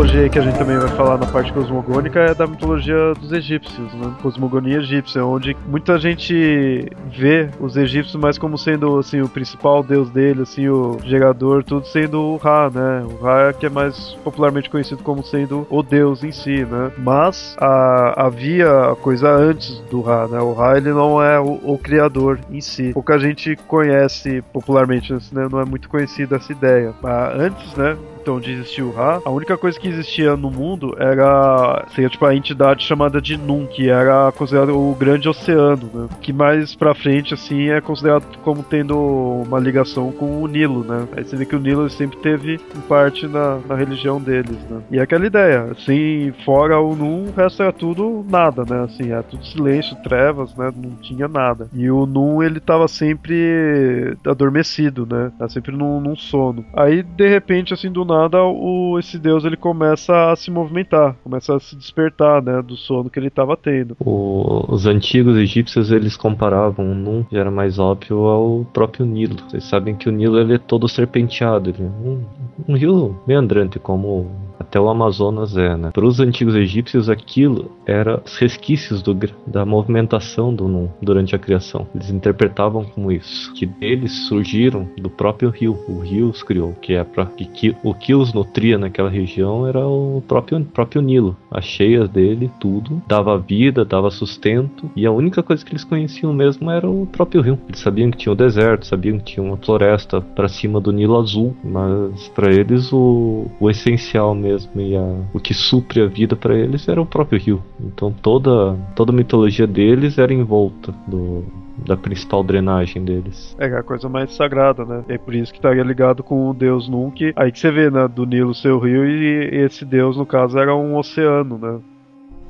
Mitologia 0.03 0.29
que 0.29 0.39
a 0.39 0.43
gente 0.43 0.59
também 0.59 0.79
vai 0.79 0.89
falar 0.89 1.17
na 1.17 1.27
parte 1.27 1.53
cosmogônica 1.53 2.19
é 2.19 2.35
da 2.35 2.45
mitologia 2.45 3.15
dos 3.15 3.31
egípcios, 3.31 3.95
né? 3.95 4.13
Cosmogonia 4.21 4.79
egípcia, 4.79 5.25
onde 5.25 5.57
muita 5.69 5.97
gente 5.97 6.91
vê 7.17 7.49
os 7.61 7.77
egípcios 7.77 8.17
mais 8.17 8.37
como 8.37 8.59
sendo 8.59 8.99
assim 8.99 9.21
o 9.21 9.29
principal 9.29 9.81
deus 9.81 10.11
dele, 10.11 10.43
assim 10.43 10.69
o 10.69 10.99
gerador, 11.05 11.63
tudo 11.63 11.87
sendo 11.87 12.21
o 12.21 12.37
Ra, 12.37 12.69
né? 12.69 13.05
O 13.05 13.23
Ra 13.23 13.53
que 13.53 13.67
é 13.67 13.71
mais 13.71 14.17
popularmente 14.25 14.69
conhecido 14.69 15.05
como 15.05 15.23
sendo 15.23 15.69
o 15.71 15.85
deus 15.85 16.25
em 16.25 16.33
si, 16.33 16.65
né? 16.65 16.91
Mas 16.99 17.57
a, 17.61 18.27
havia 18.27 18.97
coisa 19.03 19.31
antes 19.31 19.79
do 19.89 20.01
Ra, 20.01 20.27
né? 20.27 20.41
O 20.41 20.53
Ra 20.53 20.79
ele 20.79 20.91
não 20.91 21.23
é 21.23 21.39
o, 21.39 21.61
o 21.63 21.79
criador 21.79 22.41
em 22.51 22.61
si. 22.61 22.93
Pouca 22.93 23.21
gente 23.21 23.55
conhece 23.69 24.43
popularmente, 24.53 25.13
né? 25.33 25.47
Não 25.49 25.61
é 25.61 25.65
muito 25.65 25.89
conhecida 25.89 26.37
essa 26.37 26.51
ideia. 26.51 26.93
Mas 27.01 27.39
antes, 27.39 27.77
né? 27.77 27.97
Então 28.23 28.39
de 28.39 28.63
o 28.81 28.91
Ra, 28.91 29.21
a 29.25 29.31
única 29.31 29.59
coisa 29.59 29.79
que 29.79 29.89
existia 29.89 30.37
no 30.37 30.51
mundo 30.51 30.95
era 30.99 31.85
seria 31.95 32.09
tipo 32.09 32.25
a 32.25 32.35
entidade 32.35 32.85
chamada 32.85 33.21
de 33.21 33.37
Nun, 33.37 33.67
que 33.67 33.91
era 33.91 34.31
considerado 34.33 34.79
o 34.79 34.95
grande 34.95 35.29
oceano, 35.29 35.91
né? 35.93 36.09
Que 36.21 36.33
mais 36.33 36.75
pra 36.75 36.95
frente 36.95 37.35
assim 37.35 37.69
é 37.69 37.81
considerado 37.81 38.25
como 38.43 38.63
tendo 38.63 38.97
uma 38.97 39.59
ligação 39.59 40.13
com 40.13 40.43
o 40.43 40.47
Nilo, 40.47 40.85
né? 40.85 41.09
Aí 41.17 41.25
você 41.25 41.37
vê 41.37 41.45
que 41.45 41.57
o 41.57 41.61
Nilo 41.61 41.91
sempre 41.91 42.19
teve 42.19 42.55
em 42.55 42.81
parte 42.83 43.27
na, 43.27 43.59
na 43.69 43.75
religião 43.75 44.21
deles, 44.21 44.59
né? 44.71 44.81
E 44.91 44.99
é 44.99 45.03
aquela 45.03 45.27
ideia, 45.27 45.65
assim, 45.73 46.33
fora 46.45 46.81
o 46.81 46.95
Nun, 46.95 47.29
o 47.29 47.33
resto 47.33 47.63
era 47.63 47.73
tudo 47.73 48.25
nada, 48.29 48.65
né? 48.69 48.85
Assim, 48.85 49.11
era 49.11 49.23
tudo 49.23 49.45
silêncio, 49.45 49.97
trevas, 50.03 50.55
né? 50.57 50.71
Não 50.75 50.91
tinha 51.03 51.27
nada. 51.27 51.69
E 51.75 51.91
o 51.91 52.07
Nun, 52.07 52.43
ele 52.43 52.61
tava 52.61 52.87
sempre 52.87 54.17
adormecido, 54.25 55.07
né? 55.07 55.33
Tava 55.39 55.51
sempre 55.51 55.77
num, 55.77 56.01
num 56.01 56.17
sono. 56.17 56.65
Aí, 56.75 57.03
de 57.03 57.29
repente, 57.29 57.75
assim, 57.75 57.91
do 57.91 58.05
nada 58.13 58.43
o, 58.43 58.99
esse 58.99 59.19
deus 59.19 59.45
ele 59.45 59.57
começa 59.57 60.31
a 60.31 60.37
se 60.37 60.51
movimentar, 60.51 61.17
começa 61.25 61.57
a 61.57 61.61
se 61.61 61.75
despertar, 61.77 62.43
né, 62.43 62.61
do 62.63 62.77
sono 62.77 63.11
que 63.11 63.19
ele 63.19 63.29
estava 63.29 63.57
tendo. 63.57 63.97
O, 64.01 64.65
os 64.69 64.87
antigos 64.87 65.37
egípcios 65.37 65.91
eles 65.91 66.17
comparavam 66.17 66.95
Num, 66.95 67.23
que 67.25 67.37
era 67.37 67.51
mais 67.51 67.79
óbvio, 67.79 68.27
ao 68.27 68.67
próprio 68.73 69.07
Nilo. 69.07 69.37
Vocês 69.49 69.65
sabem 69.65 69.95
que 69.95 70.09
o 70.09 70.13
Nilo 70.13 70.39
ele 70.39 70.55
é 70.55 70.59
todo 70.59 70.89
serpenteado, 70.89 71.71
ele 71.71 71.83
é 71.83 71.87
um, 71.87 72.25
um 72.69 72.77
rio 72.77 73.17
meandrante 73.27 73.79
como 73.79 74.31
até 74.63 74.81
o 74.81 74.89
Amazonas 74.89 75.57
é, 75.57 75.77
né? 75.77 75.91
Para 75.93 76.07
os 76.07 76.21
antigos 76.21 76.55
egípcios, 76.55 77.11
aquilo 77.11 77.71
era 77.85 78.23
os 78.25 78.37
resquícios 78.39 79.03
do, 79.03 79.15
da 79.47 79.67
movimentação 79.67 80.55
do 80.55 80.67
Nun 80.67 80.89
durante 81.01 81.35
a 81.35 81.39
criação. 81.39 81.87
Eles 81.95 82.11
interpretavam 82.11 82.85
como 82.85 83.13
isso, 83.13 83.53
que 83.55 83.67
deles 83.67 84.13
surgiram 84.29 84.89
do 84.97 85.11
próprio 85.11 85.51
rio. 85.51 85.79
O 85.89 86.01
rio 86.01 86.31
os 86.31 86.43
criou, 86.43 86.73
que 86.81 86.95
é 86.95 87.05
para 87.05 87.27
que 87.27 87.77
o 87.83 87.93
que 87.93 88.15
os 88.15 88.33
nutria 88.33 88.79
naquela 88.79 89.11
região 89.11 89.67
era 89.67 89.87
o 89.87 90.23
próprio 90.27 90.65
próprio 90.65 91.03
Nilo. 91.03 91.37
As 91.51 91.65
cheias 91.65 92.09
dele, 92.09 92.51
tudo 92.61 93.03
dava 93.07 93.39
vida, 93.39 93.85
dava 93.85 94.11
sustento, 94.11 94.91
e 94.95 95.05
a 95.05 95.13
única 95.13 95.43
coisa 95.43 95.65
que 95.65 95.73
eles 95.73 95.85
conheciam 95.85 96.33
mesmo 96.33 96.71
era 96.71 96.89
o 96.89 97.07
próprio 97.07 97.43
rio. 97.43 97.59
Eles 97.69 97.81
sabiam 97.81 98.11
que 98.11 98.17
tinha 98.17 98.33
o 98.33 98.37
deserto, 98.37 98.87
sabiam 98.87 99.19
que 99.19 99.25
tinha 99.25 99.45
uma 99.45 99.57
floresta 99.57 100.21
para 100.21 100.49
cima 100.49 100.81
do 100.81 100.93
Nilo 100.93 101.19
azul, 101.19 101.57
mas 101.65 102.29
para 102.29 102.53
eles 102.53 102.93
o, 102.93 103.47
o 103.61 103.69
essencial 103.69 104.35
mesmo 104.35 104.52
mesmo. 104.53 104.81
E 104.81 104.97
a, 104.97 105.15
o 105.33 105.41
que 105.41 105.55
supre 105.55 106.03
a 106.03 106.07
vida 106.07 106.37
para 106.37 106.55
eles 106.55 106.89
era 106.89 107.01
o 107.01 107.07
próprio 107.07 107.41
rio. 107.41 107.63
Então 107.81 108.13
toda, 108.13 108.77
toda 108.95 109.13
a 109.13 109.15
mitologia 109.15 109.67
deles 109.67 110.19
era 110.19 110.33
em 110.33 110.43
volta 110.43 110.95
do, 111.07 111.45
da 111.87 111.97
principal 111.97 112.43
drenagem 112.43 113.05
deles. 113.05 113.57
É, 113.59 113.67
a 113.67 113.83
coisa 113.83 114.09
mais 114.09 114.35
sagrada, 114.35 114.85
né? 114.85 115.05
É 115.09 115.19
por 115.19 115.35
isso 115.35 115.53
que 115.53 115.59
estaria 115.59 115.83
ligado 115.83 116.23
com 116.23 116.51
o 116.51 116.55
deus 116.55 116.89
Nunc. 116.89 117.33
Aí 117.37 117.51
que 117.51 117.59
você 117.59 117.71
vê, 117.71 117.91
né? 117.91 118.07
Do 118.09 118.27
Nilo 118.27 118.55
seu 118.55 118.79
rio 118.79 119.07
e 119.07 119.65
esse 119.65 119.85
deus, 119.85 120.17
no 120.17 120.27
caso, 120.27 120.59
era 120.59 120.75
um 120.75 120.97
oceano, 120.97 121.59
né? 121.59 121.81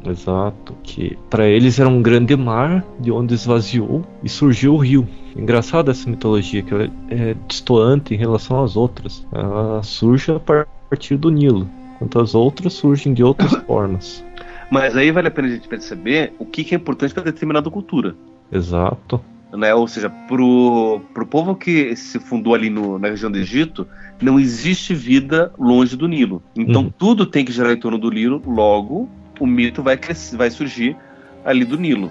Exato, 0.04 0.74
que 0.82 1.16
para 1.30 1.46
eles 1.46 1.78
era 1.78 1.88
um 1.88 2.02
grande 2.02 2.36
mar 2.36 2.84
de 2.98 3.12
onde 3.12 3.34
esvaziou 3.34 4.04
e 4.22 4.28
surgiu 4.28 4.74
o 4.74 4.78
rio. 4.78 5.06
Engraçado 5.36 5.90
essa 5.90 6.10
mitologia, 6.10 6.62
que 6.62 6.74
ela 6.74 6.90
é 7.08 7.34
distoante 7.46 8.12
em 8.12 8.16
relação 8.18 8.62
às 8.62 8.76
outras. 8.76 9.24
Ela 9.32 9.80
surge 9.82 10.32
a 10.32 10.40
partir 10.40 11.16
do 11.16 11.30
Nilo, 11.30 11.68
enquanto 12.02 12.20
as 12.20 12.34
outras 12.34 12.72
surgem 12.72 13.14
de 13.14 13.22
outras 13.22 13.52
formas. 13.66 14.24
Mas 14.70 14.96
aí 14.96 15.10
vale 15.10 15.28
a 15.28 15.30
pena 15.30 15.48
a 15.48 15.50
gente 15.50 15.68
perceber 15.68 16.32
o 16.38 16.44
que, 16.44 16.74
é 16.74 16.76
importante 16.76 17.14
para 17.14 17.24
determinada 17.24 17.70
cultura. 17.70 18.16
Exato. 18.50 19.22
Né? 19.52 19.74
Ou 19.74 19.86
seja, 19.86 20.08
pro, 20.08 21.00
pro 21.12 21.26
povo 21.26 21.54
que 21.54 21.94
se 21.94 22.18
fundou 22.18 22.54
ali 22.54 22.70
no, 22.70 22.98
na 22.98 23.08
região 23.08 23.30
do 23.30 23.38
Egito, 23.38 23.86
não 24.20 24.40
existe 24.40 24.94
vida 24.94 25.52
longe 25.58 25.94
do 25.94 26.08
Nilo. 26.08 26.42
Então 26.56 26.84
uhum. 26.84 26.92
tudo 26.96 27.26
tem 27.26 27.44
que 27.44 27.52
girar 27.52 27.72
em 27.72 27.76
torno 27.76 27.98
do 27.98 28.10
Nilo, 28.10 28.42
logo 28.46 29.08
o 29.38 29.46
mito 29.46 29.82
vai, 29.82 29.96
crescer, 29.96 30.36
vai 30.36 30.50
surgir 30.50 30.96
ali 31.44 31.64
do 31.64 31.76
Nilo. 31.76 32.10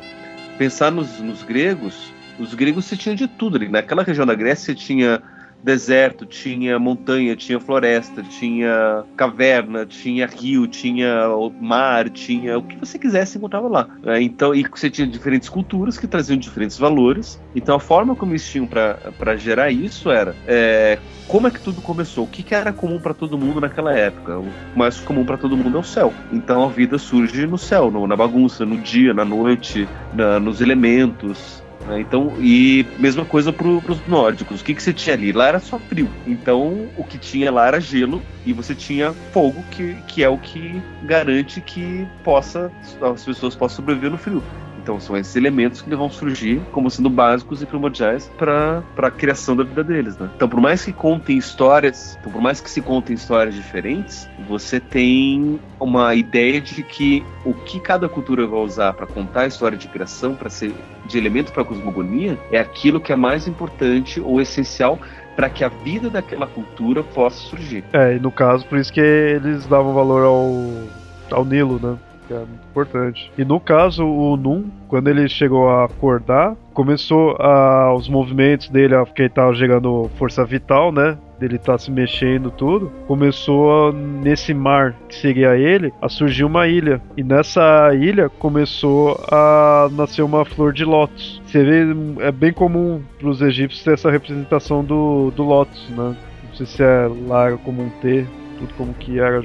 Pensar 0.57 0.91
nos, 0.91 1.19
nos 1.19 1.41
gregos, 1.41 2.11
os 2.37 2.53
gregos 2.53 2.85
se 2.85 2.95
tinham 2.95 3.15
de 3.15 3.27
tudo 3.27 3.57
ali. 3.57 3.69
Naquela 3.69 4.03
região 4.03 4.25
da 4.25 4.35
Grécia 4.35 4.75
tinha 4.75 5.21
deserto, 5.63 6.25
tinha 6.25 6.79
montanha, 6.79 7.35
tinha 7.35 7.59
floresta, 7.59 8.23
tinha 8.23 9.03
caverna, 9.15 9.85
tinha 9.85 10.27
rio, 10.27 10.67
tinha 10.67 11.27
mar, 11.59 12.09
tinha 12.09 12.57
o 12.57 12.63
que 12.63 12.77
você 12.77 12.97
quisesse 12.97 13.37
encontrava 13.37 13.67
lá. 13.67 13.87
É, 14.05 14.21
então, 14.21 14.53
e 14.53 14.63
você 14.63 14.89
tinha 14.89 15.07
diferentes 15.07 15.49
culturas 15.49 15.97
que 15.97 16.07
traziam 16.07 16.37
diferentes 16.37 16.77
valores. 16.77 17.39
Então, 17.55 17.75
a 17.75 17.79
forma 17.79 18.15
como 18.15 18.31
eles 18.31 18.49
tinham 18.49 18.67
para 18.67 19.35
gerar 19.37 19.71
isso 19.71 20.09
era 20.09 20.35
é, 20.47 20.97
como 21.27 21.47
é 21.47 21.51
que 21.51 21.61
tudo 21.61 21.81
começou? 21.81 22.25
O 22.25 22.27
que, 22.27 22.43
que 22.43 22.53
era 22.53 22.73
comum 22.73 22.99
para 22.99 23.13
todo 23.13 23.37
mundo 23.37 23.61
naquela 23.61 23.93
época? 23.93 24.39
O 24.39 24.49
mais 24.75 24.99
comum 24.99 25.23
para 25.23 25.37
todo 25.37 25.55
mundo 25.55 25.77
é 25.77 25.79
o 25.79 25.83
céu. 25.83 26.13
Então, 26.31 26.65
a 26.65 26.67
vida 26.67 26.97
surge 26.97 27.47
no 27.47 27.57
céu, 27.57 27.89
no, 27.89 28.05
na 28.05 28.17
bagunça, 28.17 28.65
no 28.65 28.77
dia, 28.77 29.13
na 29.13 29.23
noite, 29.23 29.87
na, 30.13 30.39
nos 30.39 30.59
elementos. 30.59 31.60
Né? 31.87 32.01
Então, 32.01 32.33
e 32.39 32.85
mesma 32.97 33.25
coisa 33.25 33.51
para 33.51 33.67
os 33.67 34.07
nórdicos. 34.07 34.61
O 34.61 34.63
que, 34.63 34.73
que 34.73 34.81
você 34.81 34.93
tinha 34.93 35.15
ali? 35.15 35.31
Lá 35.31 35.47
era 35.47 35.59
só 35.59 35.79
frio. 35.79 36.09
Então, 36.25 36.89
o 36.97 37.03
que 37.03 37.17
tinha 37.17 37.51
lá 37.51 37.67
era 37.67 37.79
gelo 37.79 38.21
e 38.45 38.53
você 38.53 38.73
tinha 38.73 39.13
fogo, 39.31 39.63
que, 39.71 39.95
que 40.07 40.23
é 40.23 40.29
o 40.29 40.37
que 40.37 40.81
garante 41.03 41.61
que 41.61 42.07
possa 42.23 42.71
as 43.01 43.23
pessoas 43.23 43.55
possam 43.55 43.77
sobreviver 43.77 44.11
no 44.11 44.17
frio. 44.17 44.43
Então 44.81 44.99
são 44.99 45.15
esses 45.15 45.35
elementos 45.35 45.81
que 45.81 45.95
vão 45.95 46.09
surgir 46.09 46.61
como 46.71 46.89
sendo 46.89 47.09
básicos 47.09 47.61
e 47.61 47.65
primordiais 47.65 48.31
para 48.37 48.83
a 48.97 49.11
criação 49.11 49.55
da 49.55 49.63
vida 49.63 49.83
deles, 49.83 50.17
né? 50.17 50.29
Então 50.35 50.49
por 50.49 50.59
mais 50.59 50.83
que 50.83 50.91
contem 50.91 51.37
histórias, 51.37 52.17
então, 52.19 52.31
por 52.31 52.41
mais 52.41 52.59
que 52.59 52.69
se 52.69 52.81
contem 52.81 53.13
histórias 53.13 53.53
diferentes, 53.53 54.27
você 54.47 54.79
tem 54.79 55.59
uma 55.79 56.15
ideia 56.15 56.59
de 56.59 56.83
que 56.83 57.23
o 57.45 57.53
que 57.53 57.79
cada 57.79 58.07
cultura 58.09 58.45
vai 58.47 58.59
usar 58.59 58.93
para 58.93 59.05
contar 59.05 59.41
a 59.41 59.47
história 59.47 59.77
de 59.77 59.87
criação, 59.87 60.35
para 60.35 60.49
ser 60.49 60.73
de 61.05 61.17
elemento 61.17 61.51
para 61.51 61.61
a 61.63 61.65
cosmogonia, 61.65 62.37
é 62.51 62.59
aquilo 62.59 62.99
que 62.99 63.11
é 63.11 63.15
mais 63.15 63.47
importante 63.47 64.19
ou 64.19 64.39
essencial 64.41 64.99
para 65.35 65.49
que 65.49 65.63
a 65.63 65.69
vida 65.69 66.09
daquela 66.09 66.47
cultura 66.47 67.03
possa 67.03 67.37
surgir. 67.37 67.83
É, 67.93 68.15
e 68.15 68.19
no 68.19 68.31
caso, 68.31 68.65
por 68.65 68.77
isso 68.77 68.91
que 68.91 68.99
eles 68.99 69.65
davam 69.65 69.93
valor 69.93 70.23
ao, 70.23 71.37
ao 71.37 71.45
Nilo, 71.45 71.79
né? 71.81 71.97
Que 72.31 72.33
é 72.33 72.39
muito 72.39 72.65
importante. 72.69 73.31
E 73.37 73.43
no 73.43 73.59
caso, 73.59 74.05
o 74.05 74.37
Num, 74.37 74.69
quando 74.87 75.09
ele 75.09 75.27
chegou 75.27 75.69
a 75.69 75.85
acordar, 75.85 76.55
começou 76.73 77.35
a, 77.37 77.93
os 77.93 78.07
movimentos 78.07 78.69
dele, 78.69 78.95
porque 79.05 79.23
ele 79.23 79.29
tava 79.29 79.53
gerando 79.53 80.09
força 80.17 80.45
vital, 80.45 80.91
né? 80.91 81.17
Dele 81.37 81.57
tá 81.57 81.77
se 81.77 81.91
mexendo 81.91 82.51
tudo, 82.51 82.91
começou 83.07 83.89
a, 83.89 83.91
nesse 83.91 84.53
mar 84.53 84.95
que 85.09 85.15
seria 85.15 85.57
ele 85.57 85.91
a 86.01 86.07
surgir 86.07 86.45
uma 86.45 86.67
ilha. 86.67 87.01
E 87.17 87.23
nessa 87.23 87.93
ilha 87.93 88.29
começou 88.29 89.19
a 89.29 89.89
nascer 89.91 90.21
uma 90.21 90.45
flor 90.45 90.71
de 90.71 90.85
lótus. 90.85 91.41
Você 91.45 91.63
vê, 91.63 91.85
é 92.19 92.31
bem 92.31 92.53
comum 92.53 93.01
para 93.19 93.27
os 93.27 93.41
egípcios 93.41 93.83
ter 93.83 93.93
essa 93.93 94.09
representação 94.09 94.83
do, 94.83 95.31
do 95.31 95.43
lótus, 95.43 95.89
né? 95.89 96.15
Não 96.47 96.55
sei 96.55 96.65
se 96.65 96.83
é 96.83 97.09
lá 97.27 97.51
como 97.57 97.81
um 97.81 97.89
T, 98.01 98.25
tudo 98.59 98.73
como 98.75 98.93
que 98.93 99.19
era 99.19 99.41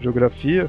geografia, 0.00 0.68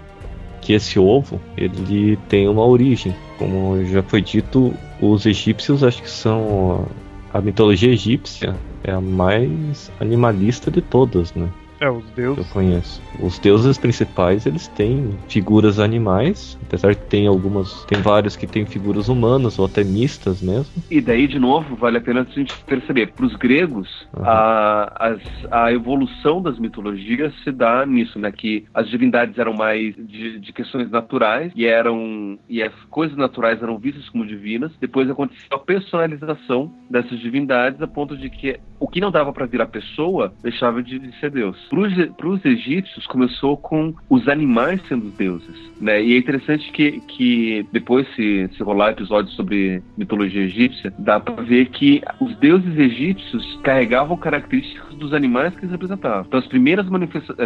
que 0.61 0.73
esse 0.73 0.99
ovo 0.99 1.39
ele 1.57 2.17
tem 2.27 2.47
uma 2.47 2.65
origem. 2.65 3.15
Como 3.37 3.83
já 3.85 4.03
foi 4.03 4.21
dito, 4.21 4.73
os 5.01 5.25
egípcios 5.25 5.83
acho 5.83 6.01
que 6.01 6.09
são 6.09 6.85
a 7.33 7.41
mitologia 7.41 7.91
egípcia 7.91 8.55
é 8.83 8.91
a 8.91 8.99
mais 8.99 9.91
animalista 9.99 10.71
de 10.71 10.81
todas, 10.81 11.33
né? 11.33 11.47
É, 11.79 11.89
os 11.89 12.05
deuses. 12.11 12.45
Eu 12.45 12.53
conheço. 12.53 13.01
Os 13.21 13.39
deuses 13.39 13.77
principais, 13.77 14.45
eles 14.45 14.67
têm 14.67 15.17
figuras 15.29 15.79
animais, 15.79 16.57
apesar 16.67 16.93
que 16.93 17.05
tem 17.05 17.25
algumas, 17.25 17.85
tem 17.85 18.01
vários 18.01 18.35
que 18.35 18.45
têm 18.45 18.65
figuras 18.65 19.07
humanas 19.07 19.57
ou 19.57 19.65
até 19.65 19.83
mistas 19.83 20.41
mesmo. 20.41 20.83
E 20.91 20.99
daí, 20.99 21.27
de 21.27 21.39
novo, 21.39 21.75
vale 21.75 21.97
a 21.97 22.01
pena 22.01 22.21
a 22.21 22.23
gente 22.23 22.53
perceber, 22.65 23.13
para 23.13 23.25
os 23.25 23.35
gregos, 23.35 23.87
uhum. 24.15 24.23
a, 24.25 25.15
a 25.51 25.71
evolução 25.71 26.41
das 26.41 26.59
mitologias 26.59 27.33
se 27.43 27.51
dá 27.51 27.85
nisso, 27.85 28.19
né? 28.19 28.31
Que 28.31 28.65
as 28.73 28.89
divindades 28.89 29.37
eram 29.37 29.53
mais 29.53 29.95
de, 29.95 30.39
de 30.39 30.53
questões 30.53 30.89
naturais 30.91 31.51
e 31.55 31.65
eram 31.65 32.37
e 32.49 32.61
as 32.61 32.73
coisas 32.89 33.17
naturais 33.17 33.61
eram 33.63 33.77
vistas 33.77 34.07
como 34.09 34.25
divinas. 34.25 34.71
Depois 34.81 35.09
aconteceu 35.09 35.47
a 35.51 35.59
personalização 35.59 36.73
dessas 36.89 37.19
divindades 37.19 37.81
a 37.81 37.87
ponto 37.87 38.17
de 38.17 38.29
que 38.29 38.59
o 38.79 38.87
que 38.87 38.99
não 38.99 39.11
dava 39.11 39.31
para 39.31 39.45
virar 39.45 39.67
pessoa 39.67 40.33
deixava 40.41 40.83
de 40.83 40.99
ser 41.19 41.31
Deus 41.31 41.68
para 41.69 42.27
os 42.27 42.43
egípcios 42.45 43.05
começou 43.07 43.55
com 43.57 43.93
os 44.09 44.27
animais 44.27 44.81
sendo 44.87 45.09
deuses, 45.11 45.55
né? 45.79 46.01
E 46.01 46.13
é 46.13 46.17
interessante 46.17 46.71
que, 46.71 46.99
que 47.01 47.65
depois 47.71 48.07
se, 48.15 48.49
se 48.55 48.63
rolar 48.63 48.91
episódios 48.91 49.35
sobre 49.35 49.81
mitologia 49.97 50.43
egípcia, 50.43 50.93
dá 50.97 51.19
para 51.19 51.43
ver 51.43 51.69
que 51.69 52.01
os 52.19 52.35
deuses 52.37 52.77
egípcios 52.77 53.59
carregavam 53.63 54.17
características 54.17 54.95
dos 54.95 55.13
animais 55.13 55.53
que 55.53 55.61
eles 55.61 55.71
representavam. 55.71 56.25
Então 56.27 56.39
as 56.39 56.47
primeiras 56.47 56.85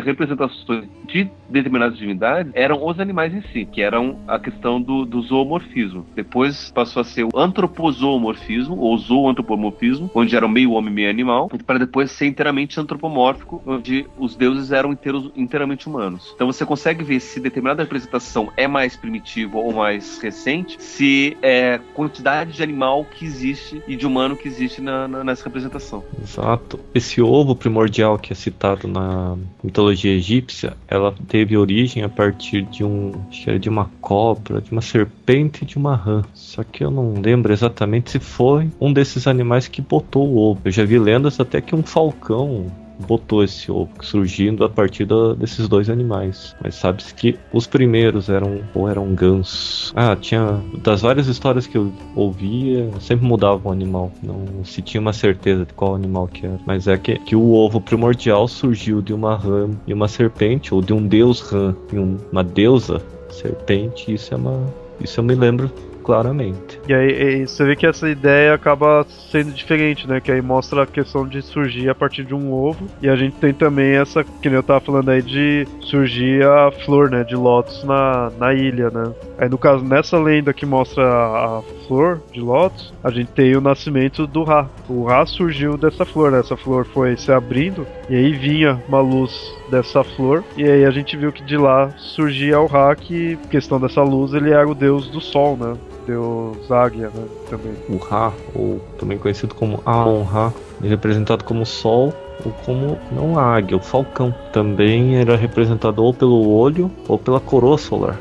representações 0.03 0.87
de 1.07 1.29
determinadas 1.49 1.97
divindades 1.97 2.51
eram 2.55 2.85
os 2.85 2.99
animais 2.99 3.33
em 3.33 3.41
si, 3.53 3.65
que 3.65 3.81
eram 3.81 4.17
a 4.27 4.39
questão 4.39 4.81
do, 4.81 5.05
do 5.05 5.21
zoomorfismo. 5.21 6.05
Depois 6.15 6.71
passou 6.71 7.01
a 7.01 7.03
ser 7.03 7.23
o 7.23 7.29
antropozoomorfismo 7.35 8.77
ou 8.77 8.97
zoantropomorfismo, 8.97 10.09
onde 10.13 10.35
era 10.35 10.47
meio 10.47 10.71
homem 10.71 10.93
meio 10.93 11.09
animal, 11.09 11.49
para 11.65 11.79
depois 11.79 12.11
ser 12.11 12.25
inteiramente 12.25 12.79
antropomórfico, 12.79 13.61
onde 13.65 14.05
os 14.17 14.35
deuses 14.35 14.71
eram 14.71 14.91
inteiros, 14.91 15.31
inteiramente 15.35 15.87
humanos. 15.87 16.31
Então 16.35 16.47
você 16.47 16.65
consegue 16.65 17.03
ver 17.03 17.19
se 17.19 17.39
determinada 17.39 17.83
representação 17.83 18.51
é 18.55 18.67
mais 18.67 18.95
primitiva 18.95 19.57
ou 19.57 19.73
mais 19.73 20.19
recente, 20.19 20.77
se 20.79 21.37
é 21.41 21.79
quantidade 21.93 22.53
de 22.53 22.63
animal 22.63 23.05
que 23.05 23.25
existe 23.25 23.81
e 23.87 23.95
de 23.95 24.05
humano 24.05 24.35
que 24.35 24.47
existe 24.47 24.81
na, 24.81 25.07
na, 25.07 25.23
nessa 25.23 25.43
representação. 25.43 26.03
Exato. 26.21 26.79
Esse 26.93 27.21
ovo 27.21 27.55
primordial 27.55 28.17
que 28.17 28.33
é 28.33 28.35
citado 28.35 28.87
na 28.87 29.35
mitologia 29.63 30.13
egípcia, 30.13 30.75
ela 30.87 31.13
teve 31.27 31.57
origem 31.57 32.03
a 32.03 32.09
partir 32.09 32.63
de 32.63 32.83
um, 32.83 33.11
acho 33.29 33.43
que 33.43 33.49
era 33.49 33.59
de 33.59 33.69
uma 33.69 33.89
cobra, 34.01 34.61
de 34.61 34.71
uma 34.71 34.81
serpente 34.81 35.65
de 35.65 35.77
uma 35.77 35.95
rã. 35.95 36.23
Só 36.33 36.63
que 36.63 36.83
eu 36.83 36.91
não 36.91 37.15
lembro 37.19 37.51
exatamente 37.51 38.11
se 38.11 38.19
foi 38.19 38.69
um 38.79 38.91
desses 38.91 39.27
animais 39.27 39.67
que 39.67 39.81
botou 39.81 40.27
o 40.27 40.37
ovo. 40.37 40.61
Eu 40.65 40.71
já 40.71 40.85
vi 40.85 40.99
lendas 40.99 41.39
até 41.39 41.61
que 41.61 41.75
um 41.75 41.83
falcão 41.83 42.71
botou 43.03 43.43
esse 43.43 43.71
ovo 43.71 43.89
surgindo 44.01 44.63
a 44.63 44.69
partir 44.69 45.05
da, 45.05 45.33
desses 45.33 45.67
dois 45.67 45.89
animais. 45.89 46.55
Mas 46.61 46.75
sabe-se 46.75 47.13
que 47.13 47.37
os 47.51 47.67
primeiros 47.67 48.29
eram 48.29 48.61
ou 48.73 48.89
eram 48.89 49.13
gansos. 49.13 49.93
Ah, 49.95 50.15
tinha 50.15 50.61
das 50.81 51.01
várias 51.01 51.27
histórias 51.27 51.67
que 51.67 51.77
eu 51.77 51.91
ouvia, 52.15 52.89
sempre 52.99 53.25
mudava 53.25 53.69
o 53.69 53.71
animal. 53.71 54.11
Não 54.21 54.63
se 54.63 54.81
tinha 54.81 55.01
uma 55.01 55.13
certeza 55.13 55.65
de 55.65 55.73
qual 55.73 55.95
animal 55.95 56.27
que 56.27 56.45
era. 56.45 56.59
Mas 56.65 56.87
é 56.87 56.97
que, 56.97 57.17
que 57.19 57.35
o 57.35 57.53
ovo 57.53 57.79
primordial 57.79 58.47
surgiu 58.47 59.01
de 59.01 59.13
uma 59.13 59.35
rã 59.35 59.69
e 59.87 59.93
uma 59.93 60.07
serpente, 60.07 60.73
ou 60.73 60.81
de 60.81 60.93
um 60.93 61.05
deus 61.07 61.41
rã 61.41 61.75
e 61.91 61.97
um, 61.97 62.17
uma 62.31 62.43
deusa 62.43 63.01
serpente. 63.29 64.13
Isso 64.13 64.33
é 64.33 64.37
uma 64.37 64.83
isso 65.01 65.19
eu 65.19 65.23
me 65.23 65.35
lembro 65.35 65.71
claramente. 66.03 66.79
E 66.87 66.93
aí 66.93 67.41
e 67.41 67.47
você 67.47 67.63
vê 67.63 67.75
que 67.75 67.87
essa 67.87 68.09
ideia 68.09 68.53
acaba 68.53 69.05
sendo 69.31 69.51
diferente, 69.51 70.07
né? 70.07 70.19
Que 70.19 70.31
aí 70.31 70.41
mostra 70.41 70.83
a 70.83 70.87
questão 70.87 71.27
de 71.27 71.41
surgir 71.41 71.89
a 71.89 71.95
partir 71.95 72.23
de 72.23 72.35
um 72.35 72.51
ovo. 72.53 72.85
E 73.01 73.09
a 73.09 73.15
gente 73.15 73.35
tem 73.37 73.53
também 73.53 73.93
essa, 73.93 74.23
que 74.23 74.49
nem 74.49 74.55
eu 74.55 74.63
tava 74.63 74.81
falando 74.81 75.09
aí, 75.09 75.21
de 75.21 75.65
surgir 75.81 76.43
a 76.45 76.71
flor, 76.85 77.09
né? 77.09 77.23
De 77.23 77.35
lótus 77.35 77.83
na, 77.83 78.31
na 78.37 78.53
ilha, 78.53 78.89
né? 78.89 79.11
Aí 79.37 79.49
no 79.49 79.57
caso, 79.57 79.83
nessa 79.83 80.19
lenda 80.19 80.53
que 80.53 80.65
mostra 80.65 81.03
a 81.03 81.61
flor 81.87 82.21
de 82.31 82.39
lótus, 82.39 82.93
a 83.03 83.09
gente 83.09 83.31
tem 83.31 83.55
o 83.55 83.61
nascimento 83.61 84.27
do 84.27 84.43
Ra. 84.43 84.67
O 84.89 85.05
Ra 85.05 85.25
surgiu 85.25 85.77
dessa 85.77 86.05
flor, 86.05 86.31
né? 86.31 86.39
Essa 86.39 86.57
flor 86.57 86.85
foi 86.85 87.15
se 87.15 87.31
abrindo 87.31 87.85
E 88.09 88.15
aí 88.15 88.33
vinha 88.33 88.81
uma 88.87 88.99
luz 88.99 89.31
dessa 89.69 90.03
flor, 90.03 90.43
e 90.57 90.63
aí 90.63 90.85
a 90.85 90.91
gente 90.91 91.17
viu 91.17 91.31
que 91.31 91.43
de 91.43 91.57
lá 91.57 91.89
surgia 91.97 92.59
o 92.59 92.67
Ra, 92.67 92.95
que, 92.95 93.37
questão 93.49 93.79
dessa 93.79 94.03
luz, 94.03 94.33
ele 94.33 94.51
era 94.51 94.67
o 94.67 94.75
deus 94.75 95.09
do 95.09 95.19
sol, 95.19 95.57
né? 95.57 95.75
Deus 96.05 96.69
águia, 96.71 97.09
né? 97.09 97.27
Também. 97.49 97.75
O 97.87 97.97
Ra, 97.97 98.33
ou 98.53 98.79
também 98.97 99.17
conhecido 99.17 99.55
como 99.55 99.81
Aon-Ra, 99.85 100.53
é 100.83 100.87
representado 100.87 101.43
como 101.43 101.65
sol 101.65 102.13
ou 102.45 102.51
como 102.65 102.97
não 103.11 103.37
a 103.37 103.43
águia, 103.43 103.77
o 103.77 103.81
falcão. 103.81 104.33
Também 104.51 105.17
era 105.17 105.35
representado 105.35 106.03
ou 106.03 106.13
pelo 106.13 106.49
olho 106.49 106.91
ou 107.07 107.17
pela 107.17 107.39
coroa 107.39 107.77
solar. 107.77 108.19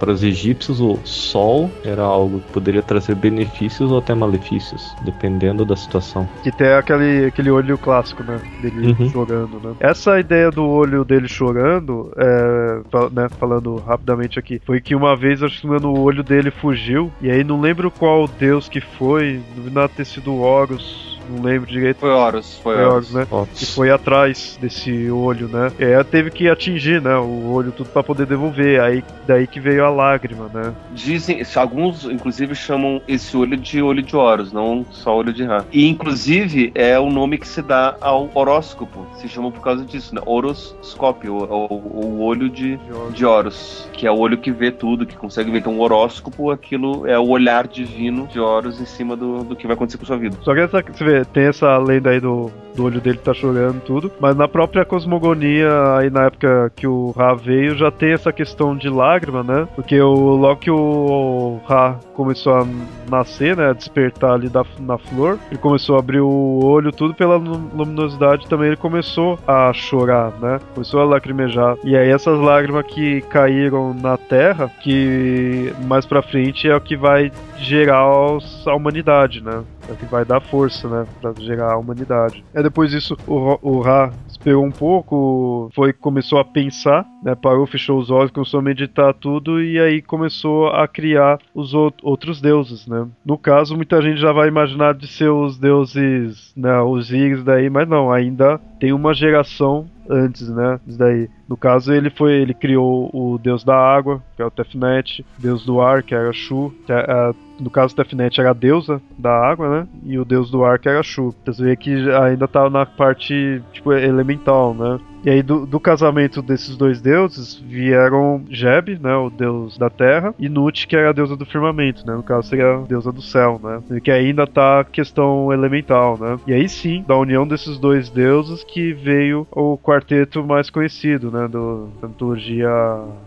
Para 0.00 0.10
os 0.10 0.24
egípcios, 0.24 0.80
o 0.80 0.98
sol 1.04 1.70
era 1.84 2.02
algo 2.02 2.40
que 2.40 2.52
poderia 2.52 2.82
trazer 2.82 3.14
benefícios 3.14 3.90
ou 3.92 3.98
até 3.98 4.12
malefícios, 4.14 4.94
dependendo 5.02 5.64
da 5.64 5.76
situação. 5.76 6.28
Que 6.42 6.50
tem 6.50 6.72
aquele, 6.72 7.26
aquele 7.26 7.50
olho 7.50 7.78
clássico, 7.78 8.24
né? 8.24 8.40
Dele 8.60 8.94
Uhum. 8.98 9.08
chorando, 9.10 9.60
né? 9.62 9.74
Essa 9.78 10.18
ideia 10.18 10.50
do 10.50 10.64
olho 10.66 11.04
dele 11.04 11.28
chorando, 11.28 12.12
é, 12.16 12.80
né, 13.12 13.28
falando 13.38 13.78
rapidamente 13.78 14.38
aqui, 14.38 14.60
foi 14.66 14.80
que 14.80 14.94
uma 14.94 15.16
vez, 15.16 15.42
acho 15.42 15.60
que 15.60 15.66
o 15.68 16.00
olho 16.00 16.24
dele 16.24 16.50
fugiu, 16.50 17.12
e 17.20 17.30
aí 17.30 17.44
não 17.44 17.60
lembro 17.60 17.90
qual 17.90 18.26
deus 18.26 18.68
que 18.68 18.80
foi, 18.80 19.40
não 19.70 19.86
ter 19.88 20.04
sido 20.04 20.34
Horus, 20.34 21.13
não 21.28 21.42
lembro 21.42 21.68
direito. 21.68 21.98
Foi 21.98 22.10
Horus, 22.10 22.58
foi 22.58 22.74
Foi 22.76 22.84
Horus. 22.84 22.94
Horus, 22.94 23.12
né? 23.12 23.26
Ó, 23.30 23.44
que 23.44 23.66
foi 23.66 23.90
atrás 23.90 24.58
desse 24.60 25.10
olho, 25.10 25.48
né? 25.48 25.70
Aí 25.78 26.04
teve 26.04 26.30
que 26.30 26.48
atingir, 26.48 27.00
né? 27.00 27.16
O 27.16 27.52
olho 27.52 27.72
tudo 27.72 27.90
pra 27.90 28.02
poder 28.02 28.26
devolver. 28.26 28.80
Aí 28.80 29.02
daí 29.26 29.46
que 29.46 29.60
veio 29.60 29.84
a 29.84 29.90
lágrima, 29.90 30.50
né? 30.52 30.72
Dizem, 30.92 31.42
alguns 31.56 32.04
inclusive 32.04 32.54
chamam 32.54 33.00
esse 33.06 33.36
olho 33.36 33.56
de 33.56 33.82
olho 33.82 34.02
de 34.02 34.16
Horus, 34.16 34.52
não 34.52 34.84
só 34.90 35.16
olho 35.16 35.32
de 35.32 35.44
Ra. 35.44 35.64
E 35.72 35.88
inclusive 35.88 36.72
é 36.74 36.98
o 36.98 37.10
nome 37.10 37.38
que 37.38 37.48
se 37.48 37.62
dá 37.62 37.96
ao 38.00 38.30
horóscopo, 38.34 39.06
se 39.16 39.28
chama 39.28 39.50
por 39.50 39.60
causa 39.60 39.84
disso, 39.84 40.14
né? 40.14 40.20
Horoscópio, 40.24 41.36
o, 41.36 41.66
o, 41.66 42.04
o 42.04 42.20
olho 42.22 42.48
de, 42.48 42.78
de 43.12 43.24
Horus, 43.24 43.88
que 43.92 44.06
é 44.06 44.10
o 44.10 44.18
olho 44.18 44.38
que 44.38 44.50
vê 44.50 44.70
tudo, 44.70 45.06
que 45.06 45.16
consegue 45.16 45.50
ver. 45.50 45.58
Então, 45.58 45.78
o 45.78 45.80
horóscopo, 45.80 46.50
aquilo 46.50 47.06
é 47.06 47.18
o 47.18 47.28
olhar 47.28 47.66
divino 47.66 48.26
de 48.26 48.38
Horus 48.38 48.80
em 48.80 48.86
cima 48.86 49.16
do, 49.16 49.44
do 49.44 49.56
que 49.56 49.66
vai 49.66 49.74
acontecer 49.74 49.98
com 49.98 50.04
sua 50.04 50.16
vida. 50.16 50.36
Só 50.42 50.54
que 50.54 50.60
essa, 50.60 50.82
você 50.82 51.04
vê, 51.04 51.13
tem 51.32 51.44
essa 51.44 51.76
lenda 51.76 52.10
aí 52.10 52.20
do, 52.20 52.50
do 52.74 52.84
olho 52.84 53.00
dele 53.00 53.18
tá 53.18 53.32
chorando 53.32 53.80
tudo, 53.80 54.10
mas 54.20 54.36
na 54.36 54.48
própria 54.48 54.84
cosmogonia, 54.84 55.96
aí 55.96 56.10
na 56.10 56.24
época 56.24 56.72
que 56.74 56.86
o 56.86 57.10
Ra 57.16 57.34
veio, 57.34 57.76
já 57.76 57.90
tem 57.90 58.12
essa 58.12 58.32
questão 58.32 58.76
de 58.76 58.88
lágrima, 58.88 59.42
né? 59.42 59.68
Porque 59.74 60.00
o, 60.00 60.12
logo 60.36 60.56
que 60.60 60.70
o 60.70 61.58
Ra 61.66 61.96
começou 62.14 62.54
a 62.54 62.66
nascer, 63.10 63.56
né? 63.56 63.70
A 63.70 63.72
despertar 63.72 64.32
ali 64.32 64.48
da, 64.48 64.64
na 64.80 64.98
flor, 64.98 65.38
ele 65.50 65.58
começou 65.58 65.96
a 65.96 65.98
abrir 65.98 66.20
o 66.20 66.60
olho, 66.64 66.92
tudo 66.92 67.14
pela 67.14 67.36
lu- 67.36 67.70
luminosidade 67.74 68.46
também, 68.48 68.68
ele 68.68 68.76
começou 68.76 69.38
a 69.46 69.72
chorar, 69.72 70.32
né? 70.40 70.58
Começou 70.74 71.00
a 71.00 71.04
lacrimejar. 71.04 71.76
E 71.84 71.96
aí 71.96 72.10
essas 72.10 72.38
lágrimas 72.38 72.86
que 72.86 73.20
caíram 73.22 73.94
na 73.94 74.16
terra, 74.16 74.70
que 74.82 75.72
mais 75.86 76.06
pra 76.06 76.22
frente 76.22 76.68
é 76.68 76.74
o 76.76 76.80
que 76.80 76.96
vai 76.96 77.30
gerar 77.58 77.98
a 77.98 78.74
humanidade, 78.74 79.42
né? 79.42 79.62
É 79.88 79.92
o 79.92 79.96
que 79.96 80.06
vai 80.06 80.24
dar 80.24 80.40
força, 80.40 80.88
né? 80.88 81.06
Pra 81.20 81.32
gerar 81.38 81.72
a 81.72 81.78
humanidade. 81.78 82.42
É 82.54 82.62
depois 82.64 82.90
disso, 82.90 83.16
o, 83.26 83.58
o 83.62 83.80
Ra 83.80 84.10
esperou 84.26 84.64
um 84.64 84.70
pouco, 84.70 85.70
foi 85.74 85.92
começou 85.92 86.38
a 86.38 86.44
pensar, 86.44 87.06
né? 87.22 87.34
Parou, 87.34 87.66
fechou 87.66 87.98
os 87.98 88.10
olhos, 88.10 88.30
começou 88.30 88.60
a 88.60 88.62
meditar 88.62 89.12
tudo 89.14 89.62
e 89.62 89.78
aí 89.78 90.00
começou 90.02 90.68
a 90.68 90.88
criar 90.88 91.38
os 91.54 91.74
out- 91.74 91.96
outros 92.02 92.40
deuses, 92.40 92.86
né? 92.86 93.06
No 93.24 93.36
caso, 93.38 93.76
muita 93.76 94.00
gente 94.02 94.18
já 94.20 94.32
vai 94.32 94.48
imaginar 94.48 94.94
de 94.94 95.06
ser 95.06 95.28
os 95.28 95.58
deuses, 95.58 96.52
né? 96.56 96.80
Os 96.80 97.12
Íris 97.12 97.44
daí, 97.44 97.68
mas 97.70 97.86
não, 97.88 98.10
ainda 98.10 98.60
tem 98.84 98.92
uma 98.92 99.14
geração 99.14 99.86
antes, 100.10 100.46
né? 100.50 100.78
Isso 100.86 100.98
daí. 100.98 101.30
No 101.48 101.56
caso, 101.56 101.90
ele 101.90 102.10
foi, 102.10 102.34
ele 102.34 102.52
criou 102.52 103.08
o 103.14 103.38
deus 103.38 103.64
da 103.64 103.74
água, 103.74 104.22
que 104.36 104.42
é 104.42 104.44
o 104.44 104.50
Tefnet, 104.50 105.24
deus 105.38 105.64
do 105.64 105.80
ar, 105.80 106.02
que 106.02 106.14
era 106.14 106.30
Shu, 106.34 106.70
que 106.84 106.92
é, 106.92 106.98
é, 106.98 107.32
no 107.58 107.70
caso, 107.70 107.96
Tefnet 107.96 108.38
era 108.38 108.50
a 108.50 108.54
deusa 108.54 109.00
da 109.16 109.30
água, 109.30 109.70
né? 109.70 109.88
E 110.04 110.18
o 110.18 110.24
deus 110.24 110.50
do 110.50 110.62
ar, 110.62 110.78
que 110.78 110.86
era 110.86 111.02
Shu. 111.02 111.34
Você 111.46 111.64
vê 111.64 111.76
que 111.76 111.94
ainda 112.10 112.46
tá 112.46 112.68
na 112.68 112.84
parte, 112.84 113.62
tipo, 113.72 113.90
elemental, 113.90 114.74
né? 114.74 115.00
E 115.24 115.30
aí, 115.30 115.42
do, 115.42 115.64
do 115.64 115.80
casamento 115.80 116.42
desses 116.42 116.76
dois 116.76 117.00
deuses, 117.00 117.54
vieram 117.54 118.44
Jeb, 118.50 118.98
né, 119.00 119.16
o 119.16 119.30
deus 119.30 119.78
da 119.78 119.88
terra, 119.88 120.34
e 120.38 120.50
Nut, 120.50 120.86
que 120.86 120.94
era 120.94 121.08
a 121.08 121.12
deusa 121.12 121.34
do 121.34 121.46
firmamento, 121.46 122.06
né? 122.06 122.14
No 122.14 122.22
caso, 122.22 122.48
seria 122.48 122.74
a 122.74 122.80
deusa 122.82 123.10
do 123.10 123.22
céu, 123.22 123.58
né? 123.62 124.00
Que 124.00 124.10
ainda 124.10 124.46
tá 124.46 124.84
questão 124.84 125.50
elemental, 125.50 126.18
né? 126.18 126.38
E 126.46 126.52
aí 126.52 126.68
sim, 126.68 127.02
da 127.08 127.16
união 127.16 127.46
desses 127.48 127.78
dois 127.78 128.10
deuses 128.10 128.62
que 128.64 128.92
veio 128.92 129.46
o 129.50 129.78
quarteto 129.78 130.44
mais 130.44 130.68
conhecido, 130.68 131.30
né? 131.30 131.48
Do, 131.48 131.88
da 132.02 132.08
mitologia 132.08 132.70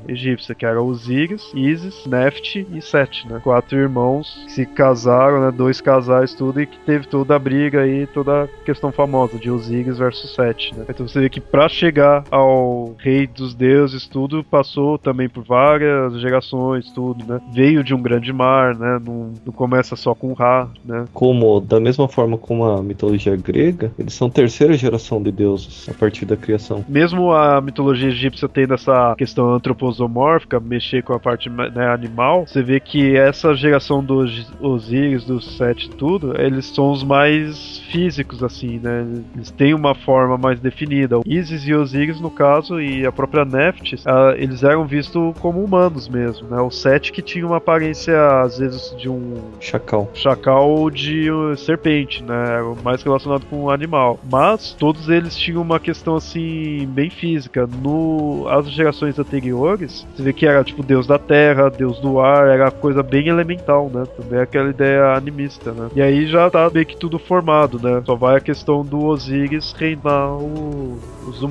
egípcia, 0.07 0.53
que 0.53 0.65
era 0.65 0.81
Osíris, 0.81 1.51
Isis, 1.55 2.05
Neft 2.05 2.67
e 2.71 2.81
Set, 2.81 3.27
né? 3.27 3.41
Quatro 3.43 3.75
irmãos 3.75 4.43
que 4.45 4.51
se 4.51 4.65
casaram, 4.67 5.41
né? 5.41 5.51
Dois 5.51 5.81
casais, 5.81 6.35
tudo, 6.35 6.61
e 6.61 6.67
que 6.67 6.77
teve 6.79 7.07
toda 7.07 7.35
a 7.35 7.39
briga 7.39 7.81
aí, 7.81 8.05
toda 8.05 8.43
a 8.43 8.47
questão 8.63 8.91
famosa 8.91 9.39
de 9.39 9.49
Osíris 9.49 9.97
versus 9.97 10.35
Set, 10.35 10.75
né? 10.77 10.85
Então 10.87 11.07
você 11.07 11.19
vê 11.21 11.29
que 11.29 11.41
pra 11.41 11.67
chegar 11.67 11.86
ao 12.31 12.95
rei 12.97 13.27
dos 13.27 13.53
deuses, 13.53 14.07
tudo 14.07 14.43
passou 14.43 14.97
também 14.97 15.29
por 15.29 15.43
várias 15.43 16.19
gerações, 16.19 16.91
tudo, 16.91 17.25
né? 17.25 17.39
Veio 17.51 17.83
de 17.83 17.93
um 17.93 18.01
grande 18.01 18.31
mar, 18.31 18.75
né? 18.75 18.99
Não, 19.05 19.33
não 19.45 19.53
começa 19.53 19.95
só 19.95 20.13
com 20.13 20.33
Ra, 20.33 20.67
né? 20.85 21.05
Como, 21.13 21.59
da 21.59 21.79
mesma 21.79 22.07
forma 22.07 22.37
como 22.37 22.65
a 22.65 22.81
mitologia 22.81 23.35
grega, 23.35 23.91
eles 23.97 24.13
são 24.13 24.29
terceira 24.29 24.73
geração 24.73 25.21
de 25.21 25.31
deuses 25.31 25.87
a 25.89 25.93
partir 25.93 26.25
da 26.25 26.37
criação. 26.37 26.83
Mesmo 26.87 27.31
a 27.31 27.61
mitologia 27.61 28.09
egípcia 28.09 28.47
tendo 28.47 28.73
essa 28.73 29.15
questão 29.17 29.53
antropomórfica, 29.53 30.59
mexer 30.59 31.03
com 31.03 31.13
a 31.13 31.19
parte 31.19 31.49
né, 31.49 31.87
animal, 31.91 32.45
você 32.45 32.61
vê 32.61 32.79
que 32.79 33.15
essa 33.15 33.53
geração 33.53 34.03
dos 34.03 34.51
Osíris, 34.59 35.25
dos 35.25 35.57
Sete 35.57 35.89
tudo, 35.89 36.39
eles 36.39 36.65
são 36.65 36.91
os 36.91 37.03
mais 37.03 37.79
físicos, 37.91 38.43
assim, 38.43 38.79
né? 38.79 39.05
Eles 39.35 39.51
têm 39.51 39.73
uma 39.73 39.95
forma 39.95 40.37
mais 40.37 40.59
definida. 40.59 41.19
Isis 41.25 41.67
e 41.67 41.73
Osíris, 41.77 42.19
no 42.19 42.29
caso, 42.29 42.79
e 42.81 43.05
a 43.05 43.11
própria 43.11 43.45
Neftis, 43.45 44.03
ah, 44.05 44.33
eles 44.37 44.63
eram 44.63 44.85
vistos 44.85 45.33
como 45.39 45.63
humanos 45.63 46.07
mesmo, 46.09 46.47
né? 46.49 46.59
O 46.61 46.69
Sete 46.71 47.11
que 47.11 47.21
tinha 47.21 47.45
uma 47.45 47.57
aparência, 47.57 48.41
às 48.41 48.57
vezes, 48.59 48.95
de 48.97 49.09
um 49.09 49.35
Chacal. 49.59 50.09
chacal 50.13 50.69
ou 50.69 50.89
de 50.89 51.31
uh, 51.31 51.55
serpente, 51.57 52.23
né? 52.23 52.35
Mais 52.83 53.01
relacionado 53.03 53.45
com 53.45 53.63
o 53.63 53.71
animal. 53.71 54.19
Mas 54.29 54.73
todos 54.73 55.09
eles 55.09 55.35
tinham 55.35 55.61
uma 55.61 55.79
questão 55.79 56.15
assim 56.15 56.87
bem 56.91 57.09
física. 57.09 57.67
No 57.81 58.45
as 58.49 58.69
gerações 58.71 59.17
anteriores, 59.19 60.05
você 60.15 60.23
vê 60.23 60.33
que 60.33 60.45
era 60.45 60.63
tipo 60.63 60.83
deus 60.83 61.05
da 61.07 61.17
terra, 61.19 61.69
deus 61.69 61.99
do 61.99 62.19
ar, 62.19 62.47
era 62.47 62.71
coisa 62.71 63.01
bem 63.03 63.27
elemental, 63.27 63.89
né? 63.93 64.03
Também 64.17 64.39
aquela 64.39 64.69
ideia 64.69 65.13
animista, 65.15 65.71
né? 65.71 65.89
E 65.95 66.01
aí 66.01 66.25
já 66.27 66.49
tá 66.49 66.69
meio 66.73 66.85
que 66.85 66.95
tudo 66.97 67.17
formado, 67.19 67.79
né? 67.81 68.01
Só 68.05 68.15
vai 68.15 68.37
a 68.37 68.41
questão 68.41 68.83
do 68.83 69.05
Osíris 69.05 69.73
reinar 69.77 70.33
o- 70.37 70.97
os 71.27 71.41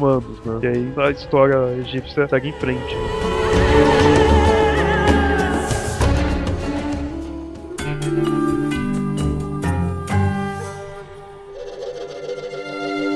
né? 0.44 0.60
E 0.62 0.66
aí 0.66 0.92
a 0.96 1.10
história 1.10 1.56
egípcia 1.78 2.28
segue 2.28 2.48
em 2.48 2.52
frente. 2.52 2.94
né? 2.94 3.45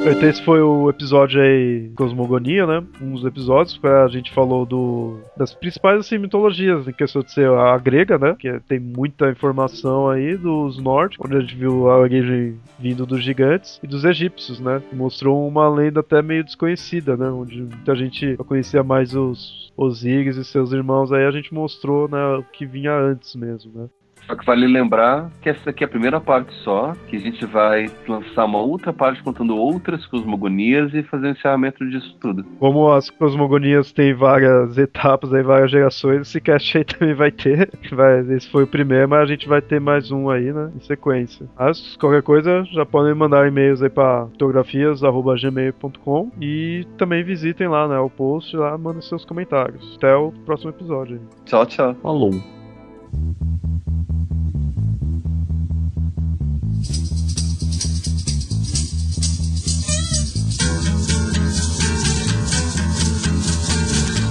Então 0.03 0.29
esse 0.29 0.43
foi 0.43 0.63
o 0.63 0.89
episódio 0.89 1.41
aí 1.41 1.91
Cosmogonia, 1.95 2.67
né? 2.67 2.83
Um 3.01 3.13
dos 3.13 3.25
episódios 3.25 3.77
que 3.77 3.87
a 3.87 4.09
gente 4.09 4.33
falou 4.33 4.65
do 4.65 5.19
das 5.37 5.53
principais 5.55 6.01
assim, 6.01 6.17
mitologias, 6.17 6.89
em 6.89 6.93
questão 6.93 7.23
de 7.23 7.31
ser 7.33 7.49
a 7.51 7.77
grega, 7.77 8.19
né? 8.19 8.35
Que 8.39 8.59
tem 8.61 8.81
muita 8.81 9.31
informação 9.31 10.09
aí 10.09 10.37
dos 10.37 10.79
nórdicos, 10.79 11.27
onde 11.27 11.37
a 11.37 11.41
gente 11.41 11.55
viu 11.55 11.91
a 11.91 11.99
origem 11.99 12.59
vindo 12.79 13.05
dos 13.05 13.23
gigantes 13.23 13.79
e 13.83 13.87
dos 13.87 14.05
egípcios, 14.05 14.59
né? 14.59 14.83
Mostrou 14.93 15.47
uma 15.47 15.69
lenda 15.69 16.01
até 16.01 16.23
meio 16.23 16.45
desconhecida, 16.45 17.17
né? 17.17 17.29
Onde 17.29 17.61
muita 17.61 17.95
gente 17.95 18.37
conhecia 18.39 18.83
mais 18.83 19.15
os 19.15 19.71
Osíris 19.77 20.37
e 20.37 20.45
seus 20.45 20.73
irmãos, 20.73 21.13
aí 21.13 21.25
a 21.25 21.31
gente 21.31 21.55
mostrou 21.55 22.09
né, 22.09 22.37
o 22.37 22.43
que 22.43 22.67
vinha 22.67 22.93
antes 22.93 23.35
mesmo, 23.35 23.73
né? 23.75 23.89
Só 24.31 24.37
que 24.37 24.47
vale 24.47 24.69
lembrar 24.69 25.29
que 25.43 25.49
essa 25.49 25.71
aqui 25.71 25.83
é 25.83 25.87
a 25.87 25.91
primeira 25.91 26.21
parte 26.21 26.55
só, 26.63 26.93
que 27.09 27.17
a 27.17 27.19
gente 27.19 27.45
vai 27.45 27.91
lançar 28.07 28.45
uma 28.45 28.61
outra 28.61 28.93
parte 28.93 29.21
contando 29.25 29.57
outras 29.57 30.07
cosmogonias 30.07 30.95
e 30.95 31.03
fazer 31.03 31.27
o 31.27 31.31
encerramento 31.31 31.85
disso 31.91 32.17
tudo. 32.21 32.45
Como 32.61 32.93
as 32.93 33.11
cosmogonias 33.11 33.91
têm 33.91 34.15
várias 34.15 34.79
etapas, 34.79 35.35
aí 35.35 35.43
várias 35.43 35.73
gerações, 35.73 36.21
esse 36.21 36.41
cast 36.41 36.79
aí 36.79 36.85
também 36.87 37.13
vai 37.13 37.33
ter. 37.33 37.69
Vai, 37.91 38.21
esse 38.33 38.49
foi 38.49 38.63
o 38.63 38.69
primeiro, 38.69 39.09
mas 39.09 39.23
a 39.23 39.27
gente 39.27 39.49
vai 39.49 39.61
ter 39.61 39.81
mais 39.81 40.13
um 40.13 40.31
aí, 40.31 40.53
né? 40.53 40.71
Em 40.77 40.81
sequência. 40.81 41.49
Mas 41.59 41.97
qualquer 41.97 42.23
coisa, 42.23 42.63
já 42.71 42.87
podem 42.87 43.13
mandar 43.13 43.49
e-mails 43.49 43.83
aí 43.83 43.91
pra 43.91 44.29
fotografias.gmail.com 44.29 46.31
e 46.41 46.87
também 46.97 47.25
visitem 47.25 47.67
lá, 47.67 47.89
né? 47.89 47.99
O 47.99 48.09
post 48.09 48.57
lá, 48.57 48.79
mandem 48.79 49.03
seus 49.03 49.25
comentários. 49.25 49.97
Até 49.97 50.15
o 50.15 50.31
próximo 50.47 50.71
episódio. 50.71 51.17
aí. 51.17 51.23
Tchau, 51.47 51.67
tchau. 51.67 51.97
Falou. 52.01 52.31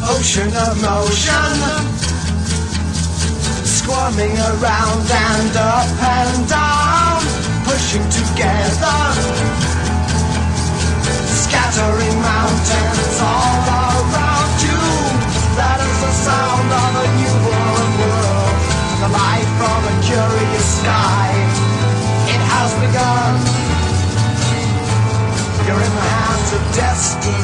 Ocean 0.10 0.51
of 0.66 0.74
motion. 0.82 1.53
Squirming 3.64 4.38
around 4.38 5.05
and 5.05 5.55
up 5.55 5.89
and 6.18 6.49
down 6.49 7.22
Pushing 7.66 8.05
together. 8.10 8.99
Scattering 11.43 12.18
mountains 12.22 13.18
all 13.22 13.62
around 13.86 14.55
you. 14.66 14.82
That 15.60 15.80
is 15.88 15.97
the 16.05 16.14
sound 16.26 16.70
of 16.84 16.91
a 17.03 17.07
newborn 17.20 17.89
world 18.01 18.55
The 19.01 19.10
light 19.14 19.49
from 19.60 19.80
a 19.93 19.95
curious 20.10 20.68
sky. 20.82 21.30
It 22.34 22.41
has 22.53 22.70
begun. 22.84 23.34
You're 25.66 25.84
in 25.88 25.93
the 26.01 26.07
hands 26.18 26.49
of 26.57 26.62
destiny 26.74 27.38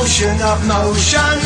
Ocean 0.00 0.40
of 0.42 0.64
motion, 0.66 1.38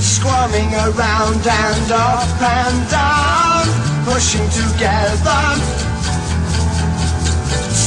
squirming 0.00 0.72
around 0.74 1.46
and 1.46 1.92
up 1.92 2.40
and 2.40 2.90
down, 2.90 3.64
pushing 4.04 4.48
together 4.50 5.88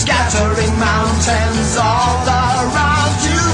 scattering 0.02 0.74
mountains 0.80 1.78
all 1.78 2.22
around 2.26 3.18
you. 3.26 3.46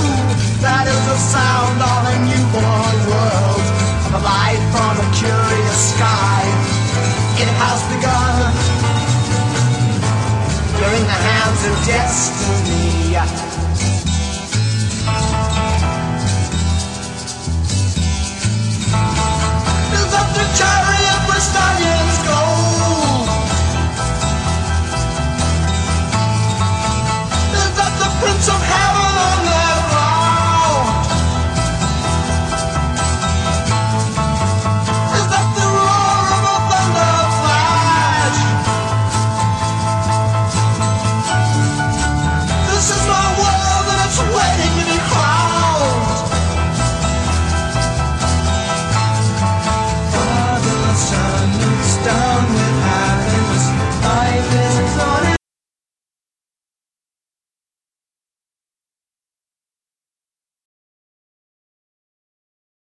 That 0.63 0.85
is 0.87 1.01
the 1.05 1.19
sound 1.19 1.77
of 1.79 2.01
a 2.07 2.15
newborn 2.27 2.97
world, 3.07 3.63
the 4.11 4.21
light 4.23 4.63
from 4.73 4.93
a 4.95 5.07
curious 5.15 5.79
sky. 5.93 6.41
It 7.43 7.49
has 7.61 7.79
begun. 7.93 8.35
You're 10.79 10.95
in 10.99 11.05
the 11.05 11.19
hands 11.27 11.61
of 11.67 11.75
destiny. 11.85 13.56
chariot 20.57 21.41
stallions 21.49 22.17
gold. 22.27 23.29
Is 27.61 27.71
that 27.77 27.93
the 28.01 28.09
Prince 28.19 28.49
of 28.49 28.61
Heaven? 28.61 29.06